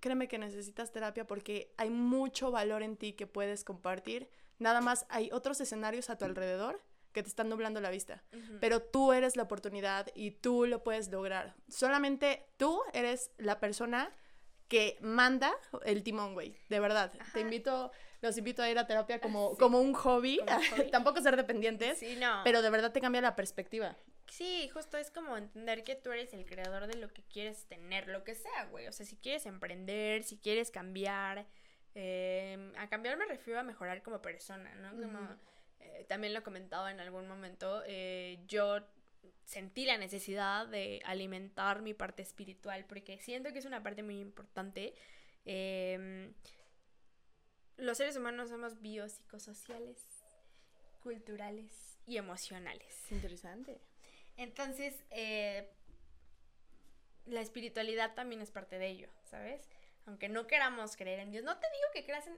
créeme 0.00 0.28
que 0.28 0.38
necesitas 0.38 0.90
terapia 0.92 1.26
porque 1.26 1.72
hay 1.76 1.90
mucho 1.90 2.50
valor 2.50 2.82
en 2.82 2.96
ti 2.96 3.12
que 3.12 3.26
puedes 3.26 3.62
compartir. 3.64 4.30
Nada 4.58 4.80
más 4.80 5.04
hay 5.10 5.30
otros 5.32 5.60
escenarios 5.60 6.08
a 6.08 6.16
tu 6.16 6.24
alrededor 6.24 6.82
que 7.16 7.22
te 7.22 7.28
están 7.30 7.48
nublando 7.48 7.80
la 7.80 7.88
vista, 7.90 8.22
pero 8.60 8.80
tú 8.82 9.12
eres 9.14 9.36
la 9.36 9.44
oportunidad 9.44 10.06
y 10.14 10.32
tú 10.32 10.66
lo 10.66 10.84
puedes 10.84 11.10
lograr. 11.10 11.54
Solamente 11.68 12.46
tú 12.58 12.80
eres 12.92 13.30
la 13.38 13.58
persona 13.58 14.12
que 14.68 14.98
manda 15.00 15.52
el 15.84 16.02
timón, 16.02 16.34
güey. 16.34 16.56
De 16.68 16.78
verdad. 16.78 17.12
Te 17.32 17.40
invito, 17.40 17.90
los 18.20 18.36
invito 18.36 18.62
a 18.62 18.68
ir 18.68 18.78
a 18.78 18.86
terapia 18.86 19.20
como, 19.20 19.52
Sí. 19.52 19.56
como 19.58 19.80
un 19.80 19.94
hobby. 19.94 20.38
Como 20.44 20.58
un 20.58 20.64
hobby. 20.66 20.90
Tampoco 20.92 21.20
ser 21.22 21.36
dependientes, 21.36 21.98
Sí, 21.98 22.16
no. 22.16 22.42
pero 22.44 22.60
de 22.62 22.68
verdad 22.70 22.92
te 22.92 23.00
cambia 23.00 23.20
la 23.22 23.34
perspectiva. 23.34 23.96
Sí, 24.28 24.68
justo 24.74 24.98
es 24.98 25.10
como 25.10 25.36
entender 25.38 25.84
que 25.84 25.94
tú 25.94 26.10
eres 26.12 26.34
el 26.34 26.44
creador 26.44 26.86
de 26.88 26.98
lo 26.98 27.08
que 27.12 27.22
quieres 27.22 27.64
tener, 27.66 28.08
lo 28.08 28.24
que 28.24 28.34
sea, 28.34 28.64
güey. 28.66 28.88
O 28.88 28.92
sea, 28.92 29.06
si 29.06 29.16
quieres 29.16 29.46
emprender, 29.46 30.22
si 30.24 30.36
quieres 30.36 30.70
cambiar. 30.70 31.46
eh, 31.98 32.72
a 32.76 32.88
cambiar 32.88 33.16
me 33.16 33.24
refiero 33.24 33.58
a 33.58 33.62
mejorar 33.62 34.02
como 34.02 34.20
persona, 34.20 34.74
¿no? 34.74 34.90
Como. 35.00 35.18
Eh, 35.80 36.04
también 36.08 36.32
lo 36.32 36.40
he 36.40 36.42
comentado 36.42 36.88
en 36.88 37.00
algún 37.00 37.28
momento. 37.28 37.82
eh, 37.86 38.38
yo 38.46 38.80
sentí 39.44 39.86
la 39.86 39.96
necesidad 39.96 40.66
de 40.66 41.00
alimentar 41.04 41.80
mi 41.80 41.94
parte 41.94 42.22
espiritual 42.22 42.84
porque 42.86 43.18
siento 43.18 43.52
que 43.52 43.60
es 43.60 43.64
una 43.64 43.82
parte 43.82 44.02
muy 44.02 44.18
importante. 44.18 44.94
Em, 45.44 46.34
los 47.76 47.96
seres 47.96 48.16
humanos 48.16 48.48
somos 48.48 48.80
biopsicosociales, 48.80 49.98
culturales 51.02 51.98
y 52.06 52.16
emocionales. 52.16 53.10
Interesante. 53.12 53.80
Entonces, 54.36 55.04
eh, 55.10 55.70
la 57.26 57.40
espiritualidad 57.40 58.14
también 58.14 58.40
es 58.40 58.50
parte 58.50 58.78
de 58.78 58.88
ello, 58.88 59.08
¿sabes? 59.30 59.68
Aunque 60.06 60.28
no 60.28 60.46
queramos 60.46 60.96
creer 60.96 61.20
en 61.20 61.30
Dios, 61.30 61.44
no 61.44 61.58
te 61.58 61.66
digo 61.68 61.86
que 61.92 62.04
creas 62.04 62.26
en, 62.26 62.36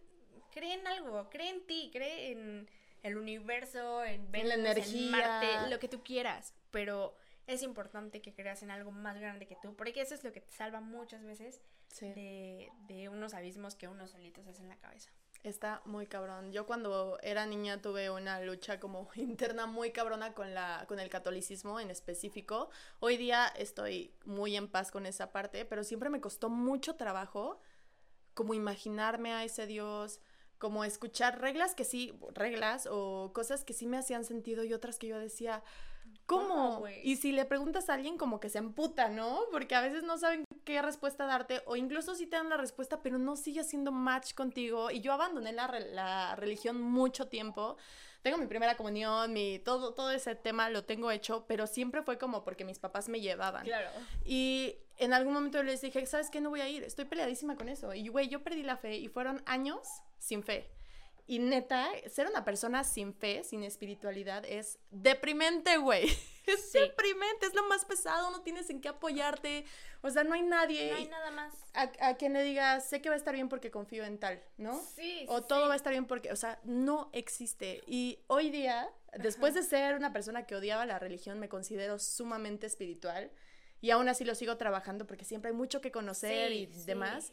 cree 0.52 0.74
en 0.74 0.86
algo, 0.86 1.28
cree 1.30 1.50
en 1.50 1.66
ti, 1.66 1.90
cree 1.92 2.32
en 2.32 2.68
el 3.02 3.16
universo, 3.16 4.04
en 4.04 4.30
Venus, 4.30 4.48
la 4.48 4.54
en 4.54 4.60
energía. 4.60 5.10
Marte, 5.10 5.70
lo 5.70 5.78
que 5.78 5.88
tú 5.88 6.02
quieras, 6.02 6.54
pero 6.70 7.14
es 7.46 7.62
importante 7.62 8.20
que 8.20 8.34
creas 8.34 8.62
en 8.62 8.70
algo 8.70 8.90
más 8.90 9.18
grande 9.18 9.46
que 9.46 9.56
tú, 9.62 9.74
porque 9.74 10.00
eso 10.00 10.14
es 10.14 10.22
lo 10.24 10.32
que 10.32 10.40
te 10.40 10.52
salva 10.52 10.80
muchas 10.80 11.24
veces 11.24 11.60
Sí. 11.88 12.06
de, 12.12 12.70
de 12.86 13.08
unos 13.08 13.32
abismos 13.32 13.74
que 13.74 13.88
uno 13.88 14.06
solito 14.06 14.42
se 14.42 14.50
hace 14.50 14.62
en 14.62 14.68
la 14.68 14.76
cabeza. 14.76 15.10
Está 15.42 15.80
muy 15.86 16.06
cabrón. 16.06 16.52
Yo 16.52 16.66
cuando 16.66 17.18
era 17.22 17.46
niña 17.46 17.80
tuve 17.80 18.10
una 18.10 18.40
lucha 18.40 18.78
como 18.80 19.08
interna 19.14 19.66
muy 19.66 19.92
cabrona 19.92 20.34
con 20.34 20.52
la 20.52 20.84
con 20.88 20.98
el 21.00 21.08
catolicismo 21.08 21.80
en 21.80 21.90
específico. 21.90 22.68
Hoy 23.00 23.16
día 23.16 23.46
estoy 23.56 24.12
muy 24.24 24.56
en 24.56 24.68
paz 24.68 24.90
con 24.90 25.06
esa 25.06 25.32
parte, 25.32 25.64
pero 25.64 25.84
siempre 25.84 26.10
me 26.10 26.20
costó 26.20 26.50
mucho 26.50 26.96
trabajo 26.96 27.60
como 28.34 28.52
imaginarme 28.52 29.32
a 29.32 29.44
ese 29.44 29.66
Dios, 29.66 30.20
como 30.58 30.84
escuchar 30.84 31.40
reglas 31.40 31.74
que 31.74 31.84
sí, 31.84 32.14
reglas 32.34 32.88
o 32.90 33.32
cosas 33.32 33.64
que 33.64 33.72
sí 33.72 33.86
me 33.86 33.96
hacían 33.96 34.24
sentido 34.24 34.64
y 34.64 34.72
otras 34.72 34.98
que 34.98 35.06
yo 35.06 35.18
decía, 35.18 35.62
¿Cómo? 36.26 36.84
y 37.02 37.16
si 37.16 37.32
le 37.32 37.46
preguntas 37.46 37.88
a 37.88 37.94
alguien 37.94 38.18
como 38.18 38.38
que 38.38 38.50
se 38.50 38.58
emputa, 38.58 39.08
¿no? 39.08 39.40
Porque 39.50 39.74
a 39.74 39.80
veces 39.80 40.02
no 40.02 40.18
saben 40.18 40.44
qué 40.64 40.82
respuesta 40.82 41.24
darte 41.24 41.62
o 41.64 41.76
incluso 41.76 42.14
si 42.14 42.26
te 42.26 42.36
dan 42.36 42.50
la 42.50 42.58
respuesta 42.58 43.00
pero 43.02 43.18
no 43.18 43.36
sigue 43.36 43.60
haciendo 43.60 43.92
match 43.92 44.34
contigo. 44.34 44.90
Y 44.90 45.00
yo 45.00 45.14
abandoné 45.14 45.52
la, 45.52 45.68
la 45.92 46.36
religión 46.36 46.80
mucho 46.82 47.28
tiempo. 47.28 47.78
Tengo 48.20 48.36
mi 48.36 48.46
primera 48.46 48.76
comunión, 48.76 49.32
mi 49.32 49.58
todo 49.60 49.94
todo 49.94 50.10
ese 50.10 50.34
tema 50.34 50.68
lo 50.68 50.84
tengo 50.84 51.10
hecho, 51.10 51.46
pero 51.46 51.66
siempre 51.66 52.02
fue 52.02 52.18
como 52.18 52.44
porque 52.44 52.64
mis 52.64 52.78
papás 52.78 53.08
me 53.08 53.20
llevaban. 53.20 53.64
Claro. 53.64 53.88
Y 54.24 54.76
en 54.98 55.14
algún 55.14 55.32
momento 55.32 55.62
les 55.62 55.80
dije, 55.80 56.04
¿sabes 56.06 56.28
qué? 56.28 56.40
No 56.40 56.50
voy 56.50 56.60
a 56.60 56.68
ir, 56.68 56.82
estoy 56.82 57.04
peleadísima 57.04 57.56
con 57.56 57.68
eso. 57.68 57.94
Y, 57.94 58.08
güey, 58.08 58.28
yo 58.28 58.42
perdí 58.42 58.62
la 58.62 58.76
fe 58.76 58.96
y 58.96 59.08
fueron 59.08 59.42
años 59.46 60.02
sin 60.18 60.42
fe. 60.42 60.70
Y 61.26 61.40
neta, 61.40 61.90
ser 62.08 62.26
una 62.26 62.42
persona 62.42 62.84
sin 62.84 63.12
fe, 63.12 63.44
sin 63.44 63.62
espiritualidad, 63.62 64.44
es 64.46 64.78
deprimente, 64.90 65.76
güey. 65.76 66.06
Es 66.48 66.72
Sí. 66.72 66.78
deprimente, 66.78 67.44
es 67.44 67.52
lo 67.52 67.62
más 67.68 67.84
pesado, 67.84 68.30
no 68.30 68.40
tienes 68.40 68.70
en 68.70 68.80
qué 68.80 68.88
apoyarte. 68.88 69.66
O 70.00 70.08
sea, 70.08 70.24
no 70.24 70.32
hay 70.32 70.40
nadie 70.40 70.90
No 70.92 70.96
hay 70.96 71.06
nada 71.06 71.30
más. 71.30 71.52
a, 71.74 71.92
a 72.00 72.16
quien 72.16 72.32
le 72.32 72.42
diga, 72.42 72.80
sé 72.80 73.02
que 73.02 73.10
va 73.10 73.16
a 73.16 73.18
estar 73.18 73.34
bien 73.34 73.50
porque 73.50 73.70
confío 73.70 74.02
en 74.06 74.16
tal, 74.16 74.42
¿no? 74.56 74.80
Sí, 74.96 75.26
O 75.28 75.42
todo 75.42 75.64
sí. 75.64 75.68
va 75.68 75.74
a 75.74 75.76
estar 75.76 75.92
bien 75.92 76.06
porque, 76.06 76.32
o 76.32 76.36
sea, 76.36 76.58
no 76.64 77.10
existe. 77.12 77.82
Y 77.86 78.20
hoy 78.28 78.48
día, 78.48 78.88
después 79.18 79.52
de 79.52 79.62
ser 79.62 79.94
una 79.96 80.10
persona 80.14 80.46
que 80.46 80.54
odiaba 80.56 80.86
la 80.86 80.98
religión, 80.98 81.38
me 81.38 81.50
considero 81.50 81.98
sumamente 81.98 82.66
espiritual. 82.66 83.30
Y 83.82 83.90
aún 83.90 84.08
así 84.08 84.24
lo 84.24 84.34
sigo 84.34 84.56
trabajando 84.56 85.06
porque 85.06 85.26
siempre 85.26 85.50
hay 85.50 85.56
mucho 85.56 85.82
que 85.82 85.92
conocer 85.92 86.48
Sí, 86.50 86.54
y 86.60 86.66
sí. 86.74 86.84
demás. 86.86 87.30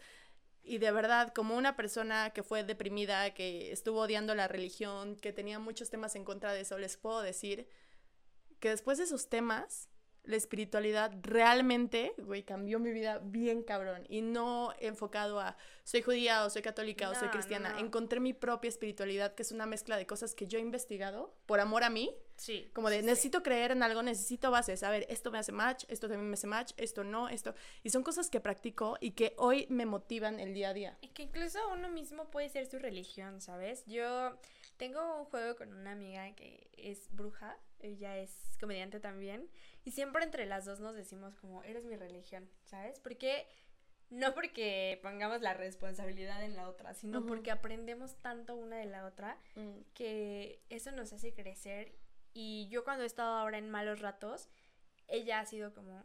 Y 0.68 0.80
de 0.80 0.92
verdad, 0.92 1.32
como 1.34 1.56
una 1.56 1.76
persona 1.76 2.32
que 2.32 2.42
fue 2.42 2.64
deprimida, 2.64 3.34
que 3.36 3.72
estuvo 3.72 4.02
odiando 4.02 4.34
la 4.34 4.48
religión, 4.48 5.16
que 5.16 5.32
tenía 5.32 5.60
muchos 5.60 5.92
temas 5.92 6.16
en 6.16 6.26
contra 6.26 6.54
de 6.54 6.62
eso, 6.62 6.78
les 6.80 6.98
puedo 6.98 7.22
decir 7.22 7.68
que 8.60 8.70
después 8.70 8.98
de 8.98 9.04
esos 9.04 9.30
temas, 9.30 9.90
la 10.24 10.38
espiritualidad 10.38 11.12
realmente, 11.22 12.14
güey, 12.18 12.42
cambió 12.44 12.80
mi 12.80 12.92
vida 12.92 13.20
bien 13.24 13.62
cabrón. 13.62 14.08
Y 14.10 14.22
no 14.22 14.74
enfocado 14.80 15.40
a 15.40 15.56
soy 15.84 16.02
judía 16.02 16.44
o 16.46 16.50
soy 16.50 16.64
católica 16.64 17.12
o 17.12 17.14
soy 17.14 17.28
No, 17.28 17.32
cristiana. 17.32 17.74
no. 17.74 17.78
Encontré 17.80 18.20
mi 18.20 18.34
propia 18.34 18.70
espiritualidad, 18.70 19.36
que 19.36 19.44
es 19.44 19.52
una 19.52 19.68
mezcla 19.68 19.98
de 19.98 20.08
cosas 20.08 20.34
que 20.34 20.48
yo 20.48 20.58
he 20.58 20.62
investigado 20.62 21.36
por 21.46 21.60
amor 21.60 21.84
a 21.84 21.92
mí. 21.92 22.16
Sí. 22.38 22.70
Como 22.74 22.90
de 22.90 22.98
sí, 22.98 23.02
sí. 23.02 23.08
necesito 23.08 23.44
creer 23.44 23.72
en 23.72 23.84
algo, 23.84 24.04
necesito 24.04 24.52
bases. 24.52 24.84
A 24.84 24.90
ver, 24.90 25.06
esto 25.10 25.32
me 25.32 25.40
hace 25.40 25.52
match, 25.52 25.86
esto 25.88 26.08
también 26.08 26.30
me 26.30 26.34
hace 26.34 26.48
match, 26.48 26.74
esto 26.78 27.04
no, 27.04 27.30
esto. 27.30 27.56
Y 27.84 27.90
son 27.90 28.04
cosas 28.04 28.30
que 28.30 28.40
practico 28.40 28.98
y 29.00 29.12
que 29.12 29.34
hoy 29.38 29.68
me 29.70 29.86
motivan 29.86 30.40
el 30.40 30.54
día 30.54 30.70
a 30.70 30.74
día. 30.74 30.98
Y 31.02 31.10
que 31.10 31.24
incluso 31.24 31.60
uno 31.72 31.90
mismo 31.90 32.30
puede 32.32 32.50
ser 32.50 32.66
su 32.66 32.80
religión, 32.80 33.42
¿sabes? 33.42 33.86
Yo 33.86 34.38
tengo 34.78 35.20
un 35.20 35.26
juego 35.26 35.56
con 35.56 35.74
una 35.74 35.92
amiga 35.92 36.34
que 36.36 36.70
es 36.78 37.08
bruja, 37.16 37.58
ella 37.80 38.18
es 38.18 38.58
comediante 38.60 39.00
también, 39.00 39.50
y 39.84 39.92
siempre 39.92 40.24
entre 40.24 40.46
las 40.46 40.66
dos 40.66 40.80
nos 40.80 40.96
decimos 40.96 41.36
como, 41.36 41.64
eres 41.64 41.86
mi 41.86 41.96
religión, 41.96 42.50
¿sabes? 42.66 43.00
Porque 43.00 43.48
no 44.10 44.34
porque 44.34 45.00
pongamos 45.02 45.42
la 45.42 45.54
responsabilidad 45.54 46.44
en 46.44 46.56
la 46.56 46.70
otra, 46.70 46.94
sino 46.94 47.26
porque 47.26 47.52
aprendemos 47.52 48.16
tanto 48.22 48.56
una 48.56 48.78
de 48.78 48.86
la 48.86 49.06
otra 49.06 49.40
que 49.94 50.62
eso 50.70 50.92
nos 50.92 51.12
hace 51.14 51.34
crecer. 51.34 51.96
Y 52.38 52.68
yo 52.68 52.84
cuando 52.84 53.04
he 53.04 53.08
estado 53.08 53.38
ahora 53.38 53.58
en 53.58 53.70
malos 53.70 54.02
ratos, 54.02 54.50
ella 55.08 55.40
ha 55.40 55.46
sido 55.46 55.74
como 55.74 56.04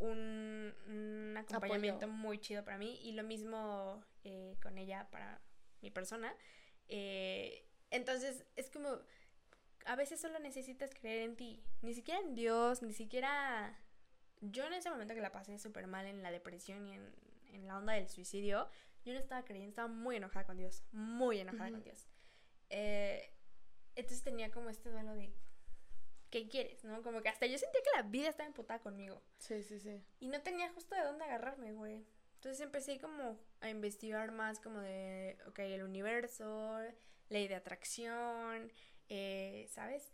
un, 0.00 0.74
un 0.88 1.36
acompañamiento 1.36 2.08
muy 2.08 2.40
chido 2.40 2.64
para 2.64 2.78
mí. 2.78 2.98
Y 3.04 3.12
lo 3.12 3.22
mismo 3.22 4.04
eh, 4.24 4.56
con 4.60 4.76
ella 4.76 5.08
para 5.12 5.40
mi 5.82 5.92
persona. 5.92 6.34
Eh, 6.88 7.64
entonces 7.90 8.44
es 8.56 8.70
como, 8.70 8.98
a 9.84 9.94
veces 9.94 10.20
solo 10.20 10.40
necesitas 10.40 10.90
creer 10.92 11.22
en 11.22 11.36
ti. 11.36 11.62
Ni 11.80 11.94
siquiera 11.94 12.20
en 12.20 12.34
Dios, 12.34 12.82
ni 12.82 12.92
siquiera... 12.92 13.78
Yo 14.40 14.66
en 14.66 14.74
ese 14.74 14.90
momento 14.90 15.14
que 15.14 15.20
la 15.20 15.30
pasé 15.30 15.60
súper 15.60 15.86
mal 15.86 16.06
en 16.06 16.24
la 16.24 16.32
depresión 16.32 16.88
y 16.88 16.94
en, 16.94 17.14
en 17.52 17.68
la 17.68 17.78
onda 17.78 17.92
del 17.92 18.08
suicidio, 18.08 18.68
yo 19.04 19.12
no 19.12 19.20
estaba 19.20 19.44
creyendo, 19.44 19.70
estaba 19.70 19.88
muy 19.88 20.16
enojada 20.16 20.44
con 20.44 20.56
Dios, 20.56 20.82
muy 20.90 21.38
enojada 21.38 21.70
con 21.70 21.84
Dios. 21.84 22.08
Eh, 22.68 23.35
entonces 23.96 24.22
tenía 24.22 24.50
como 24.50 24.70
este 24.70 24.90
duelo 24.90 25.14
de, 25.14 25.32
¿qué 26.30 26.48
quieres? 26.48 26.84
¿No? 26.84 27.02
Como 27.02 27.22
que 27.22 27.28
hasta 27.28 27.46
yo 27.46 27.58
sentía 27.58 27.80
que 27.82 27.96
la 27.96 28.02
vida 28.02 28.28
estaba 28.28 28.46
emputada 28.46 28.80
conmigo. 28.80 29.22
Sí, 29.38 29.62
sí, 29.62 29.80
sí. 29.80 30.02
Y 30.20 30.28
no 30.28 30.40
tenía 30.42 30.70
justo 30.72 30.94
de 30.94 31.02
dónde 31.02 31.24
agarrarme, 31.24 31.72
güey. 31.72 32.04
Entonces 32.34 32.60
empecé 32.60 32.98
como 32.98 33.38
a 33.60 33.70
investigar 33.70 34.30
más 34.32 34.60
como 34.60 34.80
de, 34.80 35.38
ok, 35.48 35.58
el 35.60 35.82
universo, 35.82 36.78
ley 37.28 37.48
de 37.48 37.54
atracción, 37.54 38.70
eh, 39.08 39.66
¿sabes? 39.70 40.12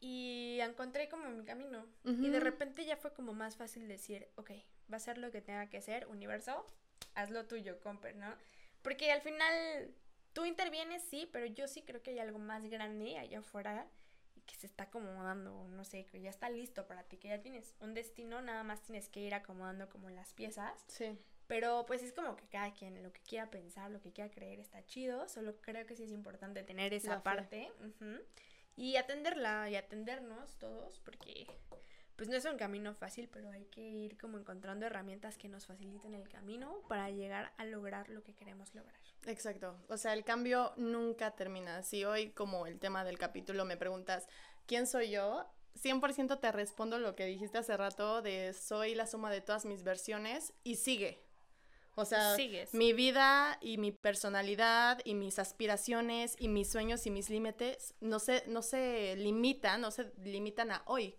Y 0.00 0.58
encontré 0.60 1.08
como 1.08 1.28
mi 1.28 1.44
camino. 1.44 1.86
Y 2.04 2.28
de 2.30 2.40
repente 2.40 2.84
ya 2.84 2.96
fue 2.96 3.12
como 3.12 3.32
más 3.32 3.56
fácil 3.56 3.86
decir, 3.86 4.28
ok, 4.36 4.50
va 4.92 4.96
a 4.96 5.00
ser 5.00 5.18
lo 5.18 5.30
que 5.30 5.42
tenga 5.42 5.68
que 5.68 5.80
ser, 5.80 6.06
universo, 6.08 6.66
haz 7.14 7.30
lo 7.30 7.46
tuyo, 7.46 7.78
Comper, 7.80 8.16
¿no? 8.16 8.34
Porque 8.82 9.12
al 9.12 9.20
final 9.20 9.94
tú 10.32 10.44
intervienes, 10.44 11.02
sí, 11.02 11.28
pero 11.32 11.46
yo 11.46 11.68
sí 11.68 11.82
creo 11.82 12.02
que 12.02 12.10
hay 12.10 12.18
algo 12.18 12.38
más 12.38 12.64
grande 12.66 13.18
allá 13.18 13.40
afuera 13.40 13.88
y 14.34 14.40
que 14.42 14.54
se 14.56 14.66
está 14.66 14.84
acomodando, 14.84 15.68
no 15.68 15.84
sé, 15.84 16.06
que 16.06 16.20
ya 16.20 16.30
está 16.30 16.48
listo 16.50 16.86
para 16.86 17.04
ti, 17.04 17.16
que 17.16 17.28
ya 17.28 17.40
tienes 17.40 17.74
un 17.80 17.94
destino, 17.94 18.40
nada 18.40 18.62
más 18.62 18.82
tienes 18.82 19.08
que 19.08 19.20
ir 19.20 19.34
acomodando 19.34 19.88
como 19.88 20.10
las 20.10 20.32
piezas. 20.32 20.84
Sí. 20.88 21.18
Pero 21.46 21.84
pues 21.84 22.02
es 22.04 22.12
como 22.12 22.36
que 22.36 22.46
cada 22.46 22.72
quien 22.72 23.02
lo 23.02 23.12
que 23.12 23.20
quiera 23.22 23.50
pensar, 23.50 23.90
lo 23.90 24.00
que 24.00 24.12
quiera 24.12 24.30
creer 24.30 24.60
está 24.60 24.86
chido. 24.86 25.28
Solo 25.28 25.60
creo 25.60 25.84
que 25.84 25.96
sí 25.96 26.04
es 26.04 26.12
importante 26.12 26.62
tener 26.62 26.94
esa 26.94 27.24
parte. 27.24 27.72
Y 28.76 28.94
atenderla 28.94 29.68
y 29.68 29.74
atendernos 29.74 30.56
todos 30.58 31.00
porque 31.00 31.48
pues 32.20 32.28
no 32.28 32.36
es 32.36 32.44
un 32.44 32.58
camino 32.58 32.92
fácil, 32.92 33.30
pero 33.32 33.50
hay 33.50 33.64
que 33.64 33.80
ir 33.80 34.18
como 34.18 34.36
encontrando 34.36 34.84
herramientas 34.84 35.38
que 35.38 35.48
nos 35.48 35.64
faciliten 35.64 36.12
el 36.12 36.28
camino 36.28 36.82
para 36.86 37.08
llegar 37.08 37.50
a 37.56 37.64
lograr 37.64 38.10
lo 38.10 38.22
que 38.22 38.34
queremos 38.34 38.74
lograr. 38.74 39.00
Exacto. 39.24 39.74
O 39.88 39.96
sea, 39.96 40.12
el 40.12 40.22
cambio 40.22 40.74
nunca 40.76 41.30
termina. 41.30 41.82
Si 41.82 42.04
hoy, 42.04 42.32
como 42.32 42.66
el 42.66 42.78
tema 42.78 43.04
del 43.04 43.16
capítulo, 43.16 43.64
me 43.64 43.78
preguntas, 43.78 44.28
¿quién 44.66 44.86
soy 44.86 45.08
yo? 45.08 45.46
100% 45.82 46.38
te 46.38 46.52
respondo 46.52 46.98
lo 46.98 47.16
que 47.16 47.24
dijiste 47.24 47.56
hace 47.56 47.74
rato 47.74 48.20
de 48.20 48.52
soy 48.52 48.94
la 48.94 49.06
suma 49.06 49.30
de 49.30 49.40
todas 49.40 49.64
mis 49.64 49.82
versiones 49.82 50.52
y 50.62 50.76
sigue. 50.76 51.24
O 51.94 52.04
sea, 52.04 52.36
Sigues. 52.36 52.74
mi 52.74 52.92
vida 52.92 53.56
y 53.62 53.78
mi 53.78 53.92
personalidad 53.92 55.00
y 55.06 55.14
mis 55.14 55.38
aspiraciones 55.38 56.36
y 56.38 56.48
mis 56.48 56.70
sueños 56.70 57.06
y 57.06 57.10
mis 57.10 57.30
límites 57.30 57.94
no 58.00 58.18
se, 58.18 58.44
no 58.46 58.60
se 58.60 59.16
limitan, 59.16 59.80
no 59.80 59.90
se 59.90 60.12
limitan 60.18 60.70
a 60.70 60.82
hoy. 60.84 61.16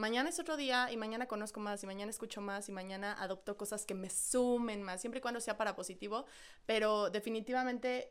Mañana 0.00 0.30
es 0.30 0.38
otro 0.38 0.56
día 0.56 0.90
y 0.90 0.96
mañana 0.96 1.26
conozco 1.26 1.60
más 1.60 1.82
y 1.84 1.86
mañana 1.86 2.08
escucho 2.08 2.40
más 2.40 2.70
y 2.70 2.72
mañana 2.72 3.12
adopto 3.22 3.58
cosas 3.58 3.84
que 3.84 3.92
me 3.92 4.08
sumen 4.08 4.82
más, 4.82 5.02
siempre 5.02 5.18
y 5.18 5.20
cuando 5.20 5.40
sea 5.40 5.58
para 5.58 5.76
positivo, 5.76 6.24
pero 6.64 7.10
definitivamente 7.10 8.10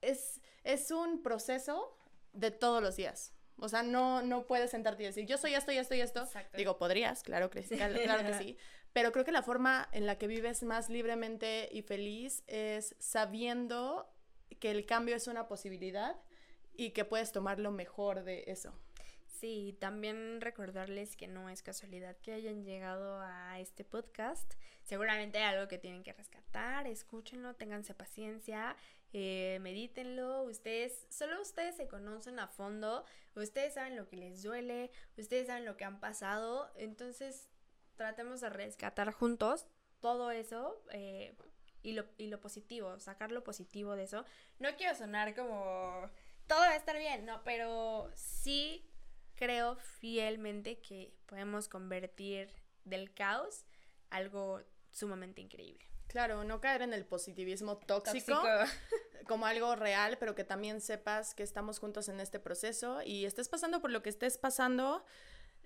es, 0.00 0.40
es 0.62 0.92
un 0.92 1.20
proceso 1.20 1.98
de 2.32 2.52
todos 2.52 2.80
los 2.80 2.94
días. 2.94 3.32
O 3.58 3.68
sea, 3.68 3.82
no, 3.82 4.22
no 4.22 4.46
puedes 4.46 4.70
sentarte 4.70 5.02
y 5.02 5.06
decir, 5.06 5.26
yo 5.26 5.38
soy 5.38 5.54
esto 5.54 5.72
y 5.72 5.78
esto 5.78 5.96
y 5.96 6.00
esto. 6.02 6.22
Exacto. 6.22 6.56
Digo, 6.56 6.78
podrías, 6.78 7.24
claro 7.24 7.50
que, 7.50 7.64
sí, 7.64 7.76
claro 7.76 8.24
que 8.24 8.34
sí. 8.34 8.56
Pero 8.92 9.10
creo 9.10 9.24
que 9.24 9.32
la 9.32 9.42
forma 9.42 9.88
en 9.90 10.06
la 10.06 10.18
que 10.18 10.28
vives 10.28 10.62
más 10.62 10.88
libremente 10.88 11.68
y 11.72 11.82
feliz 11.82 12.44
es 12.46 12.94
sabiendo 13.00 14.08
que 14.60 14.70
el 14.70 14.86
cambio 14.86 15.16
es 15.16 15.26
una 15.26 15.48
posibilidad 15.48 16.14
y 16.76 16.90
que 16.90 17.04
puedes 17.04 17.32
tomar 17.32 17.58
lo 17.58 17.72
mejor 17.72 18.22
de 18.22 18.44
eso. 18.46 18.72
Sí, 19.40 19.76
también 19.78 20.40
recordarles 20.40 21.14
que 21.14 21.28
no 21.28 21.48
es 21.48 21.62
casualidad 21.62 22.16
que 22.16 22.32
hayan 22.32 22.64
llegado 22.64 23.20
a 23.20 23.60
este 23.60 23.84
podcast. 23.84 24.54
Seguramente 24.82 25.38
hay 25.38 25.54
algo 25.54 25.68
que 25.68 25.78
tienen 25.78 26.02
que 26.02 26.12
rescatar, 26.12 26.88
escúchenlo, 26.88 27.54
ténganse 27.54 27.94
paciencia, 27.94 28.74
eh, 29.12 29.60
medítenlo. 29.60 30.42
Ustedes, 30.42 31.06
solo 31.08 31.40
ustedes 31.40 31.76
se 31.76 31.86
conocen 31.86 32.40
a 32.40 32.48
fondo, 32.48 33.04
ustedes 33.36 33.74
saben 33.74 33.94
lo 33.94 34.08
que 34.08 34.16
les 34.16 34.42
duele, 34.42 34.90
ustedes 35.16 35.46
saben 35.46 35.64
lo 35.64 35.76
que 35.76 35.84
han 35.84 36.00
pasado. 36.00 36.72
Entonces, 36.74 37.48
tratemos 37.94 38.40
de 38.40 38.50
rescatar 38.50 39.12
juntos 39.12 39.68
todo 40.00 40.32
eso 40.32 40.82
eh, 40.90 41.36
y, 41.84 41.92
lo, 41.92 42.06
y 42.16 42.26
lo 42.26 42.40
positivo, 42.40 42.98
sacar 42.98 43.30
lo 43.30 43.44
positivo 43.44 43.94
de 43.94 44.02
eso. 44.02 44.24
No 44.58 44.74
quiero 44.76 44.96
sonar 44.96 45.36
como 45.36 46.10
todo 46.48 46.58
va 46.58 46.70
a 46.70 46.76
estar 46.76 46.98
bien, 46.98 47.24
no, 47.24 47.44
pero 47.44 48.10
sí 48.16 48.87
creo 49.38 49.76
fielmente 49.76 50.80
que 50.80 51.14
podemos 51.26 51.68
convertir 51.68 52.50
del 52.84 53.14
caos 53.14 53.64
algo 54.10 54.62
sumamente 54.90 55.40
increíble. 55.40 55.84
Claro, 56.08 56.42
no 56.42 56.60
caer 56.60 56.82
en 56.82 56.92
el 56.92 57.04
positivismo 57.04 57.76
tóxico, 57.76 58.42
como 59.28 59.46
algo 59.46 59.76
real, 59.76 60.16
pero 60.18 60.34
que 60.34 60.42
también 60.42 60.80
sepas 60.80 61.34
que 61.34 61.42
estamos 61.42 61.78
juntos 61.78 62.08
en 62.08 62.18
este 62.18 62.40
proceso 62.40 63.02
y 63.04 63.26
estés 63.26 63.48
pasando 63.48 63.80
por 63.80 63.90
lo 63.90 64.02
que 64.02 64.08
estés 64.08 64.38
pasando, 64.38 65.04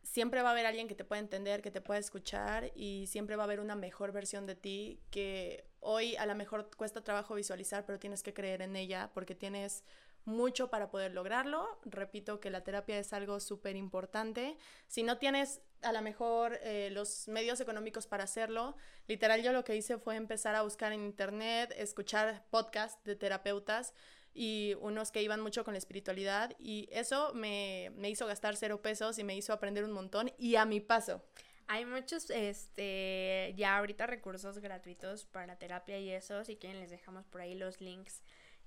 siempre 0.03 0.43
va 0.43 0.49
a 0.49 0.53
haber 0.53 0.67
alguien 0.67 0.89
que 0.89 0.97
te 0.97 1.05
pueda 1.05 1.21
entender, 1.21 1.63
que 1.63 1.71
te 1.71 1.81
pueda 1.81 2.01
escuchar 2.01 2.73
y 2.75 3.07
siempre 3.07 3.37
va 3.37 3.45
a 3.45 3.47
haber 3.47 3.61
una 3.61 3.77
mejor 3.77 4.11
versión 4.11 4.47
de 4.47 4.57
ti 4.57 5.01
que 5.11 5.65
hoy 5.79 6.17
a 6.17 6.27
lo 6.27 6.35
mejor 6.35 6.69
cuesta 6.77 7.05
trabajo 7.05 7.37
visualizar, 7.37 7.87
pero 7.87 8.01
tienes 8.01 8.25
que 8.25 8.35
creer 8.35 8.63
en 8.63 8.75
ella 8.75 9.13
porque 9.15 9.37
tienes 9.37 9.85
mucho 10.25 10.69
para 10.69 10.91
poder 10.91 11.13
lograrlo. 11.13 11.79
Repito 11.85 12.41
que 12.41 12.51
la 12.51 12.63
terapia 12.65 12.99
es 12.99 13.13
algo 13.13 13.41
súper 13.41 13.77
importante. 13.77 14.57
Si 14.87 15.03
no 15.03 15.19
tienes 15.19 15.61
a 15.83 15.93
lo 15.93 16.03
mejor 16.03 16.59
eh, 16.63 16.91
los 16.93 17.29
medios 17.29 17.61
económicos 17.61 18.07
para 18.07 18.25
hacerlo, 18.25 18.77
literal 19.09 19.43
yo 19.43 19.53
lo 19.53 19.65
que 19.65 19.77
hice 19.77 19.99
fue 19.99 20.17
empezar 20.17 20.55
a 20.55 20.63
buscar 20.63 20.93
en 20.93 21.03
internet, 21.03 21.75
escuchar 21.77 22.45
podcasts 22.51 23.03
de 23.05 23.17
terapeutas 23.17 23.95
y 24.35 24.75
unos 24.81 25.11
que 25.11 25.23
iban 25.23 25.41
mucho 25.41 25.65
con 25.65 25.75
la 25.75 25.79
espiritualidad 25.79 26.55
y 26.59 26.89
eso 26.93 27.35
me, 27.35 27.91
me 27.97 28.09
hizo 28.09 28.27
gastar 28.27 28.57
cero 28.57 28.81
pesos 28.81 29.19
y 29.19 29.25
me 29.25 29.37
hizo 29.37 29.53
aprender 29.53 29.85
un 29.85 29.93
montón 29.93 30.33
y 30.39 30.57
a 30.57 30.65
mi 30.65 30.81
paso. 30.81 31.23
Hay 31.69 31.87
muchos, 31.87 32.29
este, 32.31 33.55
ya 33.57 33.79
ahorita 33.79 34.07
recursos 34.07 34.59
gratuitos 34.59 35.25
para 35.25 35.57
terapia 35.57 35.99
y 35.99 36.11
eso. 36.11 36.45
Si 36.45 36.57
quieren, 36.57 36.81
les 36.81 36.91
dejamos 36.91 37.27
por 37.27 37.41
ahí 37.41 37.55
los 37.55 37.81
links 37.81 38.23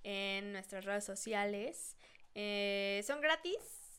en 0.06 0.54
nuestras 0.54 0.86
redes 0.86 1.04
sociales. 1.04 1.98
Eh, 2.36 3.04
son 3.06 3.22
gratis 3.22 3.58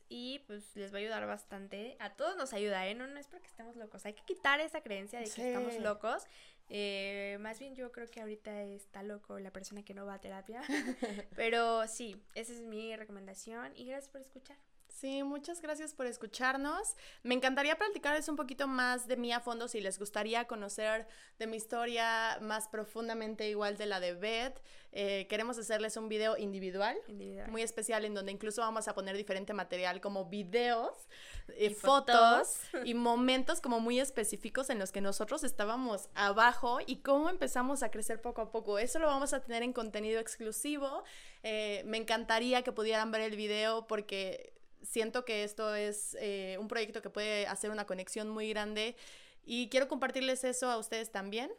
y 0.09 0.39
pues 0.47 0.77
les 0.77 0.93
va 0.93 0.99
a 0.99 1.01
ayudar 1.01 1.27
bastante. 1.27 1.97
A 1.99 2.15
todos 2.15 2.37
nos 2.37 2.53
ayuda, 2.53 2.87
¿eh? 2.87 2.95
No, 2.95 3.07
no 3.09 3.19
es 3.19 3.27
porque 3.27 3.49
estemos 3.49 3.77
locos. 3.77 4.07
Hay 4.07 4.15
que 4.15 4.23
quitar 4.25 4.61
esa 4.61 4.83
creencia 4.83 5.19
de 5.19 5.29
que 5.29 5.49
estamos 5.49 5.77
locos. 5.81 6.23
Eh, 6.69 7.39
más 7.41 7.59
bien 7.59 7.75
yo 7.75 7.93
creo 7.93 8.09
que 8.09 8.21
ahorita 8.21 8.63
está 8.63 9.03
loco 9.03 9.39
la 9.39 9.53
persona 9.53 9.85
que 9.85 9.95
no 9.95 10.07
va 10.07 10.15
a 10.15 10.21
terapia. 10.21 10.63
Pero 11.37 11.87
sí, 11.89 12.23
esa 12.35 12.53
es 12.53 12.61
mi 12.61 12.95
recomendación 12.95 13.73
y 13.75 13.87
gracias 13.87 14.09
por 14.09 14.21
escuchar. 14.21 14.57
Sí, 14.99 15.23
muchas 15.23 15.61
gracias 15.61 15.93
por 15.93 16.07
escucharnos. 16.07 16.97
Me 17.23 17.35
encantaría 17.35 17.77
platicarles 17.77 18.31
un 18.31 18.37
poquito 18.37 18.67
más 18.67 19.07
de 19.07 19.19
mí 19.19 19.31
a 19.31 19.41
fondo 19.41 19.69
si 19.69 19.83
les 19.83 19.99
gustaría 19.99 20.47
conocer 20.47 21.07
de 21.39 21.47
mi 21.47 21.59
historia 21.59 22.39
más 22.41 22.67
profundamente 22.69 23.47
igual 23.47 23.77
de 23.77 23.85
la 23.85 24.01
de 24.01 24.15
Beth. 24.15 24.59
Eh, 24.93 25.27
queremos 25.29 25.59
hacerles 25.59 25.99
un 25.99 26.09
video 26.09 26.39
individual, 26.39 26.97
muy 27.49 27.61
especial 27.61 28.07
en 28.07 28.15
donde 28.15 28.33
incluso 28.33 28.63
vamos 28.63 28.89
a 28.89 28.95
poner 28.95 29.15
diferente 29.19 29.53
material 29.53 30.01
como 30.01 30.25
videos, 30.25 30.95
eh, 31.49 31.69
fotos 31.69 32.61
y 32.83 32.95
momentos 32.95 33.61
como 33.61 33.81
muy 33.81 34.01
específicos 34.01 34.71
en 34.71 34.79
los 34.79 34.93
que 34.93 35.03
nosotros 35.03 35.45
estábamos 35.45 36.09
abajo 36.15 36.79
y 36.87 37.01
cómo 37.03 37.29
empezamos 37.29 37.83
a 37.83 37.91
crecer 37.91 38.23
poco 38.23 38.41
a 38.41 38.51
poco. 38.51 38.79
Eso 38.79 38.99
lo 38.99 39.09
vamos 39.09 39.35
a 39.35 39.41
tener 39.41 39.63
en 39.63 39.75
contenido 39.75 40.21
exclusivo. 40.21 41.05
Eh, 41.43 41.83
me 41.85 41.99
encantaría 41.99 42.63
que 42.63 42.73
pudieran 42.73 43.11
ver 43.11 43.21
el 43.21 43.37
video 43.37 43.87
porque 43.87 44.56
siento 44.87 45.25
que 45.25 45.45
esto 45.45 45.75
es 45.75 46.17
eh, 46.21 46.57
un 46.61 46.69
proyecto 46.69 47.03
que 47.03 47.11
puede 47.11 47.47
hacer 47.47 47.71
una 47.71 47.87
conexión 47.87 48.29
muy 48.29 48.49
grande 48.51 48.97
y 49.45 49.69
quiero 49.69 49.89
compartirles 49.89 50.45
eso 50.45 50.71
a 50.71 50.79
ustedes 50.79 51.11
también. 51.11 51.51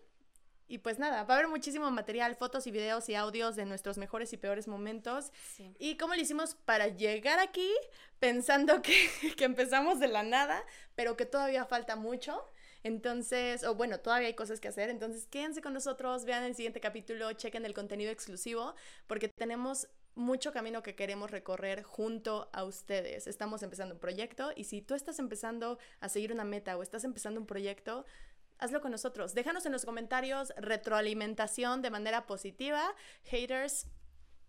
Y 0.69 0.79
pues 0.79 0.99
nada, 0.99 1.23
va 1.23 1.35
a 1.35 1.37
haber 1.37 1.47
muchísimo 1.47 1.89
material, 1.91 2.35
fotos 2.35 2.67
y 2.67 2.71
videos 2.71 3.07
y 3.07 3.15
audios 3.15 3.55
de 3.55 3.65
nuestros 3.65 3.97
mejores 3.97 4.33
y 4.33 4.37
peores 4.37 4.67
momentos. 4.67 5.31
Y 5.79 5.95
cómo 5.95 6.13
lo 6.13 6.21
hicimos 6.21 6.55
para 6.55 6.89
llegar 6.89 7.39
aquí 7.39 7.71
pensando 8.19 8.81
que, 8.81 8.93
que 9.37 9.45
empezamos 9.45 9.99
de 9.99 10.09
la 10.09 10.23
nada, 10.23 10.61
pero 10.95 11.15
que 11.15 11.25
todavía 11.25 11.65
falta 11.65 11.95
mucho. 11.95 12.43
Entonces, 12.83 13.63
o 13.63 13.75
bueno, 13.75 13.99
todavía 13.99 14.27
hay 14.27 14.33
cosas 14.33 14.59
que 14.59 14.67
hacer. 14.67 14.89
Entonces, 14.89 15.27
quédense 15.27 15.61
con 15.61 15.73
nosotros, 15.73 16.25
vean 16.25 16.43
el 16.43 16.55
siguiente 16.55 16.81
capítulo, 16.81 17.31
chequen 17.33 17.65
el 17.65 17.73
contenido 17.73 18.11
exclusivo, 18.11 18.75
porque 19.07 19.29
tenemos 19.29 19.87
mucho 20.17 20.51
camino 20.51 20.81
que 20.81 20.95
queremos 20.95 21.31
recorrer 21.31 21.83
junto 21.83 22.49
a 22.51 22.63
ustedes. 22.63 23.27
Estamos 23.27 23.61
empezando 23.61 23.93
un 23.93 24.01
proyecto 24.01 24.51
y 24.55 24.63
si 24.63 24.81
tú 24.81 24.95
estás 24.95 25.19
empezando 25.19 25.77
a 25.99 26.09
seguir 26.09 26.33
una 26.33 26.43
meta 26.43 26.75
o 26.75 26.81
estás 26.81 27.03
empezando 27.03 27.39
un 27.39 27.45
proyecto, 27.45 28.05
hazlo 28.57 28.81
con 28.81 28.91
nosotros. 28.91 29.35
Déjanos 29.35 29.65
en 29.67 29.71
los 29.71 29.85
comentarios 29.85 30.53
retroalimentación 30.57 31.83
de 31.83 31.91
manera 31.91 32.25
positiva. 32.25 32.95
Haters, 33.25 33.85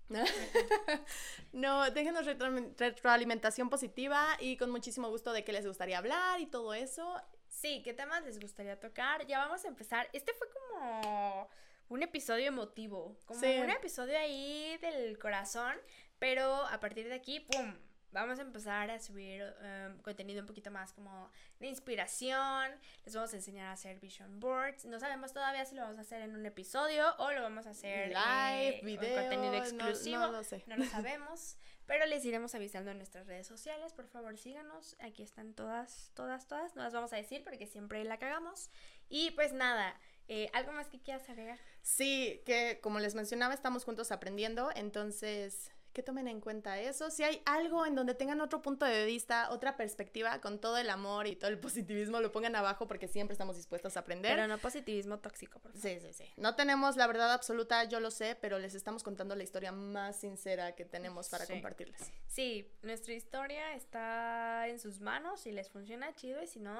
no, 1.52 1.90
déjenos 1.90 2.24
retroalimentación 2.24 3.68
positiva 3.68 4.26
y 4.40 4.56
con 4.56 4.70
muchísimo 4.70 5.10
gusto 5.10 5.34
de 5.34 5.44
qué 5.44 5.52
les 5.52 5.66
gustaría 5.66 5.98
hablar 5.98 6.40
y 6.40 6.46
todo 6.46 6.72
eso. 6.72 7.14
Sí, 7.46 7.82
¿qué 7.82 7.92
temas 7.92 8.24
les 8.24 8.40
gustaría 8.40 8.80
tocar? 8.80 9.26
Ya 9.26 9.38
vamos 9.40 9.66
a 9.66 9.68
empezar. 9.68 10.08
Este 10.14 10.32
fue 10.32 10.48
como 10.50 11.48
un 11.88 12.02
episodio 12.02 12.48
emotivo, 12.48 13.16
como 13.26 13.40
un 13.40 13.70
episodio 13.70 14.18
ahí 14.18 14.76
del 14.78 15.18
corazón, 15.18 15.74
pero 16.18 16.66
a 16.66 16.80
partir 16.80 17.08
de 17.08 17.14
aquí, 17.14 17.40
¡pum! 17.40 17.74
Vamos 18.10 18.38
a 18.38 18.42
empezar 18.42 18.90
a 18.90 18.98
subir 18.98 19.42
um, 19.42 19.98
contenido 20.00 20.40
un 20.40 20.46
poquito 20.46 20.70
más 20.70 20.94
como 20.94 21.30
de 21.60 21.66
inspiración. 21.66 22.72
Les 23.04 23.14
vamos 23.14 23.32
a 23.34 23.36
enseñar 23.36 23.66
a 23.66 23.72
hacer 23.72 24.00
vision 24.00 24.40
boards. 24.40 24.86
No 24.86 24.98
sabemos 24.98 25.34
todavía 25.34 25.66
si 25.66 25.74
lo 25.74 25.82
vamos 25.82 25.98
a 25.98 26.00
hacer 26.00 26.22
en 26.22 26.34
un 26.34 26.46
episodio 26.46 27.14
o 27.18 27.30
lo 27.32 27.42
vamos 27.42 27.66
a 27.66 27.70
hacer 27.70 28.08
live, 28.08 28.78
eh, 28.78 28.80
video, 28.82 29.20
contenido 29.20 29.54
exclusivo. 29.56 30.20
No, 30.20 30.32
lo 30.32 30.42
sé. 30.42 30.64
no 30.66 30.78
lo 30.78 30.84
sabemos. 30.86 31.58
pero 31.84 32.06
les 32.06 32.24
iremos 32.24 32.54
avisando 32.54 32.90
en 32.90 32.96
nuestras 32.96 33.26
redes 33.26 33.46
sociales. 33.46 33.92
Por 33.92 34.08
favor, 34.08 34.38
síganos. 34.38 34.96
Aquí 35.00 35.22
están 35.22 35.52
todas, 35.52 36.10
todas, 36.14 36.48
todas. 36.48 36.76
No 36.76 36.84
las 36.84 36.94
vamos 36.94 37.12
a 37.12 37.16
decir 37.16 37.44
porque 37.44 37.66
siempre 37.66 38.02
la 38.04 38.18
cagamos. 38.18 38.70
Y 39.10 39.32
pues 39.32 39.52
nada, 39.52 39.94
eh, 40.28 40.50
¿Algo 40.52 40.72
más 40.72 40.88
que 40.88 41.00
quieras 41.00 41.28
agregar? 41.30 41.58
Sí, 41.88 42.42
que 42.44 42.80
como 42.82 42.98
les 42.98 43.14
mencionaba, 43.14 43.54
estamos 43.54 43.84
juntos 43.84 44.12
aprendiendo, 44.12 44.68
entonces 44.76 45.72
que 45.94 46.02
tomen 46.02 46.28
en 46.28 46.42
cuenta 46.42 46.78
eso. 46.78 47.10
Si 47.10 47.24
hay 47.24 47.40
algo 47.46 47.86
en 47.86 47.94
donde 47.94 48.14
tengan 48.14 48.42
otro 48.42 48.60
punto 48.60 48.84
de 48.84 49.06
vista, 49.06 49.50
otra 49.50 49.78
perspectiva, 49.78 50.38
con 50.42 50.60
todo 50.60 50.76
el 50.76 50.90
amor 50.90 51.26
y 51.26 51.34
todo 51.34 51.50
el 51.50 51.58
positivismo, 51.58 52.20
lo 52.20 52.30
pongan 52.30 52.54
abajo 52.56 52.86
porque 52.86 53.08
siempre 53.08 53.32
estamos 53.32 53.56
dispuestos 53.56 53.96
a 53.96 54.00
aprender. 54.00 54.36
Pero 54.36 54.46
no 54.46 54.58
positivismo 54.58 55.18
tóxico, 55.18 55.60
por 55.60 55.72
favor. 55.72 55.82
Sí, 55.82 55.98
sí, 55.98 56.12
sí. 56.12 56.24
No 56.36 56.54
tenemos 56.54 56.96
la 56.96 57.06
verdad 57.06 57.32
absoluta, 57.32 57.82
yo 57.84 58.00
lo 58.00 58.10
sé, 58.10 58.36
pero 58.38 58.58
les 58.58 58.74
estamos 58.74 59.02
contando 59.02 59.34
la 59.34 59.42
historia 59.42 59.72
más 59.72 60.20
sincera 60.20 60.74
que 60.74 60.84
tenemos 60.84 61.30
para 61.30 61.46
compartirles. 61.46 62.12
Sí, 62.26 62.70
nuestra 62.82 63.14
historia 63.14 63.72
está 63.74 64.68
en 64.68 64.78
sus 64.78 65.00
manos, 65.00 65.40
si 65.40 65.52
les 65.52 65.70
funciona, 65.70 66.14
chido, 66.14 66.42
y 66.42 66.46
si 66.46 66.60
no, 66.60 66.74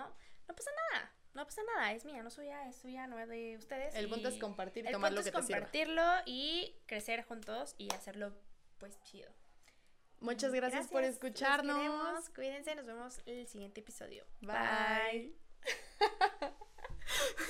no 0.47 0.55
pasa 0.55 0.71
nada 0.93 1.18
no 1.39 1.47
pasa 1.47 1.62
nada, 1.76 1.93
es 1.93 2.05
mía, 2.05 2.22
no 2.22 2.30
suya, 2.30 2.68
es 2.68 2.76
suya, 2.76 3.07
no 3.07 3.16
es 3.18 3.28
de 3.28 3.57
ustedes. 3.57 3.95
El 3.95 4.09
punto 4.09 4.28
es 4.28 4.39
compartir 4.39 4.86
y 4.86 4.91
tomar 4.91 5.12
lo 5.12 5.22
que 5.22 5.28
es 5.28 5.34
compartirlo 5.34 6.03
y 6.26 6.76
crecer 6.86 7.22
juntos 7.24 7.76
y 7.78 7.93
hacerlo 7.95 8.34
pues 8.78 9.01
chido. 9.05 9.30
Muchas 10.18 10.53
gracias, 10.53 10.89
por 10.89 11.05
escucharnos. 11.05 12.28
Cuídense, 12.30 12.74
nos 12.74 12.86
vemos 12.86 13.20
en 13.24 13.39
el 13.39 13.47
siguiente 13.47 13.80
episodio. 13.80 14.24
Bye. 14.41 15.36